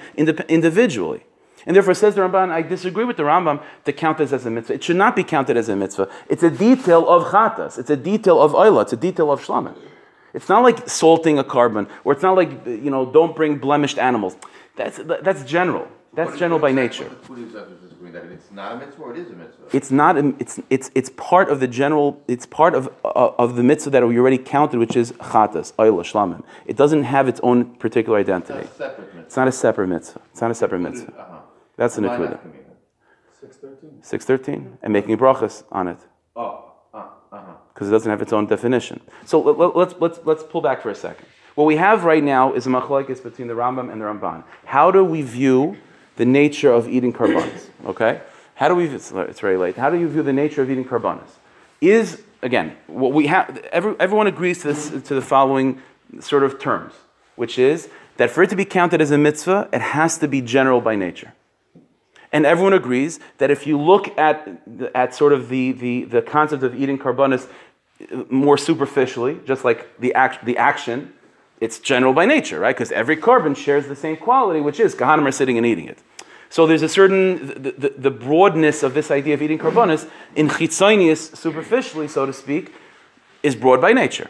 individually. 0.48 1.24
And 1.66 1.76
therefore, 1.76 1.94
says 1.96 2.16
the 2.16 2.22
Ramban, 2.22 2.50
I 2.50 2.62
disagree 2.62 3.04
with 3.04 3.18
the 3.18 3.24
Rambam 3.24 3.62
to 3.86 3.92
count 3.94 4.20
this 4.20 4.32
as 4.32 4.46
a 4.46 4.50
mitzvah. 4.52 4.76
It 4.76 4.84
should 4.84 4.96
not 4.96 5.16
be 5.16 5.24
counted 5.24 5.58
as 5.58 5.68
a 5.70 5.76
mitzvah. 5.76 6.08
It's 6.30 6.44
a 6.44 6.50
detail 6.52 7.08
of 7.10 7.26
chatas. 7.34 7.78
It's 7.80 7.90
a 7.90 7.98
detail 7.98 8.42
of 8.42 8.52
oila. 8.54 8.84
It's 8.84 8.94
a 8.94 8.98
detail 8.98 9.32
of 9.32 9.44
shlamim. 9.44 9.76
It's 10.34 10.50
not 10.50 10.62
like 10.64 10.88
salting 10.88 11.40
a 11.40 11.44
carbon, 11.44 11.88
or 12.04 12.14
it's 12.14 12.22
not 12.22 12.36
like, 12.36 12.52
you 12.66 12.92
know, 12.92 13.06
don't 13.12 13.36
bring 13.36 13.58
blemished 13.58 13.98
animals. 13.98 14.36
That's, 14.76 14.98
that's 15.24 15.44
general. 15.44 15.88
That's 16.14 16.32
What- 16.32 16.40
general 16.40 16.60
by 16.60 16.68
what- 16.70 16.76
nature. 16.76 17.06
what 17.28 17.38
the 17.38 17.76
disagree 17.82 18.12
that 18.12 18.24
it's 18.26 18.52
not 18.52 18.74
a 18.74 18.78
mitzvah 18.78 19.02
or 19.04 19.12
it 19.14 19.18
is 19.20 19.30
a 19.30 19.34
mitzvah? 19.34 19.64
It's 19.74 19.92
not, 19.92 20.18
a- 20.18 20.34
it's, 20.40 20.60
it's, 20.70 20.92
it's 20.96 21.10
part 21.12 21.50
of 21.50 21.60
the 21.60 21.68
general, 21.68 22.22
it's 22.28 22.46
part 22.46 22.76
of, 22.76 22.88
uh, 23.04 23.32
of 23.40 23.56
the 23.56 23.64
mitzvah 23.64 23.90
that 23.92 24.08
we 24.08 24.18
already 24.20 24.38
counted, 24.38 24.80
which 24.80 24.96
is 24.96 25.12
chatas, 25.14 25.74
oila, 25.74 26.04
shlamim. 26.04 26.44
It 26.66 26.76
doesn't 26.76 27.04
have 27.04 27.28
its 27.28 27.40
own 27.44 27.66
particular 27.76 28.20
It's 28.20 28.30
identity. 28.30 28.54
not 28.54 28.64
a 28.66 28.72
separate 28.78 29.16
mitzvah. 29.16 29.26
It's 29.26 29.36
not 29.38 29.48
a 29.48 29.52
separate 29.52 29.88
mitzvah. 29.88 30.22
It's 30.32 30.42
not 30.42 30.52
a 30.52 30.56
separate 30.56 30.80
mitzvah. 30.80 31.37
That's 31.78 31.96
the 31.96 32.02
nekuda. 32.02 32.44
me 32.46 32.52
then? 32.52 32.76
Six 33.40 33.58
thirteen. 33.58 34.02
613, 34.02 34.78
and 34.82 34.92
making 34.92 35.18
brachas 35.18 35.64
on 35.72 35.88
it. 35.88 36.00
Oh, 36.36 36.72
uh, 36.94 36.98
uh-huh. 37.32 37.54
because 37.74 37.88
it 37.88 37.92
doesn't 37.92 38.10
have 38.10 38.22
its 38.22 38.34
own 38.34 38.48
definition. 38.48 39.00
So 39.26 39.40
let, 39.40 39.58
let, 39.58 39.76
let's, 39.76 39.96
let's, 40.00 40.20
let's 40.26 40.44
pull 40.44 40.62
back 40.62 40.82
for 40.82 40.90
a 40.90 40.96
second. 40.96 41.28
What 41.54 41.66
we 41.66 41.78
have 41.78 42.04
right 42.04 42.24
now 42.24 42.54
is 42.54 42.68
a 42.68 42.70
machlokes 42.70 43.22
between 43.24 43.48
the 43.48 43.54
Rambam 43.54 43.92
and 43.92 44.02
the 44.02 44.06
Ramban. 44.06 44.44
How 44.66 44.92
do 44.92 45.04
we 45.04 45.22
view 45.22 45.78
the 46.16 46.26
nature 46.26 46.72
of 46.72 46.88
eating 46.90 47.14
karbanis? 47.14 47.70
Okay? 47.86 48.22
How 48.56 48.68
do 48.68 48.76
we, 48.76 48.86
it's, 48.88 49.12
it's 49.12 49.40
very 49.40 49.56
late, 49.56 49.78
how 49.78 49.90
do 49.92 50.00
you 50.00 50.10
view 50.10 50.24
the 50.24 50.34
nature 50.34 50.64
of 50.64 50.70
eating 50.70 50.84
karbanis? 50.84 51.30
Is, 51.80 52.24
again, 52.42 52.76
what 52.88 53.14
we 53.14 53.28
have, 53.28 53.56
every, 53.72 53.96
everyone 54.00 54.26
agrees 54.26 54.62
to, 54.64 54.68
this, 54.70 54.90
to 54.90 55.14
the 55.14 55.22
following 55.22 55.80
sort 56.20 56.44
of 56.44 56.60
terms, 56.60 56.94
which 57.36 57.60
is 57.60 57.88
that 58.18 58.32
for 58.32 58.42
it 58.44 58.50
to 58.50 58.56
be 58.56 58.66
counted 58.66 59.00
as 59.00 59.12
a 59.12 59.18
mitzvah, 59.18 59.70
it 59.72 59.82
has 59.82 60.18
to 60.18 60.28
be 60.28 60.42
general 60.42 60.82
by 60.82 60.96
nature. 60.96 61.34
And 62.38 62.46
everyone 62.46 62.74
agrees 62.74 63.20
that 63.40 63.50
if 63.50 63.66
you 63.66 63.82
look 63.82 64.16
at, 64.16 64.48
at 64.94 65.16
sort 65.16 65.34
of 65.34 65.50
the, 65.50 65.72
the, 65.72 66.04
the 66.04 66.22
concept 66.22 66.62
of 66.62 66.76
eating 66.76 67.00
carbonis 67.00 67.50
uh, 67.50 68.26
more 68.30 68.60
superficially, 68.60 69.40
just 69.44 69.66
like 69.66 70.00
the, 70.00 70.14
act, 70.14 70.46
the 70.46 70.56
action, 70.56 71.16
it's 71.60 71.80
general 71.80 72.14
by 72.14 72.28
nature, 72.28 72.60
right? 72.60 72.76
Because 72.76 72.92
every 72.92 73.18
carbon 73.18 73.56
shares 73.56 73.88
the 73.88 73.96
same 73.96 74.18
quality, 74.18 74.62
which 74.62 74.80
is 74.80 74.94
Kahanim 74.94 75.26
are 75.26 75.32
sitting 75.32 75.58
and 75.58 75.66
eating 75.66 75.88
it. 75.88 75.98
So 76.52 76.68
there's 76.68 76.84
a 76.84 76.90
certain, 76.90 77.48
the, 77.48 77.72
the, 77.72 77.94
the 77.98 78.12
broadness 78.12 78.84
of 78.84 78.94
this 78.94 79.10
idea 79.10 79.34
of 79.34 79.42
eating 79.42 79.58
carbonis 79.58 80.08
in 80.36 80.48
chitzonius, 80.48 81.36
superficially, 81.36 82.08
so 82.08 82.28
to 82.28 82.34
speak, 82.34 82.72
is 83.42 83.56
broad 83.56 83.82
by 83.82 83.94
nature. 83.94 84.30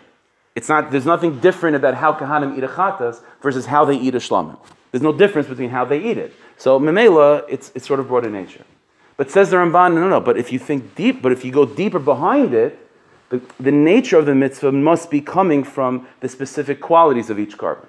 It's 0.56 0.70
not, 0.70 0.92
there's 0.92 1.06
nothing 1.06 1.42
different 1.42 1.76
about 1.76 1.96
how 1.96 2.14
Kahanim 2.14 2.58
eat 2.58 2.64
a 2.64 2.70
chatas 2.70 3.22
versus 3.42 3.66
how 3.66 3.84
they 3.84 3.98
eat 3.98 4.16
a 4.16 4.20
shlamim. 4.20 4.58
There's 4.92 5.02
no 5.02 5.14
difference 5.14 5.48
between 5.48 5.70
how 5.70 5.86
they 5.86 6.02
eat 6.04 6.18
it. 6.18 6.34
So 6.58 6.80
memela, 6.80 7.44
it's, 7.50 7.72
it's 7.76 7.86
sort 7.86 8.00
of 8.00 8.08
broad 8.08 8.26
in 8.26 8.32
nature. 8.32 8.64
But 9.18 9.32
says 9.32 9.50
the 9.50 9.58
Ramban, 9.58 9.96
no, 9.96 10.02
no, 10.02 10.10
no. 10.10 10.20
But 10.20 10.38
if 10.38 10.52
you 10.52 10.60
think 10.60 10.96
deep, 10.96 11.22
but 11.22 11.32
if 11.32 11.44
you 11.44 11.52
go 11.52 11.66
deeper 11.66 12.00
behind 12.00 12.54
it, 12.54 12.80
the, 13.30 13.42
the 13.60 13.72
nature 13.72 14.18
of 14.18 14.26
the 14.26 14.36
mitzvah 14.36 14.72
must 14.72 15.12
be 15.12 15.20
coming 15.22 15.64
from 15.64 16.08
the 16.22 16.30
specific 16.30 16.80
qualities 16.80 17.30
of 17.30 17.40
each 17.40 17.58
carbon. 17.58 17.88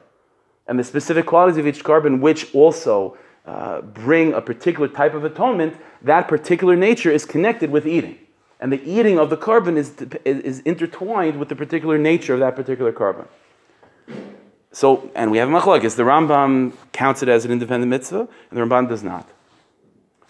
And 0.67 0.79
the 0.79 0.85
specific 0.85 1.27
qualities 1.27 1.59
of 1.59 1.67
each 1.67 1.85
carbon, 1.85 2.21
which 2.21 2.53
also 2.55 3.17
uh, 3.47 3.83
bring 3.83 4.33
a 4.33 4.41
particular 4.41 4.89
type 4.89 5.15
of 5.15 5.25
atonement, 5.25 5.77
that 6.03 6.29
particular 6.29 6.77
nature 6.77 7.11
is 7.11 7.25
connected 7.25 7.71
with 7.71 7.87
eating. 7.87 8.19
And 8.61 8.73
the 8.73 8.83
eating 8.85 9.19
of 9.19 9.31
the 9.31 9.37
carbon 9.37 9.77
is, 9.77 9.95
is 10.25 10.61
intertwined 10.61 11.39
with 11.39 11.49
the 11.49 11.57
particular 11.57 11.97
nature 11.97 12.35
of 12.35 12.41
that 12.41 12.57
particular 12.57 12.91
carbon. 12.91 13.27
So, 14.73 15.11
and 15.15 15.31
we 15.31 15.39
have 15.39 15.49
a 15.49 15.53
machlokes. 15.53 15.97
The 15.97 16.03
Rambam 16.03 16.73
counts 16.93 17.23
it 17.23 17.29
as 17.29 17.45
an 17.45 17.51
independent 17.51 17.91
mitzvah, 17.91 18.21
and 18.21 18.29
the 18.51 18.61
Ramban 18.61 18.89
does 18.89 19.03
not. 19.03 19.29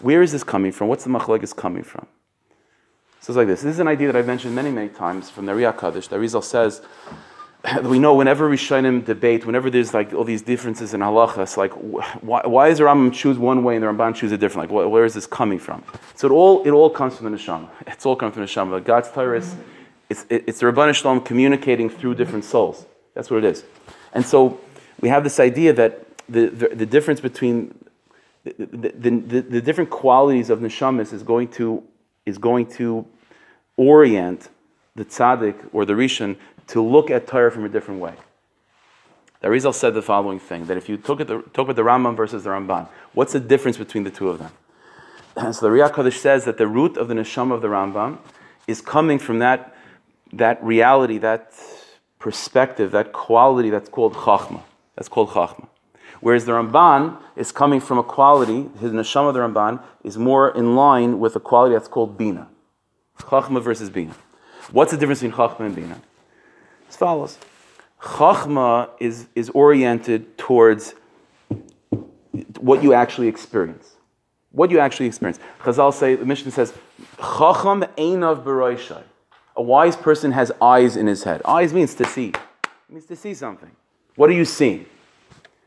Where 0.00 0.22
is 0.22 0.32
this 0.32 0.44
coming 0.44 0.72
from? 0.72 0.88
What's 0.88 1.04
the 1.04 1.10
machlokes 1.10 1.54
coming 1.54 1.82
from? 1.82 2.06
So 3.20 3.32
it's 3.32 3.36
like 3.36 3.48
this. 3.48 3.62
This 3.62 3.74
is 3.74 3.80
an 3.80 3.88
idea 3.88 4.06
that 4.06 4.16
I've 4.16 4.26
mentioned 4.26 4.54
many, 4.54 4.70
many 4.70 4.88
times 4.88 5.28
from 5.28 5.46
the 5.46 5.52
Riyah 5.52 5.76
Kaddish. 5.76 6.08
The 6.08 6.18
Rizal 6.18 6.40
says 6.40 6.82
we 7.82 7.98
know 7.98 8.14
whenever 8.14 8.48
we 8.48 8.56
Rishonim 8.56 9.04
debate, 9.04 9.44
whenever 9.44 9.68
there's 9.68 9.92
like 9.92 10.14
all 10.14 10.24
these 10.24 10.42
differences 10.42 10.94
in 10.94 11.00
halacha, 11.00 11.38
it's 11.38 11.56
like 11.56 11.72
why, 11.72 12.42
why 12.46 12.68
does 12.68 12.78
the 12.78 12.84
Rambam 12.84 13.12
choose 13.12 13.36
one 13.36 13.64
way 13.64 13.74
and 13.74 13.82
the 13.82 13.88
Ramban 13.88 14.14
choose 14.14 14.30
a 14.30 14.38
different? 14.38 14.70
Like 14.70 14.86
wh- 14.86 14.90
where 14.90 15.04
is 15.04 15.14
this 15.14 15.26
coming 15.26 15.58
from? 15.58 15.82
So 16.14 16.28
it 16.28 16.30
all 16.30 16.62
it 16.64 16.70
all 16.70 16.88
comes 16.88 17.16
from 17.16 17.30
the 17.30 17.36
neshama. 17.36 17.68
It's 17.86 18.06
all 18.06 18.14
comes 18.14 18.34
from 18.34 18.42
the 18.42 18.48
neshama. 18.48 18.84
God's 18.84 19.10
Torah 19.10 19.38
is 19.38 19.56
it's, 20.08 20.24
it's 20.30 20.60
the 20.60 20.66
Rabban 20.66 20.94
Shalom 20.94 21.20
communicating 21.20 21.90
through 21.90 22.14
different 22.14 22.44
souls. 22.44 22.86
That's 23.14 23.30
what 23.30 23.44
it 23.44 23.44
is. 23.44 23.64
And 24.12 24.24
so 24.24 24.60
we 25.00 25.08
have 25.08 25.24
this 25.24 25.40
idea 25.40 25.72
that 25.74 26.04
the, 26.28 26.46
the, 26.46 26.68
the 26.68 26.86
difference 26.86 27.20
between 27.20 27.74
the, 28.44 28.92
the, 28.96 29.40
the, 29.40 29.60
different 29.60 29.90
qualities 29.90 30.48
of 30.48 30.60
neshamas 30.60 31.12
is 31.12 31.22
going 31.22 31.48
to 31.48 31.82
is 32.24 32.38
going 32.38 32.66
to 32.66 33.06
orient 33.76 34.48
the 34.94 35.04
tzaddik 35.04 35.68
or 35.72 35.84
the 35.84 35.92
rishon 35.92 36.36
to 36.68 36.82
look 36.82 37.10
at 37.10 37.26
Torah 37.26 37.50
from 37.50 37.64
a 37.64 37.68
different 37.68 38.00
way. 38.00 38.14
The 39.40 39.50
Rizal 39.50 39.72
said 39.72 39.94
the 39.94 40.02
following 40.02 40.40
thing: 40.40 40.66
that 40.66 40.76
if 40.76 40.88
you 40.88 40.96
took 40.96 41.20
at 41.20 41.28
the 41.28 41.42
talk 41.52 41.64
about 41.64 41.76
the 41.76 41.82
Rambam 41.82 42.16
versus 42.16 42.44
the 42.44 42.50
Ramban, 42.50 42.88
what's 43.12 43.32
the 43.32 43.40
difference 43.40 43.76
between 43.76 44.04
the 44.04 44.10
two 44.10 44.28
of 44.28 44.38
them? 44.38 44.52
And 45.36 45.54
So 45.54 45.68
the 45.68 45.72
Riyah 45.72 45.94
Kaddish 45.94 46.20
says 46.20 46.44
that 46.44 46.58
the 46.58 46.66
root 46.66 46.96
of 46.96 47.08
the 47.08 47.14
neshama 47.14 47.52
of 47.54 47.62
the 47.62 47.68
Rambam 47.68 48.18
is 48.66 48.80
coming 48.80 49.18
from 49.18 49.38
that 49.38 49.74
that 50.32 50.62
reality, 50.62 51.18
that 51.18 51.52
perspective, 52.18 52.90
that 52.92 53.12
quality 53.12 53.70
that's 53.70 53.88
called 53.88 54.14
chachma. 54.14 54.62
That's 54.96 55.08
called 55.08 55.30
chachma. 55.30 55.68
Whereas 56.20 56.46
the 56.46 56.52
Ramban 56.52 57.18
is 57.36 57.52
coming 57.52 57.80
from 57.80 57.98
a 57.98 58.02
quality, 58.02 58.68
his 58.80 58.92
neshama 58.92 59.32
the 59.32 59.38
Ramban 59.40 59.82
is 60.02 60.18
more 60.18 60.50
in 60.50 60.74
line 60.74 61.20
with 61.20 61.36
a 61.36 61.40
quality 61.40 61.74
that's 61.74 61.88
called 61.88 62.18
bina. 62.18 62.48
Chachma 63.18 63.62
versus 63.62 63.90
bina. 63.90 64.14
What's 64.72 64.90
the 64.90 64.98
difference 64.98 65.20
between 65.20 65.38
chachma 65.38 65.60
and 65.60 65.76
bina? 65.76 66.00
As 66.88 66.96
follows. 66.96 67.38
Chachma 68.00 68.90
is, 69.00 69.26
is 69.34 69.50
oriented 69.50 70.36
towards 70.38 70.94
what 72.58 72.82
you 72.82 72.92
actually 72.92 73.28
experience. 73.28 73.96
What 74.50 74.70
you 74.70 74.78
actually 74.78 75.06
experience. 75.06 75.38
Chazal 75.60 75.92
say, 75.92 76.14
the 76.14 76.24
Mishnah 76.24 76.50
says, 76.50 76.72
Chacham 77.18 77.82
einav 77.96 78.44
beroishai. 78.44 79.02
A 79.58 79.62
wise 79.62 79.96
person 79.96 80.30
has 80.30 80.52
eyes 80.62 80.96
in 80.96 81.08
his 81.08 81.24
head. 81.24 81.42
Eyes 81.44 81.74
means 81.74 81.92
to 81.96 82.04
see. 82.04 82.28
It 82.28 82.68
means 82.88 83.06
to 83.06 83.16
see 83.16 83.34
something. 83.34 83.72
What 84.14 84.30
are 84.30 84.32
you 84.32 84.44
seeing? 84.44 84.86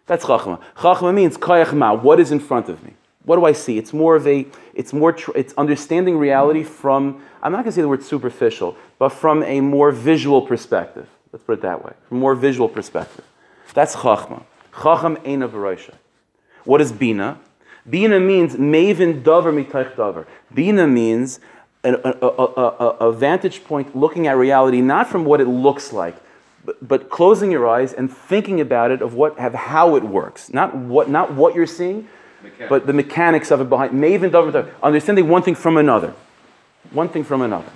That's 0.06 0.24
chachma. 0.24 0.62
Chachma 0.78 1.14
means 1.14 1.38
kayach 1.38 1.74
ma. 1.74 1.94
What 1.94 2.18
is 2.22 2.32
in 2.32 2.40
front 2.40 2.70
of 2.70 2.82
me? 2.86 2.94
What 3.26 3.36
do 3.36 3.44
I 3.44 3.52
see? 3.52 3.78
It's 3.78 3.92
more 3.92 4.16
of 4.16 4.26
a. 4.26 4.48
It's 4.74 4.94
more. 4.94 5.12
Tr- 5.12 5.36
it's 5.36 5.54
understanding 5.58 6.18
reality 6.18 6.64
from. 6.64 7.22
I'm 7.44 7.52
not 7.52 7.60
going 7.60 7.66
to 7.66 7.72
say 7.74 7.82
the 7.82 7.90
word 7.90 8.02
superficial, 8.02 8.78
but 8.98 9.10
from 9.10 9.44
a 9.44 9.60
more 9.60 9.92
visual 9.92 10.42
perspective. 10.42 11.10
Let's 11.34 11.44
put 11.44 11.60
it 11.60 11.62
that 11.64 11.84
way. 11.84 11.92
From 12.08 12.18
a 12.18 12.22
more 12.22 12.36
visual 12.36 12.70
perspective. 12.70 13.26
That's 13.74 13.98
chachma. 13.98 14.44
Chacham 14.74 15.18
eina 15.18 15.50
v'roisha. 15.50 15.96
What 16.64 16.80
is 16.80 16.94
bina? 16.94 17.40
Bina 17.90 18.22
means 18.22 18.56
maven 18.56 19.22
davar 19.22 19.54
mitaych 19.54 19.96
davar. 19.96 20.26
Bina 20.54 20.88
means 20.88 21.42
a, 21.84 21.94
a, 21.94 22.88
a, 23.08 23.12
vantage 23.12 23.64
point 23.64 23.96
looking 23.96 24.28
at 24.28 24.38
reality 24.38 24.82
not 24.82 25.08
from 25.08 25.26
what 25.26 25.42
it 25.42 25.48
looks 25.48 25.92
like, 25.92 26.16
but, 26.64 26.88
but 26.88 27.10
closing 27.10 27.52
your 27.52 27.68
eyes 27.68 27.92
and 27.94 28.12
thinking 28.12 28.62
about 28.62 28.92
it 28.92 29.02
of 29.02 29.16
what 29.16 29.40
have 29.40 29.54
how 29.54 29.96
it 29.96 30.04
works. 30.04 30.54
Not 30.54 30.76
what 30.76 31.10
not 31.10 31.34
what 31.34 31.56
you're 31.56 31.66
seeing, 31.66 32.08
but 32.70 32.86
the 32.86 32.94
mechanics 32.94 33.52
of 33.52 33.62
it 33.62 33.70
behind. 33.70 33.94
Maven 33.94 34.30
mitaych. 34.30 34.72
Understanding 34.84 35.28
one 35.28 35.42
thing 35.42 35.56
from 35.56 35.78
another. 35.78 36.14
One 36.92 37.10
thing 37.10 37.24
from 37.24 37.42
another. 37.42 37.72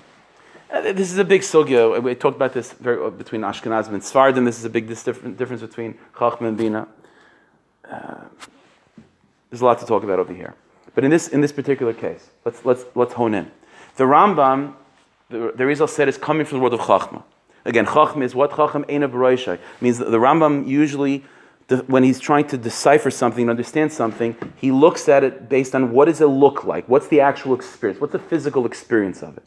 Uh, 0.72 0.94
This 0.94 1.12
is 1.12 1.18
a 1.18 1.24
big 1.24 1.42
sugya. 1.42 2.02
We 2.02 2.16
talked 2.16 2.36
about 2.36 2.54
this 2.54 2.74
very, 2.74 3.04
uh, 3.04 3.10
between 3.10 3.42
Ashkenazim 3.42 3.94
and 3.94 4.02
Sfardim. 4.02 4.46
This 4.46 4.60
is 4.60 4.66
a 4.66 4.70
big 4.70 4.88
dis- 4.88 5.04
different 5.04 5.38
difference 5.38 5.62
between 5.62 5.98
Chachma 6.16 6.48
and 6.48 6.58
Bina. 6.58 6.88
Uh, 7.90 8.26
there's 9.50 9.62
a 9.62 9.66
lot 9.66 9.80
to 9.80 9.86
talk 9.86 10.04
about 10.04 10.20
over 10.20 10.34
here. 10.34 10.54
But 10.94 11.04
in 11.04 11.12
this, 11.12 11.28
in 11.28 11.42
this 11.42 11.52
particular 11.52 11.94
case, 11.94 12.30
let's, 12.46 12.66
let's, 12.66 12.86
let's 12.96 13.14
hone 13.14 13.34
in. 13.34 13.52
The 13.98 14.04
Rambam, 14.04 14.74
the, 15.30 15.54
the 15.56 15.66
Rizal 15.66 15.88
said, 15.88 16.10
is 16.10 16.18
coming 16.18 16.46
from 16.46 16.58
the 16.58 16.62
world 16.62 16.74
of 16.74 16.82
Chachma. 16.82 17.24
Again, 17.64 17.86
Chachma 17.86 18.24
is 18.24 18.36
what 18.36 18.52
Chacham 18.56 18.84
Eina 18.86 19.10
B'roishai. 19.10 19.58
Means 19.82 20.00
the 20.00 20.06
Rambam 20.06 20.68
usually, 20.68 21.24
when 21.88 22.04
he's 22.04 22.20
trying 22.20 22.48
to 22.48 22.58
decipher 22.58 23.10
something, 23.10 23.44
and 23.44 23.50
understand 23.50 23.94
something, 23.94 24.36
he 24.58 24.72
looks 24.72 25.08
at 25.08 25.24
it 25.24 25.50
based 25.50 25.74
on 25.74 25.92
what 25.92 26.06
does 26.06 26.20
it 26.20 26.28
look 26.28 26.66
like? 26.66 26.88
What's 26.90 27.08
the 27.08 27.22
actual 27.22 27.56
experience? 27.56 28.02
What's 28.02 28.14
the 28.14 28.20
physical 28.20 28.66
experience 28.66 29.24
of 29.24 29.38
it? 29.38 29.44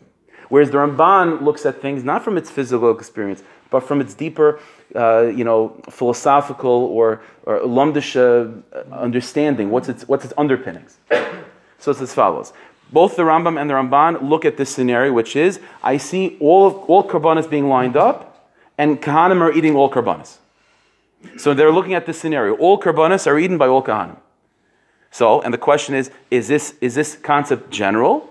Whereas 0.49 0.71
the 0.71 0.79
Ramban 0.79 1.43
looks 1.43 1.67
at 1.67 1.83
things 1.83 2.03
not 2.03 2.25
from 2.25 2.39
its 2.39 2.51
physical 2.51 2.91
experience, 2.91 3.43
but 3.71 3.81
from 3.81 4.01
its 4.01 4.15
deeper, 4.15 4.61
uh, 4.97 5.27
you 5.27 5.45
know, 5.45 5.79
philosophical 5.91 6.71
or, 6.71 7.21
or 7.45 7.61
lumdish 7.61 8.17
uh, 8.17 8.79
understanding. 8.95 9.71
What's 9.71 9.91
its, 9.91 10.09
what's 10.09 10.25
its 10.25 10.35
underpinnings? 10.39 10.97
So 11.81 11.93
it's 11.93 12.01
as 12.01 12.13
follows. 12.13 12.53
Both 12.93 13.17
the 13.17 13.23
Rambam 13.23 13.61
and 13.61 13.69
the 13.69 13.75
Ramban 13.75 14.29
look 14.29 14.45
at 14.45 14.57
this 14.57 14.71
scenario, 14.71 15.13
which 15.13 15.37
is 15.37 15.61
I 15.83 15.97
see 15.99 16.37
all, 16.41 16.85
all 16.89 17.05
karbanas 17.05 17.49
being 17.49 17.69
lined 17.69 17.97
up, 17.97 18.53
and 18.79 19.01
kahanim 19.01 19.41
are 19.41 19.53
eating 19.53 19.77
all 19.77 19.91
karbanas. 19.91 20.39
So 21.37 21.53
they're 21.53 21.73
looking 21.73 21.95
at 21.95 22.07
this 22.07 22.19
scenario. 22.19 22.55
All 22.57 22.81
karbanas 22.81 23.27
are 23.27 23.39
eaten 23.39 23.59
by 23.59 23.67
all 23.67 23.83
kahanim. 23.83 24.19
So, 25.11 25.41
and 25.41 25.53
the 25.53 25.59
question 25.59 25.95
is, 25.95 26.11
is 26.31 26.49
this, 26.49 26.75
is 26.81 26.95
this 26.95 27.17
concept 27.17 27.71
general? 27.71 28.29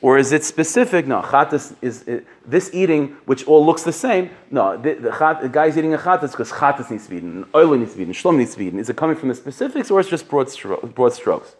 Or 0.00 0.16
is 0.16 0.30
it 0.30 0.44
specific? 0.44 1.06
No, 1.06 1.22
chatas 1.22 1.74
is, 1.82 2.02
is 2.04 2.22
this 2.46 2.70
eating, 2.72 3.16
which 3.26 3.44
all 3.46 3.64
looks 3.66 3.82
the 3.82 3.92
same. 3.92 4.30
No, 4.50 4.76
the, 4.76 4.94
the, 4.94 5.10
chat, 5.10 5.42
the 5.42 5.48
guy's 5.48 5.76
eating 5.76 5.92
a 5.92 5.98
chatas 5.98 6.30
because 6.30 6.52
chatas 6.52 6.90
needs 6.90 7.04
to 7.04 7.10
be 7.10 7.16
eaten, 7.16 7.44
oil 7.54 7.76
needs 7.76 7.92
to 7.92 7.96
be 7.96 8.02
eaten, 8.02 8.14
shlom 8.14 8.36
needs 8.36 8.52
to 8.52 8.58
be 8.58 8.66
eaten. 8.66 8.78
Is 8.78 8.88
it 8.88 8.96
coming 8.96 9.16
from 9.16 9.28
the 9.28 9.34
specifics 9.34 9.90
or 9.90 9.98
is 9.98 10.06
it 10.06 10.10
just 10.10 10.28
broad, 10.28 10.46
stro- 10.46 10.94
broad 10.94 11.14
strokes? 11.14 11.56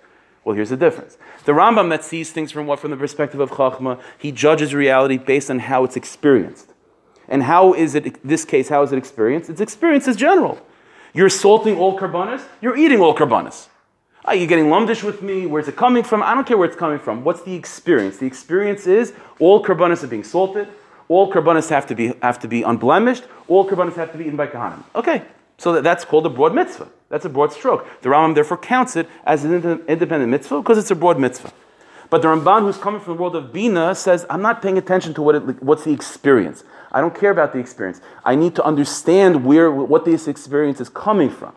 Well, 0.49 0.57
here's 0.57 0.71
the 0.71 0.79
difference. 0.79 1.19
The 1.45 1.53
Rambam 1.53 1.91
that 1.91 2.03
sees 2.03 2.33
things 2.33 2.51
from 2.53 2.67
what, 2.67 2.81
from 2.81 2.91
the 2.91 2.97
perspective 2.97 3.39
of 3.39 3.51
Chachma, 3.51 4.01
he 4.17 4.33
judges 4.33 4.73
reality 4.73 5.19
based 5.19 5.51
on 5.51 5.59
how 5.59 5.85
it's 5.85 5.95
experienced. 5.95 6.73
And 7.29 7.43
how 7.43 7.75
is 7.75 7.95
it, 7.95 8.27
this 8.27 8.47
case, 8.47 8.71
how 8.71 8.83
is 8.83 8.91
it 8.91 8.97
experienced? 8.97 9.51
Its 9.51 9.61
experience 9.61 10.09
as 10.09 10.17
general. 10.17 10.59
You're 11.13 11.29
salting 11.29 11.77
all 11.77 11.99
karbanas, 11.99 12.47
you're 12.63 12.79
eating 12.79 12.99
all 12.99 13.15
karbanas. 13.15 13.69
Are 14.25 14.31
ah, 14.31 14.33
you 14.33 14.47
getting 14.47 14.69
lumdish 14.69 15.03
with 15.03 15.21
me? 15.21 15.45
Where's 15.45 15.69
it 15.69 15.77
coming 15.77 16.03
from? 16.03 16.23
I 16.23 16.33
don't 16.33 16.47
care 16.47 16.57
where 16.57 16.67
it's 16.67 16.79
coming 16.79 16.99
from. 16.99 17.25
What's 17.25 17.43
the 17.43 17.55
experience? 17.55 18.17
The 18.17 18.27
experience 18.27 18.87
is 18.87 19.13
all 19.39 19.63
karbanas 19.63 20.03
are 20.03 20.07
being 20.07 20.25
salted, 20.25 20.67
all 21.09 21.31
karbanas 21.31 21.69
have 21.69 21.87
to 21.89 21.95
be, 21.95 22.15
have 22.23 22.39
to 22.39 22.49
be 22.49 22.63
unblemished, 22.63 23.25
all 23.49 23.69
karbanas 23.69 23.97
have 23.97 24.13
to 24.13 24.17
be 24.17 24.25
eaten 24.25 24.39
by 24.39 24.47
kahanim. 24.47 24.83
Okay, 24.95 25.25
so 25.59 25.75
that, 25.75 25.85
that's 25.85 26.07
called 26.07 26.25
a 26.25 26.31
broad 26.31 26.55
mitzvah. 26.55 26.89
That's 27.09 27.25
a 27.25 27.29
broad 27.29 27.53
stroke. 27.53 27.87
The 28.03 28.11
Rambam 28.11 28.35
therefore 28.35 28.59
counts 28.59 28.97
it 28.97 29.09
as 29.25 29.45
an 29.45 29.53
independent 29.89 30.31
mitzvah 30.31 30.61
because 30.61 30.79
it's 30.79 30.91
a 30.91 30.95
broad 30.95 31.19
mitzvah. 31.19 31.53
But 32.11 32.23
the 32.23 32.29
Ramban, 32.29 32.63
who's 32.63 32.79
coming 32.79 33.01
from 33.01 33.17
the 33.17 33.23
world 33.23 33.37
of 33.37 33.53
Bina, 33.53 33.95
says, 33.95 34.25
I'm 34.31 34.41
not 34.41 34.63
paying 34.63 34.79
attention 34.79 35.13
to 35.15 35.23
what 35.23 35.35
it, 35.35 35.63
what's 35.63 35.85
the 35.85 35.93
experience. 35.93 36.65
I 36.91 37.01
don't 37.01 37.15
care 37.15 37.31
about 37.31 37.53
the 37.53 37.59
experience. 37.59 38.01
I 38.25 38.35
need 38.35 38.55
to 38.55 38.65
understand 38.65 39.45
where, 39.45 39.71
what 39.71 40.07
this 40.07 40.27
experience 40.27 40.81
is 40.81 40.89
coming 40.89 41.29
from. 41.29 41.55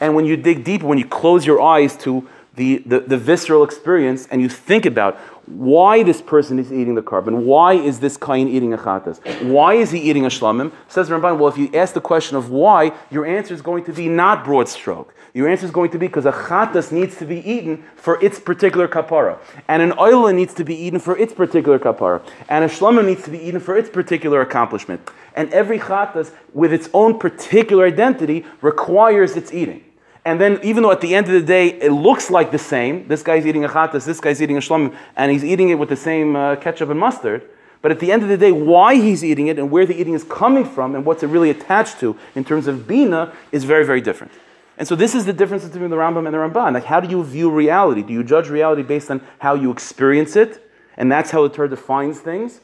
And 0.00 0.16
when 0.16 0.24
you 0.24 0.36
dig 0.36 0.64
deep, 0.64 0.82
when 0.82 0.98
you 0.98 1.06
close 1.06 1.46
your 1.46 1.62
eyes 1.62 1.96
to 1.98 2.28
the, 2.56 2.78
the, 2.86 3.00
the, 3.00 3.16
visceral 3.16 3.64
experience 3.64 4.26
and 4.30 4.40
you 4.40 4.48
think 4.48 4.86
about 4.86 5.18
why 5.46 6.02
this 6.02 6.22
person 6.22 6.58
is 6.58 6.72
eating 6.72 6.94
the 6.94 7.02
korban, 7.02 7.44
why 7.44 7.74
is 7.74 8.00
this 8.00 8.16
kain 8.16 8.48
eating 8.48 8.72
a 8.72 8.78
chatas, 8.78 9.20
why 9.42 9.74
is 9.74 9.90
he 9.90 9.98
eating 9.98 10.24
a 10.24 10.28
shlamim, 10.28 10.72
says 10.88 11.10
Ramban, 11.10 11.38
well, 11.38 11.48
if 11.48 11.58
you 11.58 11.70
ask 11.74 11.94
the 11.94 12.00
question 12.00 12.36
of 12.36 12.50
why, 12.50 12.92
your 13.10 13.26
answer 13.26 13.54
is 13.54 13.62
going 13.62 13.84
to 13.84 13.92
be 13.92 14.08
not 14.08 14.44
broad 14.44 14.68
stroke. 14.68 15.14
Your 15.34 15.48
answer 15.48 15.66
is 15.66 15.72
going 15.72 15.90
to 15.90 15.98
be 15.98 16.06
because 16.06 16.26
a 16.26 16.32
chatas 16.32 16.92
needs 16.92 17.16
to 17.18 17.26
be 17.26 17.38
eaten 17.48 17.84
for 17.96 18.22
its 18.24 18.38
particular 18.38 18.86
kapara, 18.86 19.38
and 19.68 19.82
an 19.82 19.90
oila 19.92 20.34
needs 20.34 20.54
to 20.54 20.64
be 20.64 20.74
eaten 20.74 21.00
for 21.00 21.16
its 21.18 21.32
particular 21.32 21.78
kapara, 21.78 22.22
and 22.48 22.64
a 22.64 22.68
shlamim 22.68 23.04
needs 23.04 23.24
to 23.24 23.30
be 23.30 23.38
eaten 23.38 23.60
for 23.60 23.76
its 23.76 23.90
particular 23.90 24.40
accomplishment. 24.40 25.10
And 25.34 25.52
every 25.52 25.80
chatas, 25.80 26.30
with 26.52 26.72
its 26.72 26.88
own 26.94 27.18
particular 27.18 27.86
identity, 27.86 28.46
requires 28.60 29.36
its 29.36 29.52
eating. 29.52 29.84
And 30.26 30.40
then, 30.40 30.58
even 30.62 30.82
though 30.82 30.90
at 30.90 31.02
the 31.02 31.14
end 31.14 31.26
of 31.26 31.34
the 31.34 31.42
day 31.42 31.68
it 31.68 31.90
looks 31.90 32.30
like 32.30 32.50
the 32.50 32.58
same, 32.58 33.06
this 33.08 33.22
guy's 33.22 33.46
eating 33.46 33.64
a 33.64 33.68
chatas, 33.68 34.06
this 34.06 34.20
guy's 34.20 34.40
eating 34.40 34.56
a 34.56 34.60
shlom, 34.60 34.96
and 35.16 35.30
he's 35.30 35.44
eating 35.44 35.68
it 35.68 35.74
with 35.74 35.90
the 35.90 35.96
same 35.96 36.34
uh, 36.34 36.56
ketchup 36.56 36.88
and 36.88 36.98
mustard. 36.98 37.46
But 37.82 37.92
at 37.92 38.00
the 38.00 38.10
end 38.10 38.22
of 38.22 38.30
the 38.30 38.38
day, 38.38 38.50
why 38.50 38.94
he's 38.94 39.22
eating 39.22 39.48
it 39.48 39.58
and 39.58 39.70
where 39.70 39.84
the 39.84 39.94
eating 39.94 40.14
is 40.14 40.24
coming 40.24 40.64
from 40.64 40.94
and 40.94 41.04
what's 41.04 41.22
it 41.22 41.26
really 41.26 41.50
attached 41.50 42.00
to 42.00 42.16
in 42.34 42.42
terms 42.42 42.66
of 42.66 42.88
bina 42.88 43.34
is 43.52 43.64
very, 43.64 43.84
very 43.84 44.00
different. 44.00 44.32
And 44.78 44.88
so 44.88 44.96
this 44.96 45.14
is 45.14 45.26
the 45.26 45.34
difference 45.34 45.64
between 45.66 45.90
the 45.90 45.96
Rambam 45.96 46.24
and 46.24 46.34
the 46.34 46.38
Ramban. 46.38 46.72
Like, 46.72 46.84
how 46.84 47.00
do 47.00 47.08
you 47.08 47.22
view 47.22 47.50
reality? 47.50 48.02
Do 48.02 48.14
you 48.14 48.24
judge 48.24 48.48
reality 48.48 48.82
based 48.82 49.10
on 49.10 49.20
how 49.38 49.54
you 49.54 49.70
experience 49.70 50.34
it, 50.34 50.66
and 50.96 51.12
that's 51.12 51.30
how 51.30 51.46
the 51.46 51.54
Torah 51.54 51.68
defines 51.68 52.20
things? 52.20 52.60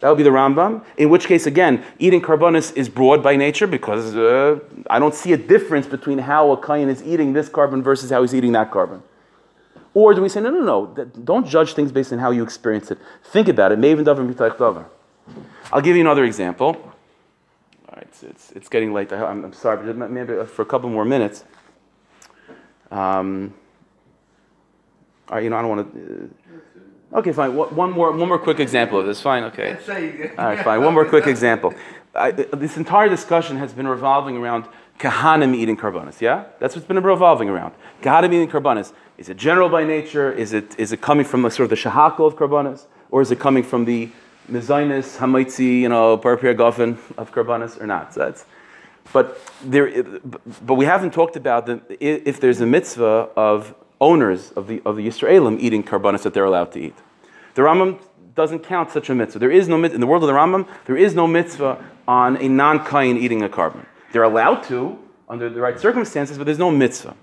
That 0.00 0.08
would 0.08 0.16
be 0.16 0.24
the 0.24 0.30
Rambam. 0.30 0.82
In 0.96 1.10
which 1.10 1.26
case, 1.26 1.46
again, 1.46 1.84
eating 1.98 2.22
karbonis 2.22 2.74
is 2.74 2.88
broad 2.88 3.22
by 3.22 3.36
nature 3.36 3.66
because 3.66 4.16
uh, 4.16 4.58
I 4.88 4.98
don't 4.98 5.14
see 5.14 5.32
a 5.34 5.36
difference 5.36 5.86
between 5.86 6.18
how 6.18 6.50
a 6.52 6.56
kayan 6.56 6.88
is 6.88 7.02
eating 7.02 7.34
this 7.34 7.48
korban 7.50 7.82
versus 7.82 8.10
how 8.10 8.22
he's 8.22 8.34
eating 8.34 8.52
that 8.52 8.70
korban. 8.70 9.02
Or 9.92 10.14
do 10.14 10.22
we 10.22 10.28
say, 10.28 10.40
no, 10.40 10.50
no, 10.50 10.60
no, 10.60 11.04
don't 11.04 11.46
judge 11.46 11.74
things 11.74 11.92
based 11.92 12.12
on 12.12 12.18
how 12.18 12.30
you 12.30 12.42
experience 12.42 12.90
it. 12.90 12.98
Think 13.24 13.48
about 13.48 13.72
it. 13.72 13.78
Maven 13.78 14.04
davar 14.04 14.26
mitayich 14.26 14.56
davar. 14.56 14.86
I'll 15.72 15.82
give 15.82 15.96
you 15.96 16.02
another 16.02 16.24
example. 16.24 16.76
All 17.88 17.96
right, 17.96 18.06
it's, 18.08 18.22
it's, 18.22 18.52
it's 18.52 18.68
getting 18.68 18.94
late. 18.94 19.12
I'm, 19.12 19.44
I'm, 19.44 19.52
sorry, 19.52 19.92
but 19.92 20.10
maybe 20.10 20.44
for 20.46 20.62
a 20.62 20.66
couple 20.66 20.88
more 20.88 21.04
minutes. 21.04 21.44
Um, 22.90 23.52
all 25.28 25.36
right, 25.36 25.44
you 25.44 25.50
know, 25.50 25.56
I 25.56 25.62
don't 25.62 25.70
want 25.70 25.94
to. 25.94 26.24
Uh, 26.24 26.26
Okay, 27.12 27.32
fine. 27.32 27.56
One 27.56 27.90
more, 27.90 28.12
one 28.12 28.28
more 28.28 28.38
quick 28.38 28.60
example 28.60 29.00
of 29.00 29.06
this. 29.06 29.20
Fine, 29.20 29.44
okay. 29.44 29.76
All 30.38 30.44
right, 30.44 30.64
fine. 30.64 30.80
One 30.80 30.94
more 30.94 31.04
quick 31.04 31.26
example. 31.26 31.74
I, 32.14 32.30
this 32.30 32.76
entire 32.76 33.08
discussion 33.08 33.56
has 33.56 33.72
been 33.72 33.88
revolving 33.88 34.36
around 34.36 34.66
kahanim 34.98 35.54
eating 35.54 35.76
karbanis. 35.76 36.20
Yeah, 36.20 36.44
that's 36.60 36.76
what's 36.76 36.86
been 36.86 37.02
revolving 37.02 37.48
around. 37.48 37.74
Kahanim 38.02 38.32
eating 38.32 38.48
karbanis. 38.48 38.92
Is 39.18 39.28
it 39.28 39.36
general 39.36 39.68
by 39.68 39.84
nature? 39.84 40.32
Is 40.32 40.52
it 40.52 40.78
is 40.78 40.92
it 40.92 41.00
coming 41.00 41.24
from 41.24 41.42
the 41.42 41.50
sort 41.50 41.64
of 41.64 41.70
the 41.70 41.76
shahakal 41.76 42.26
of 42.26 42.36
karbanis, 42.36 42.86
or 43.10 43.22
is 43.22 43.30
it 43.30 43.40
coming 43.40 43.62
from 43.62 43.84
the 43.84 44.10
mezainis 44.50 45.18
hamaitzi, 45.18 45.80
you 45.80 45.88
know, 45.88 46.16
parpia 46.16 46.54
gofen 46.54 46.98
of 47.18 47.32
karbanis, 47.32 47.80
or 47.80 47.86
not? 47.86 48.14
So 48.14 48.20
that's. 48.20 48.44
But 49.12 49.40
there, 49.64 50.04
but 50.64 50.74
we 50.74 50.84
haven't 50.84 51.12
talked 51.12 51.34
about 51.34 51.66
the, 51.66 51.80
if 52.00 52.38
there's 52.38 52.60
a 52.60 52.66
mitzvah 52.66 53.30
of 53.34 53.74
owners 54.00 54.52
of 54.52 54.66
the, 54.66 54.82
of 54.84 54.96
the 54.96 55.06
Yisraelim 55.06 55.58
eating 55.60 55.82
karbanis 55.82 56.22
that 56.22 56.34
they're 56.34 56.44
allowed 56.44 56.72
to 56.72 56.80
eat. 56.80 56.96
The 57.54 57.62
Rambam 57.62 58.00
doesn't 58.34 58.60
count 58.60 58.90
such 58.90 59.10
a 59.10 59.14
mitzvah. 59.14 59.38
There 59.38 59.50
is 59.50 59.68
no 59.68 59.76
mitzvah, 59.76 59.96
in 59.96 60.00
the 60.00 60.06
world 60.06 60.22
of 60.22 60.28
the 60.28 60.32
Rambam, 60.32 60.66
there 60.86 60.96
is 60.96 61.14
no 61.14 61.26
mitzvah 61.26 61.84
on 62.08 62.36
a 62.36 62.48
non-kain 62.48 63.16
eating 63.16 63.42
a 63.42 63.48
korban. 63.48 63.84
They're 64.12 64.22
allowed 64.22 64.62
to 64.64 64.98
under 65.28 65.48
the 65.48 65.60
right 65.60 65.78
circumstances, 65.78 66.38
but 66.38 66.44
there's 66.44 66.58
no 66.58 66.70
mitzvah. 66.70 67.16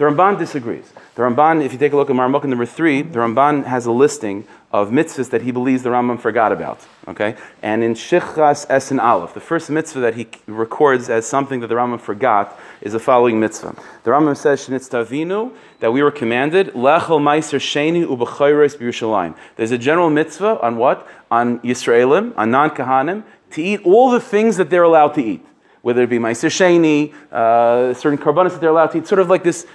The 0.00 0.06
Ramban 0.06 0.38
disagrees. 0.38 0.90
The 1.14 1.20
Ramban, 1.20 1.62
if 1.62 1.74
you 1.74 1.78
take 1.78 1.92
a 1.92 1.96
look 1.96 2.08
at 2.08 2.16
Marmukah 2.16 2.46
number 2.46 2.64
three, 2.64 3.02
the 3.02 3.18
Ramban 3.18 3.66
has 3.66 3.84
a 3.84 3.92
listing 3.92 4.46
of 4.72 4.88
mitzvahs 4.88 5.28
that 5.28 5.42
he 5.42 5.50
believes 5.50 5.82
the 5.82 5.90
Rambam 5.90 6.18
forgot 6.18 6.52
about. 6.52 6.80
Okay, 7.06 7.36
and 7.60 7.84
in 7.84 7.92
Shichas 7.92 8.64
Es 8.70 8.90
Aleph, 8.92 9.34
the 9.34 9.40
first 9.40 9.68
mitzvah 9.68 10.00
that 10.00 10.14
he 10.14 10.26
records 10.46 11.10
as 11.10 11.26
something 11.26 11.60
that 11.60 11.66
the 11.66 11.74
Rambam 11.74 12.00
forgot 12.00 12.58
is 12.80 12.94
the 12.94 12.98
following 12.98 13.38
mitzvah. 13.38 13.76
The 14.04 14.10
Rambam 14.10 14.38
says 14.38 14.66
Shnitztavinu 14.66 15.54
that 15.80 15.92
we 15.92 16.02
were 16.02 16.10
commanded 16.10 16.68
Lechel 16.68 17.20
Meiser 17.20 17.60
Sheni 17.60 18.02
Ubechayres 18.02 18.78
B'Yushalayim. 18.78 19.36
There's 19.56 19.70
a 19.70 19.76
general 19.76 20.08
mitzvah 20.08 20.62
on 20.62 20.78
what 20.78 21.06
on 21.30 21.58
Yisraelim, 21.58 22.32
on 22.38 22.50
non 22.50 22.70
Kahanim, 22.70 23.22
to 23.50 23.62
eat 23.62 23.82
all 23.84 24.10
the 24.10 24.20
things 24.20 24.56
that 24.56 24.70
they're 24.70 24.82
allowed 24.82 25.12
to 25.16 25.22
eat 25.22 25.44
whether 25.82 26.02
it 26.02 26.10
be 26.10 26.18
Meiser 26.18 26.50
Sheni, 26.50 27.12
uh, 27.32 27.94
certain 27.94 28.18
karbanis 28.18 28.50
that 28.50 28.60
they're 28.60 28.70
allowed 28.70 28.88
to 28.88 28.98
eat, 28.98 29.06
sort 29.06 29.18
of 29.18 29.30
like 29.30 29.42
this 29.42 29.66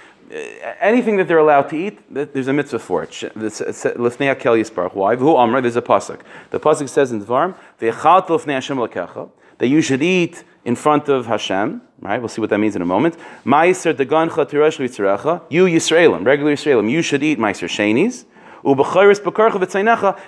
anything 0.80 1.16
that 1.16 1.28
they're 1.28 1.38
allowed 1.38 1.68
to 1.70 1.76
eat, 1.76 1.98
there's 2.10 2.48
a 2.48 2.52
mitzvah 2.52 2.78
for 2.78 3.02
it. 3.02 3.10
Lifnei 3.10 4.38
kel 4.38 4.54
yisparach. 4.54 4.94
Why? 4.94 5.16
Who 5.16 5.36
amra? 5.36 5.60
There's 5.60 5.76
a 5.76 5.82
pasuk. 5.82 6.20
The 6.50 6.60
pasuk 6.60 6.88
says 6.88 7.12
in 7.12 7.24
Dvarim, 7.24 7.54
"Ve'echalt 7.80 8.26
lifnei 8.26 8.54
Hashem 8.54 8.76
lekecha." 8.76 9.30
That 9.58 9.68
you 9.68 9.80
should 9.80 10.02
eat 10.02 10.44
in 10.64 10.76
front 10.76 11.08
of 11.08 11.26
Hashem. 11.26 11.80
Right? 12.00 12.18
We'll 12.18 12.28
see 12.28 12.40
what 12.42 12.50
that 12.50 12.58
means 12.58 12.76
in 12.76 12.82
a 12.82 12.86
moment. 12.86 13.16
Ma'aser 13.44 13.94
degancha 13.94 14.44
tiresh 14.46 14.78
l'yitzarecha. 14.78 15.42
You 15.48 15.64
Yisraelim, 15.64 16.26
regular 16.26 16.52
Yisraelim, 16.52 16.90
you 16.90 17.00
should 17.00 17.22
eat 17.22 17.38
ma'aser 17.38 17.68
shenis. 17.68 18.24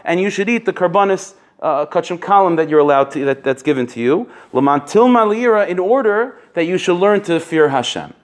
And 0.04 0.20
you 0.20 0.30
should 0.30 0.48
eat 0.48 0.64
the 0.64 0.72
karbanis 0.72 1.34
uh, 1.61 1.86
kachim 1.86 2.18
kalam 2.18 2.57
that 2.57 2.68
you're 2.68 2.78
allowed 2.78 3.11
to 3.11 3.24
that, 3.24 3.42
that's 3.42 3.62
given 3.62 3.86
to 3.88 4.01
you. 4.01 4.30
Lamantil 4.55 5.09
malira, 5.09 5.66
in 5.66 5.78
order 5.78 6.38
that 6.55 6.64
you 6.64 6.78
should 6.78 6.96
learn 6.96 7.20
to 7.22 7.40
fear 7.40 7.68
Hashem. 7.68 8.14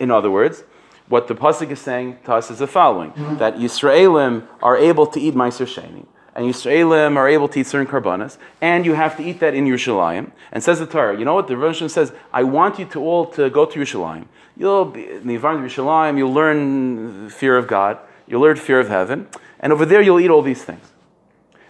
In 0.00 0.10
other 0.10 0.30
words, 0.30 0.64
what 1.08 1.28
the 1.28 1.34
pasuk 1.34 1.70
is 1.70 1.80
saying 1.80 2.18
to 2.24 2.34
us 2.34 2.50
is 2.50 2.58
the 2.58 2.66
following: 2.66 3.12
mm-hmm. 3.12 3.36
that 3.38 3.56
Yisraelim 3.56 4.46
are 4.62 4.76
able 4.76 5.06
to 5.06 5.20
eat 5.20 5.34
Meiser 5.34 5.66
Sheni, 5.66 6.06
and 6.34 6.46
Yisraelim 6.46 7.16
are 7.16 7.28
able 7.28 7.48
to 7.48 7.60
eat 7.60 7.66
certain 7.66 7.86
karbanas, 7.86 8.38
and 8.60 8.84
you 8.84 8.94
have 8.94 9.16
to 9.16 9.22
eat 9.22 9.40
that 9.40 9.54
in 9.54 9.66
Yerushalayim. 9.66 10.30
And 10.52 10.62
says 10.62 10.78
the 10.78 10.86
Torah, 10.86 11.18
you 11.18 11.24
know 11.24 11.34
what 11.34 11.48
the 11.48 11.56
Rosh 11.56 11.82
says? 11.92 12.12
I 12.32 12.42
want 12.42 12.78
you 12.78 12.86
to 12.86 13.00
all 13.00 13.26
to 13.32 13.50
go 13.50 13.66
to 13.66 13.78
Yerushalayim. 13.78 14.26
You'll 14.56 14.86
be 14.86 15.08
in 15.08 15.26
the 15.26 15.34
environment 15.34 15.70
of 15.70 15.84
Yerushalayim. 15.84 16.18
You'll 16.18 16.32
learn 16.32 17.30
fear 17.30 17.56
of 17.56 17.66
God. 17.66 17.98
You'll 18.26 18.42
learn 18.42 18.56
fear 18.56 18.80
of 18.80 18.88
heaven, 18.88 19.28
and 19.60 19.72
over 19.72 19.84
there 19.84 20.00
you'll 20.00 20.20
eat 20.20 20.30
all 20.30 20.42
these 20.42 20.64
things. 20.64 20.86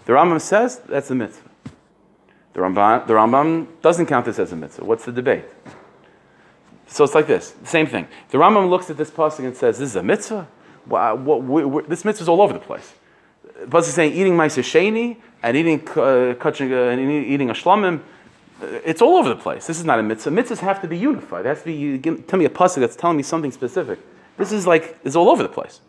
The 0.05 0.13
Rambam 0.13 0.41
says 0.41 0.79
that's 0.81 1.11
a 1.11 1.15
mitzvah. 1.15 1.49
The 2.53 2.61
Rambam, 2.61 3.07
the 3.07 3.15
Rambam 3.15 3.67
doesn't 3.81 4.07
count 4.07 4.27
this 4.27 4.39
as 4.39 4.53
a 4.53 4.57
mitzvah. 4.57 4.85
What's 4.85 5.05
the 5.05 5.13
debate? 5.13 5.45
So 6.93 7.05
it's 7.05 7.15
like 7.15 7.27
this, 7.27 7.55
same 7.65 7.87
thing. 7.87 8.07
The 8.29 8.37
Rambam 8.37 8.69
looks 8.69 8.91
at 8.91 8.99
this 8.99 9.11
pasuk 9.11 9.47
and 9.47 9.57
says, 9.57 9.79
"This 9.79 9.89
is 9.89 9.97
a 9.97 10.03
mitzvah. 10.03 10.47
What, 10.85 11.19
what, 11.19 11.89
this 11.89 12.05
mitzvah 12.05 12.23
is 12.23 12.29
all 12.29 12.43
over 12.43 12.53
the 12.53 12.59
place." 12.59 12.93
The 13.61 13.67
pasuk 13.67 13.89
is 13.89 13.95
saying 13.95 14.13
eating 14.13 14.35
ma'aser 14.35 14.63
sheni 14.63 15.17
and 15.43 15.57
eating 15.57 15.89
uh, 15.97 16.03
uh, 16.03 16.91
and 16.91 17.01
eating 17.11 17.49
a 17.49 17.55
shlomim. 17.55 18.03
It's 18.85 19.01
all 19.01 19.17
over 19.17 19.31
the 19.31 19.37
place. 19.37 19.67
This 19.67 19.79
is 19.79 19.87
not 19.87 19.99
a 20.01 20.03
mitzvah. 20.03 20.31
Mitzvahs 20.31 20.59
have 20.59 20.83
to 20.83 20.89
be 20.89 20.99
unified. 20.99 21.47
It 21.47 21.49
has 21.49 21.61
to 21.61 21.65
be, 21.65 21.99
give, 21.99 22.27
tell 22.27 22.39
me 22.39 22.45
a 22.45 22.51
pasuk 22.51 22.81
that's 22.81 22.95
telling 22.95 23.17
me 23.17 23.23
something 23.23 23.51
specific. 23.51 23.99
This 24.37 24.53
is 24.53 24.67
like, 24.67 24.99
it's 25.03 25.17
all 25.17 25.31
over 25.31 25.43
the 25.43 25.49
place. 25.49 25.81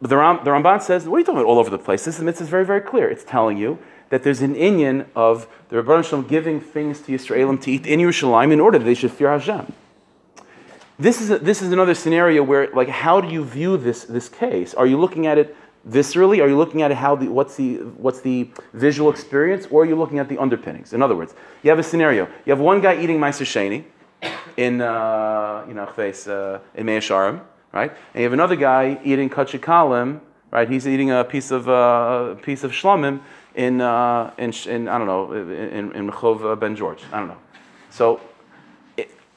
But 0.00 0.08
the, 0.10 0.16
Ram, 0.16 0.40
the 0.42 0.50
Ramban 0.50 0.82
says, 0.82 1.06
what 1.06 1.16
are 1.16 1.18
you 1.20 1.24
talking 1.24 1.40
about 1.40 1.48
all 1.48 1.60
over 1.60 1.70
the 1.70 1.78
place? 1.78 2.04
This 2.04 2.18
mitzvah 2.18 2.42
is 2.42 2.50
very, 2.50 2.64
very 2.64 2.80
clear. 2.80 3.08
It's 3.08 3.22
telling 3.22 3.56
you 3.56 3.78
that 4.12 4.22
there's 4.22 4.42
an 4.42 4.54
inyan 4.54 5.06
of 5.16 5.48
the 5.70 5.76
Rebbeinu 5.76 6.04
Shalom 6.04 6.26
giving 6.26 6.60
things 6.60 7.00
to 7.00 7.12
Yisraelim 7.12 7.58
to 7.62 7.70
eat 7.70 7.86
in 7.86 7.98
Yerushalayim 7.98 8.52
in 8.52 8.60
order 8.60 8.78
that 8.78 8.84
they 8.84 8.92
should 8.92 9.10
fear 9.10 9.30
Hashem. 9.30 9.72
This 10.98 11.22
is, 11.22 11.30
a, 11.30 11.38
this 11.38 11.62
is 11.62 11.72
another 11.72 11.94
scenario 11.94 12.42
where, 12.42 12.68
like, 12.74 12.90
how 12.90 13.22
do 13.22 13.32
you 13.32 13.42
view 13.42 13.78
this, 13.78 14.04
this 14.04 14.28
case? 14.28 14.74
Are 14.74 14.86
you 14.86 15.00
looking 15.00 15.26
at 15.26 15.38
it 15.38 15.56
viscerally? 15.88 16.42
Are 16.42 16.46
you 16.46 16.58
looking 16.58 16.82
at 16.82 16.92
how 16.92 17.16
the, 17.16 17.28
what's, 17.28 17.56
the, 17.56 17.76
what's 17.76 18.20
the 18.20 18.50
visual 18.74 19.08
experience? 19.10 19.66
Or 19.70 19.84
are 19.84 19.86
you 19.86 19.96
looking 19.96 20.18
at 20.18 20.28
the 20.28 20.36
underpinnings? 20.36 20.92
In 20.92 21.00
other 21.00 21.16
words, 21.16 21.34
you 21.62 21.70
have 21.70 21.78
a 21.78 21.82
scenario. 21.82 22.26
You 22.44 22.50
have 22.50 22.60
one 22.60 22.82
guy 22.82 23.02
eating 23.02 23.18
Meiser 23.18 23.46
Sheni 23.46 23.84
in, 24.58 24.82
uh, 24.82 25.64
you 25.66 25.72
know, 25.72 25.86
face, 25.86 26.28
uh, 26.28 26.60
in 26.74 26.84
Mea 26.84 26.98
Sharim, 26.98 27.40
right? 27.72 27.90
And 28.12 28.20
you 28.20 28.24
have 28.24 28.34
another 28.34 28.56
guy 28.56 29.00
eating 29.04 29.30
Kachikalim, 29.30 30.20
right? 30.50 30.68
He's 30.68 30.86
eating 30.86 31.10
a 31.10 31.24
piece 31.24 31.50
of, 31.50 31.66
uh, 31.66 32.34
piece 32.42 32.62
of 32.62 32.72
Shlomim 32.72 33.22
in, 33.54 33.80
uh, 33.80 34.32
in, 34.38 34.52
in, 34.66 34.88
I 34.88 34.98
don't 34.98 35.06
know, 35.06 35.32
in, 35.32 35.92
in 35.92 36.10
Rehov 36.10 36.58
Ben 36.60 36.76
George. 36.76 37.02
I 37.12 37.18
don't 37.18 37.28
know. 37.28 37.38
So, 37.90 38.20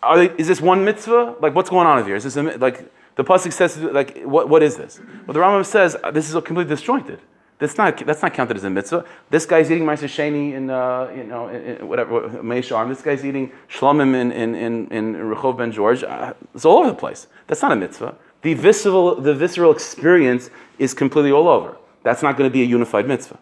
are 0.01 0.18
they, 0.18 0.36
is 0.38 0.47
this 0.47 0.61
one 0.61 0.86
mitzvah? 0.86 1.36
Like, 1.41 1.55
what's 1.55 1.70
going 1.70 1.88
on 1.88 2.05
here? 2.05 2.16
Is 2.16 2.24
this 2.24 2.36
a, 2.36 2.43
like 2.43 2.91
the 3.16 3.24
pasuk 3.24 3.51
says? 3.51 3.78
Like, 3.78 4.22
what, 4.24 4.49
what 4.49 4.61
is 4.63 4.78
this? 4.78 4.99
Well, 5.26 5.34
the 5.34 5.39
Rambam 5.39 5.66
says 5.66 5.97
uh, 6.03 6.11
this 6.11 6.30
is 6.30 6.34
completely 6.34 6.66
disjointed. 6.76 7.20
That's 7.57 7.78
not 7.78 8.05
that's 8.05 8.22
not 8.22 8.34
counted 8.34 8.57
as 8.57 8.66
a 8.66 8.70
mitzvah. 8.70 9.05
This 9.30 9.45
guy's 9.45 9.72
eating 9.72 9.86
Meiser 9.86 10.09
Sheni 10.09 10.53
in 10.53 10.70
uh, 10.70 11.09
you 11.16 11.24
know 11.24 11.47
in, 11.47 11.61
in 11.61 11.88
whatever 11.88 12.43
Mea 12.43 12.59
Sharim. 12.59 12.89
This 12.89 13.01
guy's 13.01 13.24
eating 13.24 13.51
Shlomim 13.70 14.13
in 14.13 14.32
in 14.32 14.55
in, 14.55 14.88
in 14.91 15.16
Rehov 15.16 15.57
Ben 15.57 15.72
George. 15.72 16.03
Uh, 16.03 16.34
it's 16.53 16.66
all 16.66 16.80
over 16.80 16.89
the 16.89 16.95
place. 16.95 17.28
That's 17.47 17.61
not 17.61 17.72
a 17.72 17.76
mitzvah. 17.78 18.16
The 18.41 18.55
visceral 18.55 19.16
the 19.22 19.34
visceral 19.34 19.72
experience 19.72 20.49
is 20.80 20.93
completely 20.93 21.32
all 21.32 21.47
over. 21.47 21.78
That's 22.03 22.22
not 22.22 22.38
going 22.38 22.49
to 22.49 22.53
be 22.53 22.61
a 22.61 22.66
unified 22.66 23.07
mitzvah. 23.07 23.39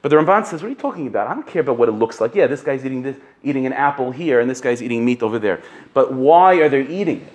But 0.00 0.10
the 0.10 0.16
Ramban 0.16 0.46
says, 0.46 0.62
what 0.62 0.68
are 0.68 0.70
you 0.70 0.76
talking 0.76 1.06
about? 1.06 1.26
I 1.26 1.34
don't 1.34 1.46
care 1.46 1.60
about 1.60 1.76
what 1.76 1.88
it 1.88 1.92
looks 1.92 2.20
like. 2.20 2.34
Yeah, 2.34 2.46
this 2.46 2.62
guy's 2.62 2.84
eating 2.84 3.02
this, 3.02 3.16
eating 3.42 3.66
an 3.66 3.72
apple 3.72 4.12
here, 4.12 4.40
and 4.40 4.48
this 4.48 4.60
guy's 4.60 4.82
eating 4.82 5.04
meat 5.04 5.22
over 5.22 5.38
there. 5.38 5.60
But 5.92 6.12
why 6.12 6.54
are 6.56 6.68
they 6.68 6.86
eating 6.86 7.22
it? 7.22 7.32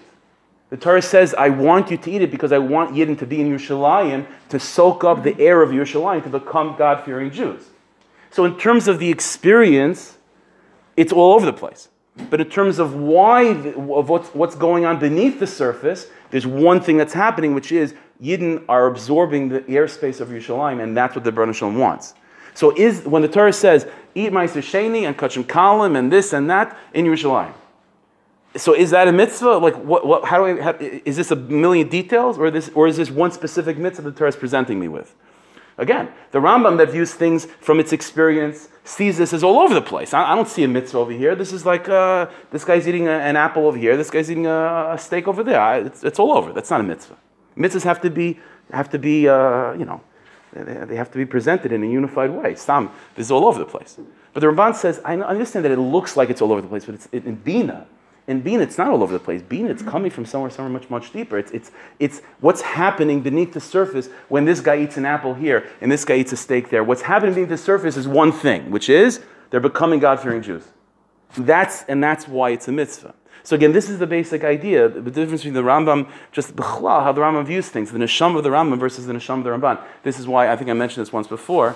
The 0.70 0.78
Torah 0.78 1.02
says, 1.02 1.36
I 1.36 1.50
want 1.50 1.92
you 1.92 1.98
to 1.98 2.10
eat 2.10 2.22
it 2.24 2.32
because 2.32 2.52
I 2.52 2.58
want 2.58 2.96
Yidden 2.96 3.20
to 3.20 3.28
be 3.28 3.40
in 3.42 3.48
Yerushalayim, 3.48 4.26
to 4.50 4.60
soak 4.60 5.04
up 5.04 5.22
the 5.22 5.40
air 5.40 5.62
of 5.62 5.70
Yerushalayim, 5.70 6.24
to 6.24 6.30
become 6.30 6.76
God-fearing 6.78 7.30
Jews. 7.30 7.66
So 8.32 8.46
in 8.46 8.58
terms 8.58 8.88
of 8.88 8.98
the 8.98 9.12
experience, 9.12 10.18
it's 10.98 11.14
all 11.14 11.34
over 11.34 11.46
the 11.46 11.54
place. 11.54 11.90
But 12.30 12.42
in 12.42 12.50
terms 12.50 12.80
of 12.80 12.96
why, 12.96 13.50
of 13.50 14.10
what's, 14.10 14.30
what's 14.30 14.56
going 14.56 14.86
on 14.86 15.00
beneath 15.00 15.40
the 15.40 15.46
surface, 15.46 16.08
there's 16.32 16.48
one 16.48 16.80
thing 16.80 16.98
that's 16.98 17.14
happening, 17.14 17.54
which 17.54 17.72
is 17.72 17.94
Yidden 18.20 18.64
are 18.68 18.88
absorbing 18.88 19.50
the 19.50 19.60
airspace 19.62 20.22
of 20.22 20.30
Yerushalayim, 20.30 20.82
and 20.82 20.98
that's 20.98 21.14
what 21.14 21.24
the 21.24 21.32
Baruch 21.32 21.56
Shalom 21.56 21.78
wants. 21.78 22.16
So 22.54 22.76
is 22.76 23.04
when 23.04 23.22
the 23.22 23.28
Torah 23.28 23.54
says, 23.54 23.88
eat 24.16 24.32
Meiser 24.32 24.62
Sheni 24.62 25.04
and 25.04 25.18
Kachim 25.18 25.44
Kalim 25.44 25.98
and 25.98 26.12
this 26.12 26.34
and 26.34 26.50
that 26.50 26.78
in 26.94 27.06
Yerushalayim. 27.06 27.54
So 28.56 28.76
is 28.76 28.92
that 28.92 29.08
a 29.08 29.12
mitzvah? 29.12 29.58
Like, 29.58 29.76
what, 29.78 30.06
what, 30.06 30.26
how 30.26 30.38
do 30.38 30.62
I, 30.62 30.76
is 31.06 31.18
this 31.18 31.32
a 31.32 31.36
million 31.36 31.90
details 31.90 32.38
or, 32.38 32.52
this, 32.52 32.70
or 32.76 32.88
is 32.88 32.98
this 32.98 33.10
one 33.10 33.32
specific 33.32 33.78
mitzvah 33.78 34.12
the 34.12 34.18
Torah 34.18 34.30
is 34.30 34.36
presenting 34.36 34.80
me 34.80 34.88
with? 34.88 35.16
Again, 35.78 36.10
the 36.32 36.40
Rambam 36.40 36.78
that 36.78 36.92
views 36.92 37.14
things 37.14 37.46
from 37.60 37.80
its 37.80 37.94
experience 37.94 38.70
sees 38.84 39.18
this 39.18 39.34
as 39.34 39.44
all 39.44 39.58
over 39.58 39.74
the 39.74 39.82
place. 39.82 40.14
I, 40.14 40.32
I 40.32 40.36
don't 40.36 40.48
see 40.48 40.64
a 40.64 40.68
mitzvah 40.68 41.00
over 41.00 41.12
here. 41.12 41.34
This 41.36 41.52
is 41.52 41.66
like 41.66 41.90
uh, 41.90 42.28
this 42.52 42.64
guy's 42.64 42.88
eating 42.88 43.08
a, 43.08 43.12
an 43.12 43.36
apple 43.36 43.66
over 43.66 43.78
here. 43.78 43.98
This 43.98 44.12
guy's 44.12 44.30
eating 44.30 44.46
a, 44.46 44.92
a 44.94 44.98
steak 45.00 45.28
over 45.28 45.44
there. 45.44 45.60
I, 45.60 45.78
it's, 45.80 46.04
it's 46.04 46.20
all 46.20 46.34
over. 46.34 46.54
That's 46.54 46.70
not 46.70 46.80
a 46.80 46.84
mitzvah. 46.84 47.18
Mitzvahs 47.58 47.84
have 47.84 48.02
to 48.02 48.12
be 48.12 48.40
have 48.72 48.90
to 48.92 49.00
be 49.00 49.28
uh, 49.28 49.74
you 49.74 49.86
know 49.86 50.02
they 50.54 50.78
uh, 50.78 50.86
they 50.86 50.96
have 50.96 51.12
to 51.12 51.18
be 51.18 51.26
presented 51.26 51.72
in 51.72 51.84
a 51.84 51.88
unified 51.88 52.32
way. 52.32 52.56
Sam, 52.56 52.92
this 53.16 53.28
is 53.28 53.32
all 53.32 53.46
over 53.46 53.60
the 53.60 53.66
place. 53.66 53.98
But 54.34 54.40
the 54.40 54.48
Ramban 54.48 54.76
says, 54.76 55.02
I 55.06 55.16
understand 55.16 55.66
that 55.66 55.72
it 55.72 55.80
looks 55.80 56.18
like 56.18 56.30
it's 56.30 56.42
all 56.42 56.52
over 56.52 56.62
the 56.62 56.68
place, 56.68 56.86
but 56.86 56.96
it's 56.96 57.08
in 57.08 57.36
Bina. 57.36 57.86
In 58.26 58.42
Bina, 58.42 58.64
it's 58.64 58.78
not 58.78 58.88
all 58.88 59.04
over 59.04 59.12
the 59.14 59.20
place. 59.20 59.42
Bina, 59.42 59.70
it's 59.70 59.84
coming 59.84 60.10
from 60.10 60.26
somewhere, 60.26 60.50
somewhere 60.50 60.72
much, 60.72 60.90
much 60.90 61.12
deeper. 61.12 61.38
It's, 61.38 61.52
it's, 61.52 61.72
it's 62.00 62.22
what's 62.40 62.62
happening 62.62 63.22
beneath 63.22 63.54
the 63.54 63.60
surface 63.60 64.08
when 64.30 64.46
this 64.46 64.62
guy 64.62 64.78
eats 64.78 64.96
an 64.96 65.06
apple 65.06 65.34
here 65.34 65.70
and 65.82 65.92
this 65.92 66.06
guy 66.06 66.16
eats 66.16 66.32
a 66.32 66.38
steak 66.38 66.70
there. 66.70 66.84
What's 66.84 67.02
happening 67.02 67.36
beneath 67.36 67.50
the 67.50 67.58
surface 67.58 67.98
is 67.98 68.08
one 68.08 68.32
thing, 68.32 68.72
which 68.72 68.90
is 68.90 69.22
they're 69.50 69.60
becoming 69.60 70.00
God-fearing 70.00 70.42
Jews. 70.42 70.64
That's, 71.36 71.84
and 71.84 72.02
that's 72.02 72.28
why 72.28 72.52
it's 72.52 72.68
a 72.68 72.72
mitzvah. 72.72 73.14
So 73.44 73.56
again, 73.56 73.74
this 73.74 73.90
is 73.90 74.00
the 74.00 74.08
basic 74.08 74.44
idea, 74.46 74.88
the 74.88 75.12
difference 75.12 75.42
between 75.42 75.54
the 75.54 75.64
Rambam, 75.64 76.10
just 76.32 76.56
b'chlal, 76.56 77.04
how 77.04 77.12
the 77.12 77.22
Rambam 77.22 77.46
views 77.46 77.68
things, 77.68 77.92
the 77.92 78.00
neshama 78.00 78.38
of 78.38 78.44
the 78.44 78.50
Rambam 78.50 78.80
versus 78.80 79.06
the 79.06 79.14
neshama 79.14 79.40
of 79.40 79.44
the 79.44 79.50
Ramban. 79.50 79.84
This 80.04 80.18
is 80.18 80.28
why, 80.28 80.50
I 80.50 80.56
think 80.56 80.70
I 80.70 80.74
mentioned 80.74 81.06
this 81.06 81.12
once 81.12 81.28
before, 81.28 81.76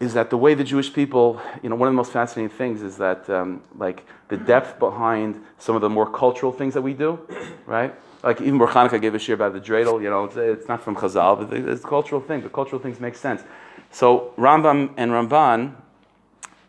is 0.00 0.14
that 0.14 0.30
the 0.30 0.36
way 0.36 0.54
the 0.54 0.64
Jewish 0.64 0.92
people, 0.92 1.40
you 1.62 1.68
know, 1.68 1.76
one 1.76 1.88
of 1.88 1.92
the 1.92 1.96
most 1.96 2.12
fascinating 2.12 2.56
things 2.56 2.82
is 2.82 2.96
that, 2.98 3.30
um, 3.30 3.62
like, 3.76 4.04
the 4.28 4.36
depth 4.36 4.78
behind 4.80 5.40
some 5.58 5.76
of 5.76 5.82
the 5.82 5.88
more 5.88 6.10
cultural 6.10 6.52
things 6.52 6.74
that 6.74 6.82
we 6.82 6.94
do, 6.94 7.18
right? 7.66 7.94
Like, 8.22 8.40
even 8.40 8.58
Bar 8.58 8.68
Hanukkah 8.68 9.00
gave 9.00 9.14
a 9.14 9.18
shir 9.18 9.34
about 9.34 9.52
the 9.52 9.60
dreidel, 9.60 10.02
you 10.02 10.10
know, 10.10 10.24
it's, 10.24 10.36
it's 10.36 10.68
not 10.68 10.82
from 10.82 10.96
Chazal, 10.96 11.38
but 11.38 11.56
it's 11.56 11.84
a 11.84 11.86
cultural 11.86 12.20
thing. 12.20 12.42
The 12.42 12.48
cultural 12.48 12.80
things 12.80 12.98
make 12.98 13.14
sense. 13.14 13.42
So, 13.90 14.34
Rambam 14.36 14.94
and 14.96 15.12
Ramban, 15.12 15.74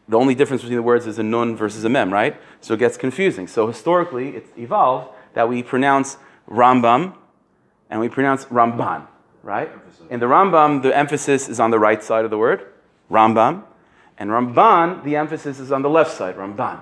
the 0.09 0.17
only 0.17 0.33
difference 0.33 0.63
between 0.63 0.77
the 0.77 0.83
words 0.83 1.05
is 1.05 1.19
a 1.19 1.23
nun 1.23 1.55
versus 1.55 1.85
a 1.85 1.89
mem, 1.89 2.11
right? 2.11 2.35
So 2.61 2.73
it 2.73 2.77
gets 2.77 2.97
confusing. 2.97 3.47
So 3.47 3.67
historically, 3.67 4.29
it's 4.29 4.49
evolved 4.57 5.13
that 5.35 5.47
we 5.47 5.61
pronounce 5.61 6.17
Rambam 6.49 7.13
and 7.89 7.99
we 7.99 8.09
pronounce 8.09 8.45
Ramban, 8.45 9.05
right? 9.43 9.69
In 10.09 10.19
the 10.19 10.25
Rambam, 10.25 10.81
the 10.81 10.95
emphasis 10.95 11.47
is 11.47 11.59
on 11.59 11.71
the 11.71 11.79
right 11.79 12.03
side 12.03 12.25
of 12.25 12.31
the 12.31 12.37
word, 12.37 12.65
Rambam, 13.09 13.63
and 14.17 14.31
Ramban, 14.31 15.03
the 15.03 15.15
emphasis 15.15 15.59
is 15.59 15.71
on 15.71 15.83
the 15.83 15.89
left 15.89 16.11
side, 16.11 16.35
Ramban. 16.35 16.81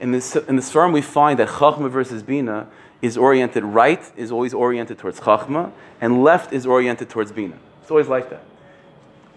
In 0.00 0.12
this, 0.12 0.34
in 0.34 0.56
this 0.56 0.70
form, 0.70 0.92
we 0.92 1.02
find 1.02 1.38
that 1.38 1.48
Chachma 1.48 1.90
versus 1.90 2.22
Bina 2.22 2.66
is 3.02 3.16
oriented 3.16 3.62
right, 3.62 4.02
is 4.16 4.32
always 4.32 4.54
oriented 4.54 4.98
towards 4.98 5.20
Chachma, 5.20 5.72
and 6.00 6.22
left 6.22 6.52
is 6.52 6.66
oriented 6.66 7.10
towards 7.10 7.30
Bina. 7.30 7.58
It's 7.82 7.90
always 7.90 8.08
like 8.08 8.30
that. 8.30 8.42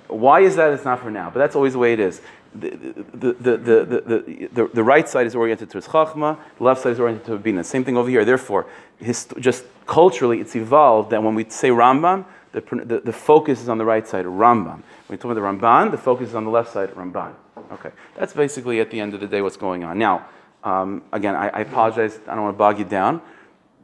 Why 0.07 0.41
is 0.41 0.55
that? 0.57 0.73
It's 0.73 0.83
not 0.83 0.99
for 0.99 1.09
now, 1.09 1.29
but 1.29 1.39
that's 1.39 1.55
always 1.55 1.73
the 1.73 1.79
way 1.79 1.93
it 1.93 1.99
is. 1.99 2.21
The, 2.53 2.69
the, 2.69 3.33
the, 3.33 3.57
the, 3.57 4.49
the, 4.51 4.67
the, 4.73 4.83
right 4.83 5.07
side 5.07 5.25
is 5.25 5.35
oriented 5.35 5.69
towards 5.69 5.87
Chachma, 5.87 6.37
the 6.57 6.63
left 6.63 6.81
side 6.81 6.91
is 6.91 6.99
oriented 6.99 7.25
towards 7.25 7.43
Bina. 7.43 7.63
Same 7.63 7.85
thing 7.85 7.95
over 7.95 8.09
here. 8.09 8.25
Therefore, 8.25 8.67
his, 8.99 9.27
just 9.39 9.63
culturally, 9.87 10.41
it's 10.41 10.55
evolved 10.55 11.11
that 11.11 11.23
when 11.23 11.33
we 11.33 11.45
say 11.49 11.69
Rambam, 11.69 12.25
the, 12.51 12.61
the, 12.83 12.99
the 12.99 13.13
focus 13.13 13.61
is 13.61 13.69
on 13.69 13.77
the 13.77 13.85
right 13.85 14.05
side, 14.05 14.25
Rambam. 14.25 14.75
When 14.75 14.83
we 15.09 15.17
talk 15.17 15.31
about 15.31 15.59
the 15.59 15.65
Ramban, 15.67 15.91
the 15.91 15.97
focus 15.97 16.29
is 16.29 16.35
on 16.35 16.43
the 16.43 16.51
left 16.51 16.73
side, 16.73 16.89
Ramban. 16.91 17.33
Okay, 17.71 17.91
that's 18.17 18.33
basically 18.33 18.81
at 18.81 18.91
the 18.91 18.99
end 18.99 19.13
of 19.13 19.21
the 19.21 19.27
day 19.27 19.41
what's 19.41 19.57
going 19.57 19.85
on. 19.85 19.97
Now, 19.97 20.25
um, 20.63 21.03
again, 21.13 21.35
I, 21.35 21.47
I 21.49 21.59
apologize, 21.61 22.19
I 22.27 22.35
don't 22.35 22.43
want 22.43 22.55
to 22.55 22.57
bog 22.57 22.79
you 22.79 22.85
down, 22.85 23.21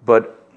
but 0.06 0.50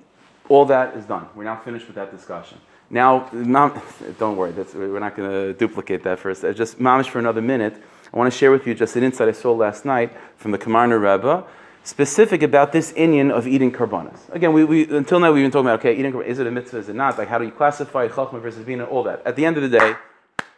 all 0.48 0.64
that 0.66 0.96
is 0.96 1.04
done. 1.06 1.28
We're 1.34 1.44
now 1.44 1.56
finished 1.56 1.86
with 1.86 1.96
that 1.96 2.10
discussion. 2.10 2.58
Now, 2.90 3.20
don't 4.18 4.36
worry, 4.36 4.52
we're 4.52 4.98
not 4.98 5.16
going 5.16 5.30
to 5.30 5.52
duplicate 5.54 6.02
that 6.02 6.18
first. 6.18 6.44
Uh, 6.44 6.52
Just 6.52 6.78
mamish 6.78 7.06
for 7.06 7.20
another 7.20 7.40
minute. 7.40 7.80
I 8.12 8.16
want 8.16 8.32
to 8.32 8.36
share 8.36 8.50
with 8.50 8.66
you 8.66 8.74
just 8.74 8.96
an 8.96 9.04
insight 9.04 9.28
I 9.28 9.32
saw 9.32 9.52
last 9.52 9.84
night 9.84 10.12
from 10.36 10.50
the 10.50 10.58
Kamarna 10.58 11.00
Rebbe, 11.00 11.44
specific 11.84 12.42
about 12.42 12.72
this 12.72 12.92
inyan 12.92 13.30
of 13.30 13.46
eating 13.46 13.70
karbanas. 13.70 14.28
Again, 14.34 14.52
we, 14.52 14.64
we, 14.64 14.90
until 14.90 15.20
now 15.20 15.32
we've 15.32 15.44
been 15.44 15.50
talking 15.50 15.66
about, 15.66 15.78
okay, 15.80 15.96
eating 15.96 16.12
karbanas, 16.12 16.26
is 16.26 16.38
it 16.40 16.46
a 16.46 16.50
mitzvah, 16.50 16.78
is 16.78 16.88
it 16.88 16.96
not? 16.96 17.16
Like, 17.18 17.28
how 17.28 17.38
do 17.38 17.44
you 17.44 17.52
classify 17.52 18.08
chachma 18.08 18.40
versus 18.40 18.64
bina, 18.64 18.84
all 18.84 19.04
that. 19.04 19.22
At 19.24 19.36
the 19.36 19.44
end 19.44 19.58
of 19.58 19.62
the 19.62 19.78
day, 19.78 19.94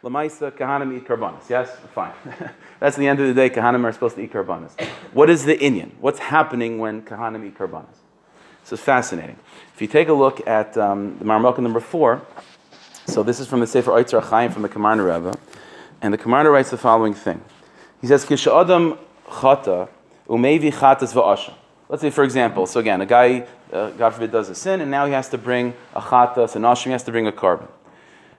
lamaisa, 0.03 0.51
kahanim 0.51 0.97
eat 0.97 1.07
karbanas. 1.07 1.47
Yes? 1.47 1.69
Fine. 1.93 2.13
That's 2.79 2.97
the 2.97 3.07
end 3.07 3.19
of 3.19 3.27
the 3.27 3.33
day, 3.33 3.49
kahanim 3.49 3.83
are 3.83 3.91
supposed 3.91 4.15
to 4.15 4.23
eat 4.23 4.33
karbanas. 4.33 4.71
What 5.13 5.29
is 5.29 5.45
the 5.45 5.55
inyan? 5.55 5.91
What's 5.99 6.19
happening 6.19 6.79
when 6.79 7.03
kahanim 7.03 7.45
eat 7.45 7.55
karbanas? 7.55 7.97
So 8.63 8.73
it's 8.73 8.83
fascinating. 8.83 9.37
If 9.75 9.81
you 9.81 9.87
take 9.87 10.07
a 10.07 10.13
look 10.13 10.45
at 10.47 10.75
um, 10.77 11.17
the 11.19 11.25
Marmukah 11.25 11.59
number 11.59 11.81
four, 11.81 12.25
so 13.05 13.21
this 13.21 13.39
is 13.39 13.47
from 13.47 13.59
the 13.59 13.67
Sefer 13.67 13.91
Oitzer 13.91 14.23
Chaim 14.23 14.51
from 14.51 14.61
the 14.61 14.69
Kamarna 14.69 15.05
Rebbe, 15.05 15.37
and 16.03 16.13
the 16.13 16.17
Kamarna 16.17 16.51
writes 16.51 16.69
the 16.69 16.77
following 16.77 17.13
thing. 17.13 17.41
He 18.01 18.07
says, 18.07 18.25
Kisha 18.25 18.61
Adam 18.61 18.99
chata 19.25 19.87
umevi 20.27 20.71
chatas 20.71 21.13
va'asha. 21.13 21.53
Let's 21.87 22.01
say, 22.01 22.09
for 22.09 22.25
example, 22.25 22.67
so 22.67 22.81
again, 22.81 22.99
a 22.99 23.05
guy, 23.05 23.47
uh, 23.71 23.91
God 23.91 24.11
forbid, 24.11 24.31
does 24.31 24.49
a 24.49 24.55
sin, 24.55 24.81
and 24.81 24.91
now 24.91 25.05
he 25.05 25.13
has 25.13 25.29
to 25.29 25.37
bring 25.37 25.73
a 25.95 26.01
chatas, 26.01 26.57
an 26.57 26.63
ashim, 26.63 26.85
he 26.85 26.91
has 26.91 27.03
to 27.03 27.11
bring 27.11 27.25
a 27.25 27.31
korban. 27.31 27.69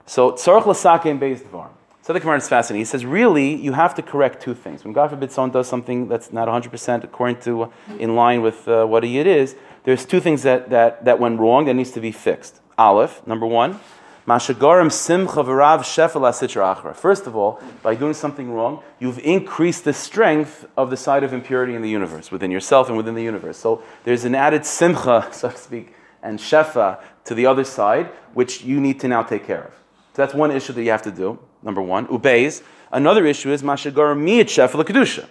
So, 0.05 0.33
tzarech 0.33 0.65
l'sakein 0.67 1.19
beis 1.19 1.41
dvar. 1.41 1.69
So 2.03 2.13
the 2.13 2.19
Gemara 2.19 2.37
is 2.37 2.47
fascinating. 2.47 2.81
He 2.81 2.85
says, 2.85 3.03
really, 3.03 3.55
you 3.55 3.73
have 3.73 3.95
to 3.95 4.03
correct 4.03 4.43
two 4.43 4.53
things. 4.53 4.83
When 4.83 4.93
God 4.93 5.09
forbid 5.09 5.31
someone 5.31 5.49
does 5.49 5.67
something 5.67 6.07
that's 6.07 6.31
not 6.31 6.47
100% 6.47 7.03
according 7.03 7.41
to, 7.41 7.73
in 7.97 8.15
line 8.15 8.43
with 8.43 8.67
uh, 8.67 8.85
what 8.85 9.03
it 9.03 9.25
is, 9.25 9.55
there's 9.85 10.05
two 10.05 10.19
things 10.19 10.43
that, 10.43 10.69
that, 10.69 11.03
that 11.05 11.19
went 11.19 11.39
wrong 11.39 11.65
that 11.65 11.73
needs 11.73 11.89
to 11.93 11.99
be 11.99 12.11
fixed. 12.11 12.61
Aleph, 12.77 13.25
number 13.25 13.47
one, 13.47 13.79
Mashagorim 14.27 14.91
simcha 14.91 15.43
v'rav 15.43 15.81
shefel 15.81 16.21
achra. 16.21 16.95
First 16.95 17.27
of 17.27 17.35
all, 17.35 17.61
by 17.83 17.93
doing 17.93 18.15
something 18.15 18.51
wrong, 18.51 18.81
you've 18.97 19.19
increased 19.19 19.83
the 19.83 19.93
strength 19.93 20.67
of 20.75 20.89
the 20.89 20.97
side 20.97 21.23
of 21.23 21.31
impurity 21.31 21.75
in 21.75 21.83
the 21.83 21.89
universe, 21.89 22.31
within 22.31 22.49
yourself 22.49 22.87
and 22.87 22.97
within 22.97 23.13
the 23.13 23.21
universe. 23.21 23.57
So 23.57 23.83
there's 24.03 24.25
an 24.25 24.33
added 24.33 24.65
simcha, 24.65 25.29
so 25.31 25.51
to 25.51 25.57
speak, 25.57 25.93
and 26.23 26.39
shefa 26.39 26.99
to 27.25 27.35
the 27.35 27.45
other 27.45 27.63
side, 27.63 28.07
which 28.33 28.63
you 28.63 28.79
need 28.79 28.99
to 29.01 29.07
now 29.07 29.21
take 29.21 29.45
care 29.45 29.65
of. 29.65 29.73
So 30.13 30.23
that's 30.23 30.33
one 30.33 30.49
issue 30.49 30.73
that 30.73 30.81
you 30.81 30.89
have 30.89 31.03
to 31.03 31.11
do, 31.11 31.37
number 31.61 31.81
one. 31.81 32.07
Ubeis. 32.07 32.63
Another 32.91 33.27
issue 33.27 33.51
is 33.51 33.61
mashagorim 33.61 34.25
miyat 34.25 34.45
shefel 34.45 34.83
kedusha. 34.83 35.27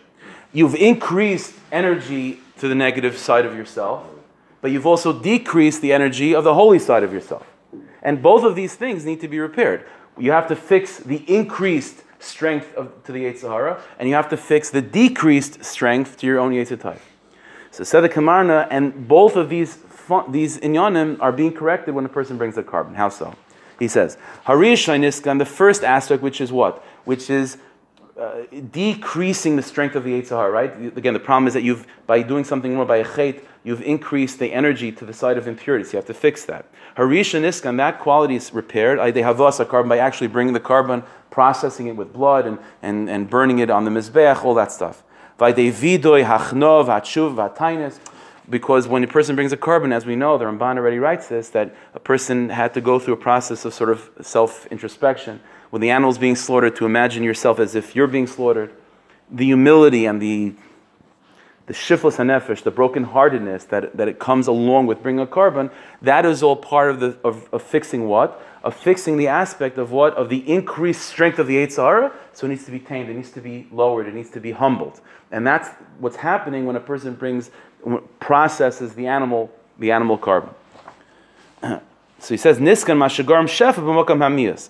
You've 0.53 0.77
increased 0.77 1.53
energy 1.73 2.39
to 2.59 2.69
the 2.69 2.77
negative 2.77 3.19
side 3.19 3.45
of 3.45 3.57
yourself, 3.57 4.05
but 4.61 4.71
you've 4.71 4.87
also 4.87 5.13
decreased 5.13 5.83
the 5.83 5.93
energy 5.93 6.33
of 6.33 6.45
the 6.45 6.55
holy 6.55 6.79
side 6.79 7.03
of 7.03 7.13
yourself. 7.13 7.45
And 8.05 8.23
both 8.23 8.45
of 8.45 8.55
these 8.55 8.75
things 8.75 9.05
need 9.05 9.21
to 9.21 9.29
be 9.29 9.41
repaired. 9.41 9.85
You 10.19 10.31
have 10.31 10.47
to 10.49 10.57
fix 10.57 10.99
the 10.99 11.25
increased 11.27 12.05
strength 12.21 12.73
of, 12.75 12.93
to 13.05 13.13
the 13.13 13.25
Yetzer 13.25 13.49
Hara, 13.49 13.83
and 13.99 14.09
you 14.09 14.15
have 14.15 14.29
to 14.29 14.37
fix 14.37 14.71
the 14.71 14.83
decreased 14.83 15.65
strength 15.65 16.19
to 16.19 16.27
your 16.27 16.39
own 16.39 16.53
Yetzer 16.53 16.77
Tov. 16.77 16.99
So 17.71 18.01
the 18.01 18.09
Kamarna, 18.09 18.69
and 18.71 19.09
both 19.09 19.35
of 19.35 19.49
these 19.49 19.79
these 20.29 20.59
inyanim 20.59 21.17
are 21.21 21.33
being 21.33 21.53
corrected 21.53 21.95
when 21.95 22.05
a 22.05 22.09
person 22.09 22.37
brings 22.37 22.59
a 22.59 22.63
korban. 22.63 22.95
How 22.95 23.09
so? 23.09 23.35
He 23.79 23.89
says, 23.89 24.17
Harish 24.45 24.87
Shainiskan, 24.87 25.39
the 25.39 25.47
first 25.47 25.83
aspect, 25.83 26.23
which 26.23 26.41
is 26.41 26.53
what? 26.53 26.85
Which 27.05 27.31
is 27.31 27.59
uh, 28.21 28.43
decreasing 28.71 29.57
the 29.57 29.63
strength 29.63 29.97
of 29.97 30.05
the 30.05 30.11
Yitzhar, 30.11 30.53
right? 30.53 30.97
Again, 30.97 31.15
the 31.15 31.21
problem 31.21 31.49
is 31.49 31.55
that 31.55 31.63
you've, 31.63 31.87
by 32.07 32.23
doing 32.23 32.45
something 32.45 32.75
more, 32.75 32.85
by 32.85 32.99
a 32.99 33.05
chait, 33.05 33.45
you've 33.65 33.83
increased 33.83 34.39
the 34.39 34.53
energy 34.53 34.93
to 34.93 35.05
the 35.05 35.13
side 35.13 35.37
of 35.37 35.49
impurities. 35.49 35.93
You 35.93 35.97
have 35.97 36.07
to 36.07 36.15
fix 36.15 36.45
that. 36.45 36.67
Harisha 36.97 37.41
Niskan, 37.41 37.77
that 37.79 37.99
quality 37.99 38.37
is 38.37 38.53
repaired. 38.53 39.15
They 39.15 39.23
have 39.23 39.41
a 39.41 39.45
korban 39.65 39.89
by 39.89 39.99
actually 39.99 40.29
bringing 40.29 40.55
the 40.55 40.61
korban, 40.61 41.05
processing 41.31 41.89
it 41.89 41.97
with 41.97 42.13
blood, 42.13 42.47
and, 42.47 42.59
and, 42.83 43.11
and 43.11 43.29
burning 43.29 43.59
it 43.59 43.71
on 43.71 43.85
the 43.85 43.91
Mizbeach, 43.91 44.45
all 44.45 44.55
that 44.55 44.71
stuff. 44.71 45.03
Because 48.49 48.87
when 48.87 49.03
a 49.03 49.07
person 49.07 49.35
brings 49.35 49.53
a 49.53 49.57
korban, 49.57 49.93
as 49.93 50.07
we 50.07 50.15
know, 50.15 50.39
the 50.39 50.45
Ramban 50.45 50.77
already 50.77 50.99
writes 50.99 51.29
this, 51.29 51.49
that 51.51 51.75
a 51.95 52.01
person 52.01 52.51
had 52.51 52.75
to 52.75 52.81
go 52.81 52.99
through 52.99 53.15
a 53.15 53.17
process 53.17 53.65
of 53.65 53.73
sort 53.75 53.91
of 53.91 54.11
self 54.21 54.67
introspection 54.67 55.41
when 55.75 55.81
the 55.81 55.91
animal's 55.91 56.19
being 56.19 56.37
slaughtered, 56.37 56.77
to 56.77 56.87
imagine 56.87 57.25
yourself 57.25 57.59
as 57.59 57.75
if 57.75 57.97
you're 57.97 58.07
being 58.07 58.29
slaughtered, 58.29 58.73
the 59.29 59.45
humility 59.47 60.07
and 60.07 60.23
the 60.23 60.55
the 61.67 61.73
shiflus 61.73 62.17
hanefesh, 62.17 62.63
the 62.63 62.73
brokenheartedness 62.73 63.69
that, 63.69 63.97
that 63.97 64.09
it 64.09 64.19
comes 64.19 64.47
along 64.47 64.87
with 64.87 65.03
bringing 65.03 65.23
a 65.23 65.27
korban, 65.27 65.71
that 66.03 66.27
is 66.27 66.43
all 66.43 66.57
part 66.57 66.91
of, 66.91 67.01
the, 67.01 67.17
of, 67.25 67.49
of 67.53 67.63
fixing 67.63 68.07
what? 68.07 68.41
Of 68.63 68.75
fixing 68.75 69.17
the 69.17 69.29
aspect 69.29 69.79
of 69.79 69.91
what? 69.91 70.15
Of 70.15 70.29
the 70.29 70.49
increased 70.51 71.03
strength 71.03 71.39
of 71.39 71.47
the 71.47 71.57
Yetzer 71.57 71.77
Hara. 71.77 72.13
So 72.33 72.47
it 72.47 72.51
needs 72.51 72.65
to 72.67 72.71
be 72.71 72.81
tamed, 72.81 73.09
it 73.09 73.15
needs 73.15 73.31
to 73.31 73.41
be 73.41 73.67
lowered, 73.73 74.07
it 74.07 74.15
needs 74.15 74.31
to 74.31 74.41
be 74.41 74.53
humbled. 74.53 75.01
And 75.31 75.47
that's 75.47 75.69
what's 75.99 76.17
happening 76.17 76.67
when 76.67 76.77
a 76.77 76.81
person 76.81 77.15
brings, 77.15 77.51
processes 78.21 78.95
the 78.95 79.07
animal, 79.07 79.51
the 79.79 79.91
animal 79.91 80.19
korban. 80.19 80.53
so 81.63 81.81
he 82.29 82.37
says, 82.37 82.59
Niskan 82.59 82.99
mashagarm 82.99 83.47
shefa 83.47 83.83
b'mokam 83.83 84.19
hamiyas 84.19 84.69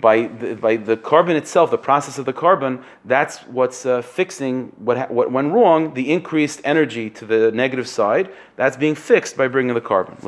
by 0.00 0.26
the, 0.26 0.56
by 0.56 0.76
the 0.76 0.96
korban 0.96 1.36
itself, 1.36 1.70
the 1.70 1.78
process 1.78 2.18
of 2.18 2.26
the 2.26 2.32
korban, 2.32 2.82
that's 3.04 3.38
what's 3.44 3.86
uh, 3.86 4.02
fixing 4.02 4.72
what, 4.76 4.98
ha- 4.98 5.06
what 5.08 5.32
went 5.32 5.52
wrong, 5.52 5.94
the 5.94 6.12
increased 6.12 6.60
energy 6.64 7.08
to 7.10 7.24
the 7.24 7.50
negative 7.52 7.88
side, 7.88 8.30
that's 8.56 8.76
being 8.76 8.94
fixed 8.94 9.36
by 9.36 9.48
bringing 9.48 9.74
the 9.74 9.80
korban. 9.80 10.20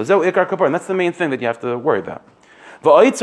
That's 0.72 0.86
the 0.86 0.94
main 0.94 1.12
thing 1.12 1.30
that 1.30 1.40
you 1.40 1.46
have 1.46 1.60
to 1.60 1.76
worry 1.76 2.00
about. 2.00 2.22
But 2.80 3.10
there's 3.10 3.22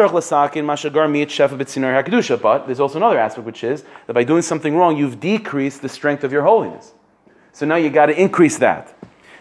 also 2.79 2.97
another 2.97 3.17
aspect, 3.17 3.45
which 3.45 3.63
is 3.63 3.85
that 4.05 4.13
by 4.13 4.25
doing 4.25 4.41
something 4.41 4.75
wrong, 4.75 4.97
you've 4.97 5.21
decreased 5.21 5.81
the 5.81 5.89
strength 5.89 6.25
of 6.25 6.33
your 6.33 6.43
holiness. 6.43 6.93
So 7.53 7.65
now 7.65 7.77
you 7.77 7.89
got 7.89 8.07
to 8.07 8.21
increase 8.21 8.57
that. 8.57 8.93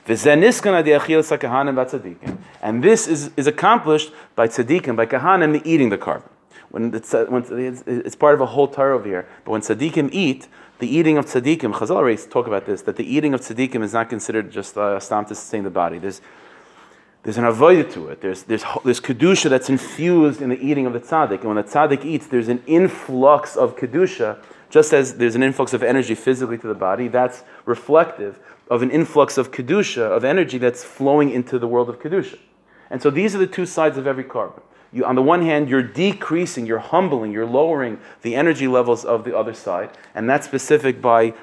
And 0.06 0.42
this 2.84 3.08
is, 3.08 3.30
is 3.36 3.46
accomplished 3.46 4.12
by 4.36 4.48
tzaddikim, 4.48 4.96
by 4.96 5.06
kahanim 5.06 5.62
eating 5.64 5.88
the 5.88 5.98
korban 5.98 6.28
when 6.74 6.92
it's, 6.92 7.14
uh, 7.14 7.24
when 7.26 7.44
it's, 7.52 7.84
it's, 7.86 8.16
part 8.16 8.34
of 8.34 8.40
a 8.40 8.46
whole 8.46 8.66
Torah 8.66 8.96
over 8.96 9.06
here. 9.06 9.28
But 9.44 9.52
when 9.52 9.60
tzaddikim 9.60 10.08
eat, 10.10 10.48
the 10.80 10.88
eating 10.88 11.16
of 11.18 11.26
tzaddikim, 11.26 11.72
Chazal 11.72 11.92
already 11.92 12.20
talk 12.20 12.48
about 12.48 12.66
this, 12.66 12.82
that 12.82 12.96
the 12.96 13.04
eating 13.04 13.32
of 13.32 13.42
tzaddikim 13.42 13.84
is 13.84 13.92
not 13.92 14.10
considered 14.10 14.50
just 14.50 14.76
a 14.76 15.00
stam 15.00 15.24
to 15.26 15.36
sustain 15.36 15.62
the 15.62 15.70
body. 15.70 15.98
There's, 15.98 16.20
there's 17.22 17.38
an 17.38 17.44
avodah 17.44 17.92
to 17.92 18.08
it. 18.08 18.20
There's, 18.20 18.42
there's, 18.42 18.64
there's 18.84 19.00
kedusha 19.00 19.50
that's 19.50 19.68
infused 19.68 20.42
in 20.42 20.48
the 20.48 20.60
eating 20.60 20.84
of 20.84 20.94
the 20.94 20.98
tzaddik. 20.98 21.42
And 21.42 21.44
when 21.44 21.56
the 21.58 21.62
tzaddik 21.62 22.04
eats, 22.04 22.26
there's 22.26 22.48
an 22.48 22.60
influx 22.66 23.54
of 23.54 23.76
kedusha, 23.76 24.42
just 24.68 24.92
as 24.92 25.14
there's 25.18 25.36
an 25.36 25.44
influx 25.44 25.74
of 25.74 25.84
energy 25.84 26.16
physically 26.16 26.58
to 26.58 26.66
the 26.66 26.74
body. 26.74 27.06
That's 27.06 27.44
reflective 27.66 28.40
of 28.68 28.82
an 28.82 28.90
influx 28.90 29.38
of 29.38 29.52
kedusha, 29.52 30.10
of 30.10 30.24
energy 30.24 30.58
that's 30.58 30.82
flowing 30.82 31.30
into 31.30 31.56
the 31.60 31.68
world 31.68 31.88
of 31.88 32.00
kedusha. 32.00 32.40
And 32.90 33.00
so 33.00 33.10
these 33.10 33.32
are 33.36 33.38
the 33.38 33.46
two 33.46 33.64
sides 33.64 33.96
of 33.96 34.08
every 34.08 34.24
korban 34.24 34.62
you, 34.94 35.04
on 35.04 35.16
the 35.16 35.22
one 35.22 35.42
hand, 35.42 35.68
you're 35.68 35.82
decreasing, 35.82 36.66
you're 36.66 36.78
humbling, 36.78 37.32
you're 37.32 37.46
lowering 37.46 37.98
the 38.22 38.36
energy 38.36 38.68
levels 38.68 39.04
of 39.04 39.24
the 39.24 39.36
other 39.36 39.52
side, 39.52 39.90
and 40.14 40.30
that's 40.30 40.46
specific 40.46 41.02
by 41.02 41.34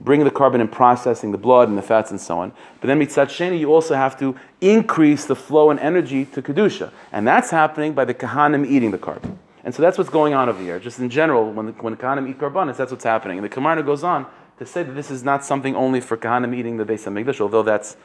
bringing 0.00 0.24
the 0.24 0.30
korban 0.30 0.60
and 0.60 0.70
processing 0.70 1.32
the 1.32 1.38
blood 1.38 1.68
and 1.68 1.76
the 1.76 1.82
fats 1.82 2.10
and 2.10 2.20
so 2.20 2.38
on. 2.38 2.52
But 2.80 2.86
then 2.86 3.00
mitzat 3.00 3.26
sheni, 3.26 3.58
you 3.58 3.72
also 3.72 3.94
have 3.94 4.18
to 4.20 4.36
increase 4.60 5.24
the 5.24 5.34
flow 5.34 5.70
and 5.70 5.80
energy 5.80 6.24
to 6.26 6.40
kedusha, 6.40 6.92
and 7.10 7.26
that's 7.26 7.50
happening 7.50 7.94
by 7.94 8.04
the 8.04 8.14
kahanim 8.14 8.64
eating 8.64 8.92
the 8.92 8.98
korban. 8.98 9.36
And 9.64 9.74
so 9.74 9.82
that's 9.82 9.98
what's 9.98 10.10
going 10.10 10.32
on 10.32 10.48
over 10.48 10.62
here. 10.62 10.78
Just 10.78 11.00
in 11.00 11.10
general, 11.10 11.52
when 11.52 11.66
the, 11.66 11.72
when 11.72 11.94
the 11.94 12.02
kahanim 12.02 12.30
eat 12.30 12.38
karbanis, 12.38 12.76
that's 12.76 12.90
what's 12.90 13.04
happening. 13.04 13.38
And 13.38 13.44
the 13.44 13.54
Kamarna 13.54 13.84
goes 13.84 14.02
on 14.02 14.26
to 14.58 14.64
say 14.64 14.82
that 14.82 14.92
this 14.92 15.10
is 15.10 15.22
not 15.22 15.44
something 15.44 15.74
only 15.76 16.00
for 16.00 16.16
kahanim 16.16 16.54
eating 16.54 16.76
the 16.76 16.84
Beis 16.84 17.04
Hamikdash, 17.04 17.40
although 17.40 17.62
that's, 17.62 17.96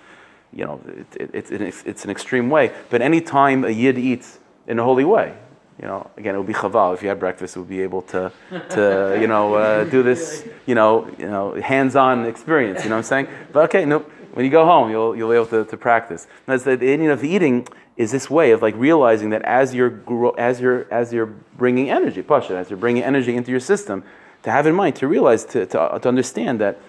you 0.52 0.66
know, 0.66 0.82
it, 1.16 1.34
it, 1.34 1.52
it, 1.52 1.76
it's 1.86 2.04
an 2.04 2.12
extreme 2.12 2.50
way. 2.50 2.74
But 2.90 3.02
any 3.02 3.22
time 3.22 3.64
a 3.64 3.70
yid 3.70 3.98
eats 3.98 4.40
in 4.68 4.80
a 4.80 4.84
holy 4.84 5.06
way. 5.06 5.36
You 5.82 5.88
know, 5.88 6.10
again, 6.16 6.36
it 6.36 6.38
would 6.38 6.48
be 6.48 6.54
chaval 6.54 6.94
if 6.94 7.02
you 7.02 7.10
had 7.10 7.20
breakfast. 7.20 7.58
We'd 7.58 7.68
be 7.68 7.82
able 7.82 8.02
to, 8.04 8.32
to 8.70 9.18
you 9.20 9.28
know, 9.28 9.56
uh, 9.56 9.84
do 9.84 10.04
this, 10.04 10.48
you 10.66 10.74
know, 10.74 11.10
you 11.18 11.28
know, 11.28 11.54
hands-on 11.56 12.26
experience. 12.26 12.84
You 12.84 12.90
know 12.90 12.96
what 12.96 13.12
I'm 13.12 13.26
saying? 13.26 13.28
But 13.52 13.66
okay, 13.66 13.86
no. 13.86 14.00
When 14.34 14.44
you 14.44 14.52
go 14.52 14.66
home, 14.66 14.90
you'll 14.90 15.16
you'll 15.16 15.30
be 15.30 15.36
able 15.36 15.46
to, 15.48 15.66
to 15.66 15.78
practice. 15.78 16.28
That's 16.46 16.64
the, 16.64 16.78
inyan 16.78 17.12
of 17.12 17.24
eating 17.24 17.68
is 17.96 18.12
this 18.12 18.30
way 18.30 18.52
of 18.52 18.62
like 18.62 18.76
realizing 18.76 19.30
that 19.30 19.42
as 19.44 19.74
you're 19.74 20.02
as 20.38 20.60
you're 20.60 20.92
as 20.94 21.14
you're 21.14 21.28
bringing 21.58 21.90
energy, 21.90 22.22
pasha, 22.22 22.58
as 22.58 22.70
you're 22.70 22.80
bringing 22.80 23.04
energy 23.04 23.36
into 23.36 23.52
your 23.52 23.62
system, 23.62 24.04
to 24.44 24.52
have 24.52 24.68
in 24.68 24.76
mind, 24.76 24.96
to 24.98 25.08
realize, 25.08 25.44
to, 25.46 25.66
to, 25.66 26.00
to 26.02 26.08
understand 26.08 26.60
that 26.60 26.80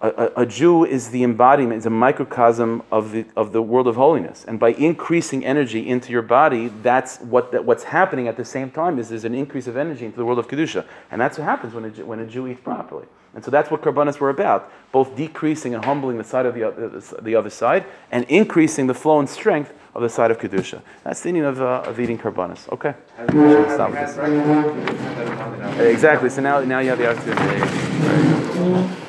a, 0.00 0.32
a, 0.36 0.46
Jew 0.46 0.84
is 0.84 1.10
the 1.10 1.24
embodiment, 1.24 1.78
is 1.78 1.86
a 1.86 1.90
microcosm 1.90 2.82
of 2.92 3.10
the, 3.10 3.26
of 3.36 3.52
the 3.52 3.60
world 3.60 3.88
of 3.88 3.96
holiness. 3.96 4.44
And 4.46 4.60
by 4.60 4.70
increasing 4.70 5.44
energy 5.44 5.88
into 5.88 6.12
your 6.12 6.22
body, 6.22 6.68
that's 6.82 7.18
what, 7.18 7.50
that, 7.50 7.64
what's 7.64 7.82
happening 7.82 8.28
at 8.28 8.36
the 8.36 8.44
same 8.44 8.70
time 8.70 9.00
is 9.00 9.08
there's 9.08 9.24
an 9.24 9.34
increase 9.34 9.66
of 9.66 9.76
energy 9.76 10.04
into 10.04 10.16
the 10.16 10.24
world 10.24 10.38
of 10.38 10.46
Kedusha. 10.46 10.86
And 11.10 11.20
that's 11.20 11.36
what 11.36 11.44
happens 11.44 11.74
when 11.74 11.84
a, 11.84 11.88
when 12.04 12.20
a 12.20 12.26
Jew 12.26 12.46
eats 12.46 12.60
properly. 12.60 13.06
And 13.34 13.44
so 13.44 13.50
that's 13.50 13.70
what 13.70 13.82
Karbanas 13.82 14.20
were 14.20 14.30
about, 14.30 14.72
both 14.92 15.16
decreasing 15.16 15.74
and 15.74 15.84
humbling 15.84 16.16
the 16.16 16.24
side 16.24 16.46
of 16.46 16.54
the, 16.54 16.68
uh, 16.68 17.20
the 17.20 17.34
other 17.34 17.50
side, 17.50 17.84
and 18.10 18.24
increasing 18.24 18.86
the 18.86 18.94
flow 18.94 19.18
and 19.18 19.28
strength 19.28 19.72
of 19.94 20.02
the 20.02 20.08
side 20.08 20.30
of 20.30 20.38
Kedusha. 20.38 20.80
That's 21.02 21.20
the 21.20 21.32
meaning 21.32 21.44
of, 21.44 21.60
uh, 21.60 21.82
of 21.84 21.98
eating 21.98 22.18
Karbanas. 22.18 22.72
Okay? 22.72 22.94
Exactly. 25.90 26.30
So 26.30 26.40
now, 26.40 26.60
now 26.60 26.78
you 26.78 26.90
have 26.90 26.98
the 26.98 27.10
opportunity. 27.10 29.04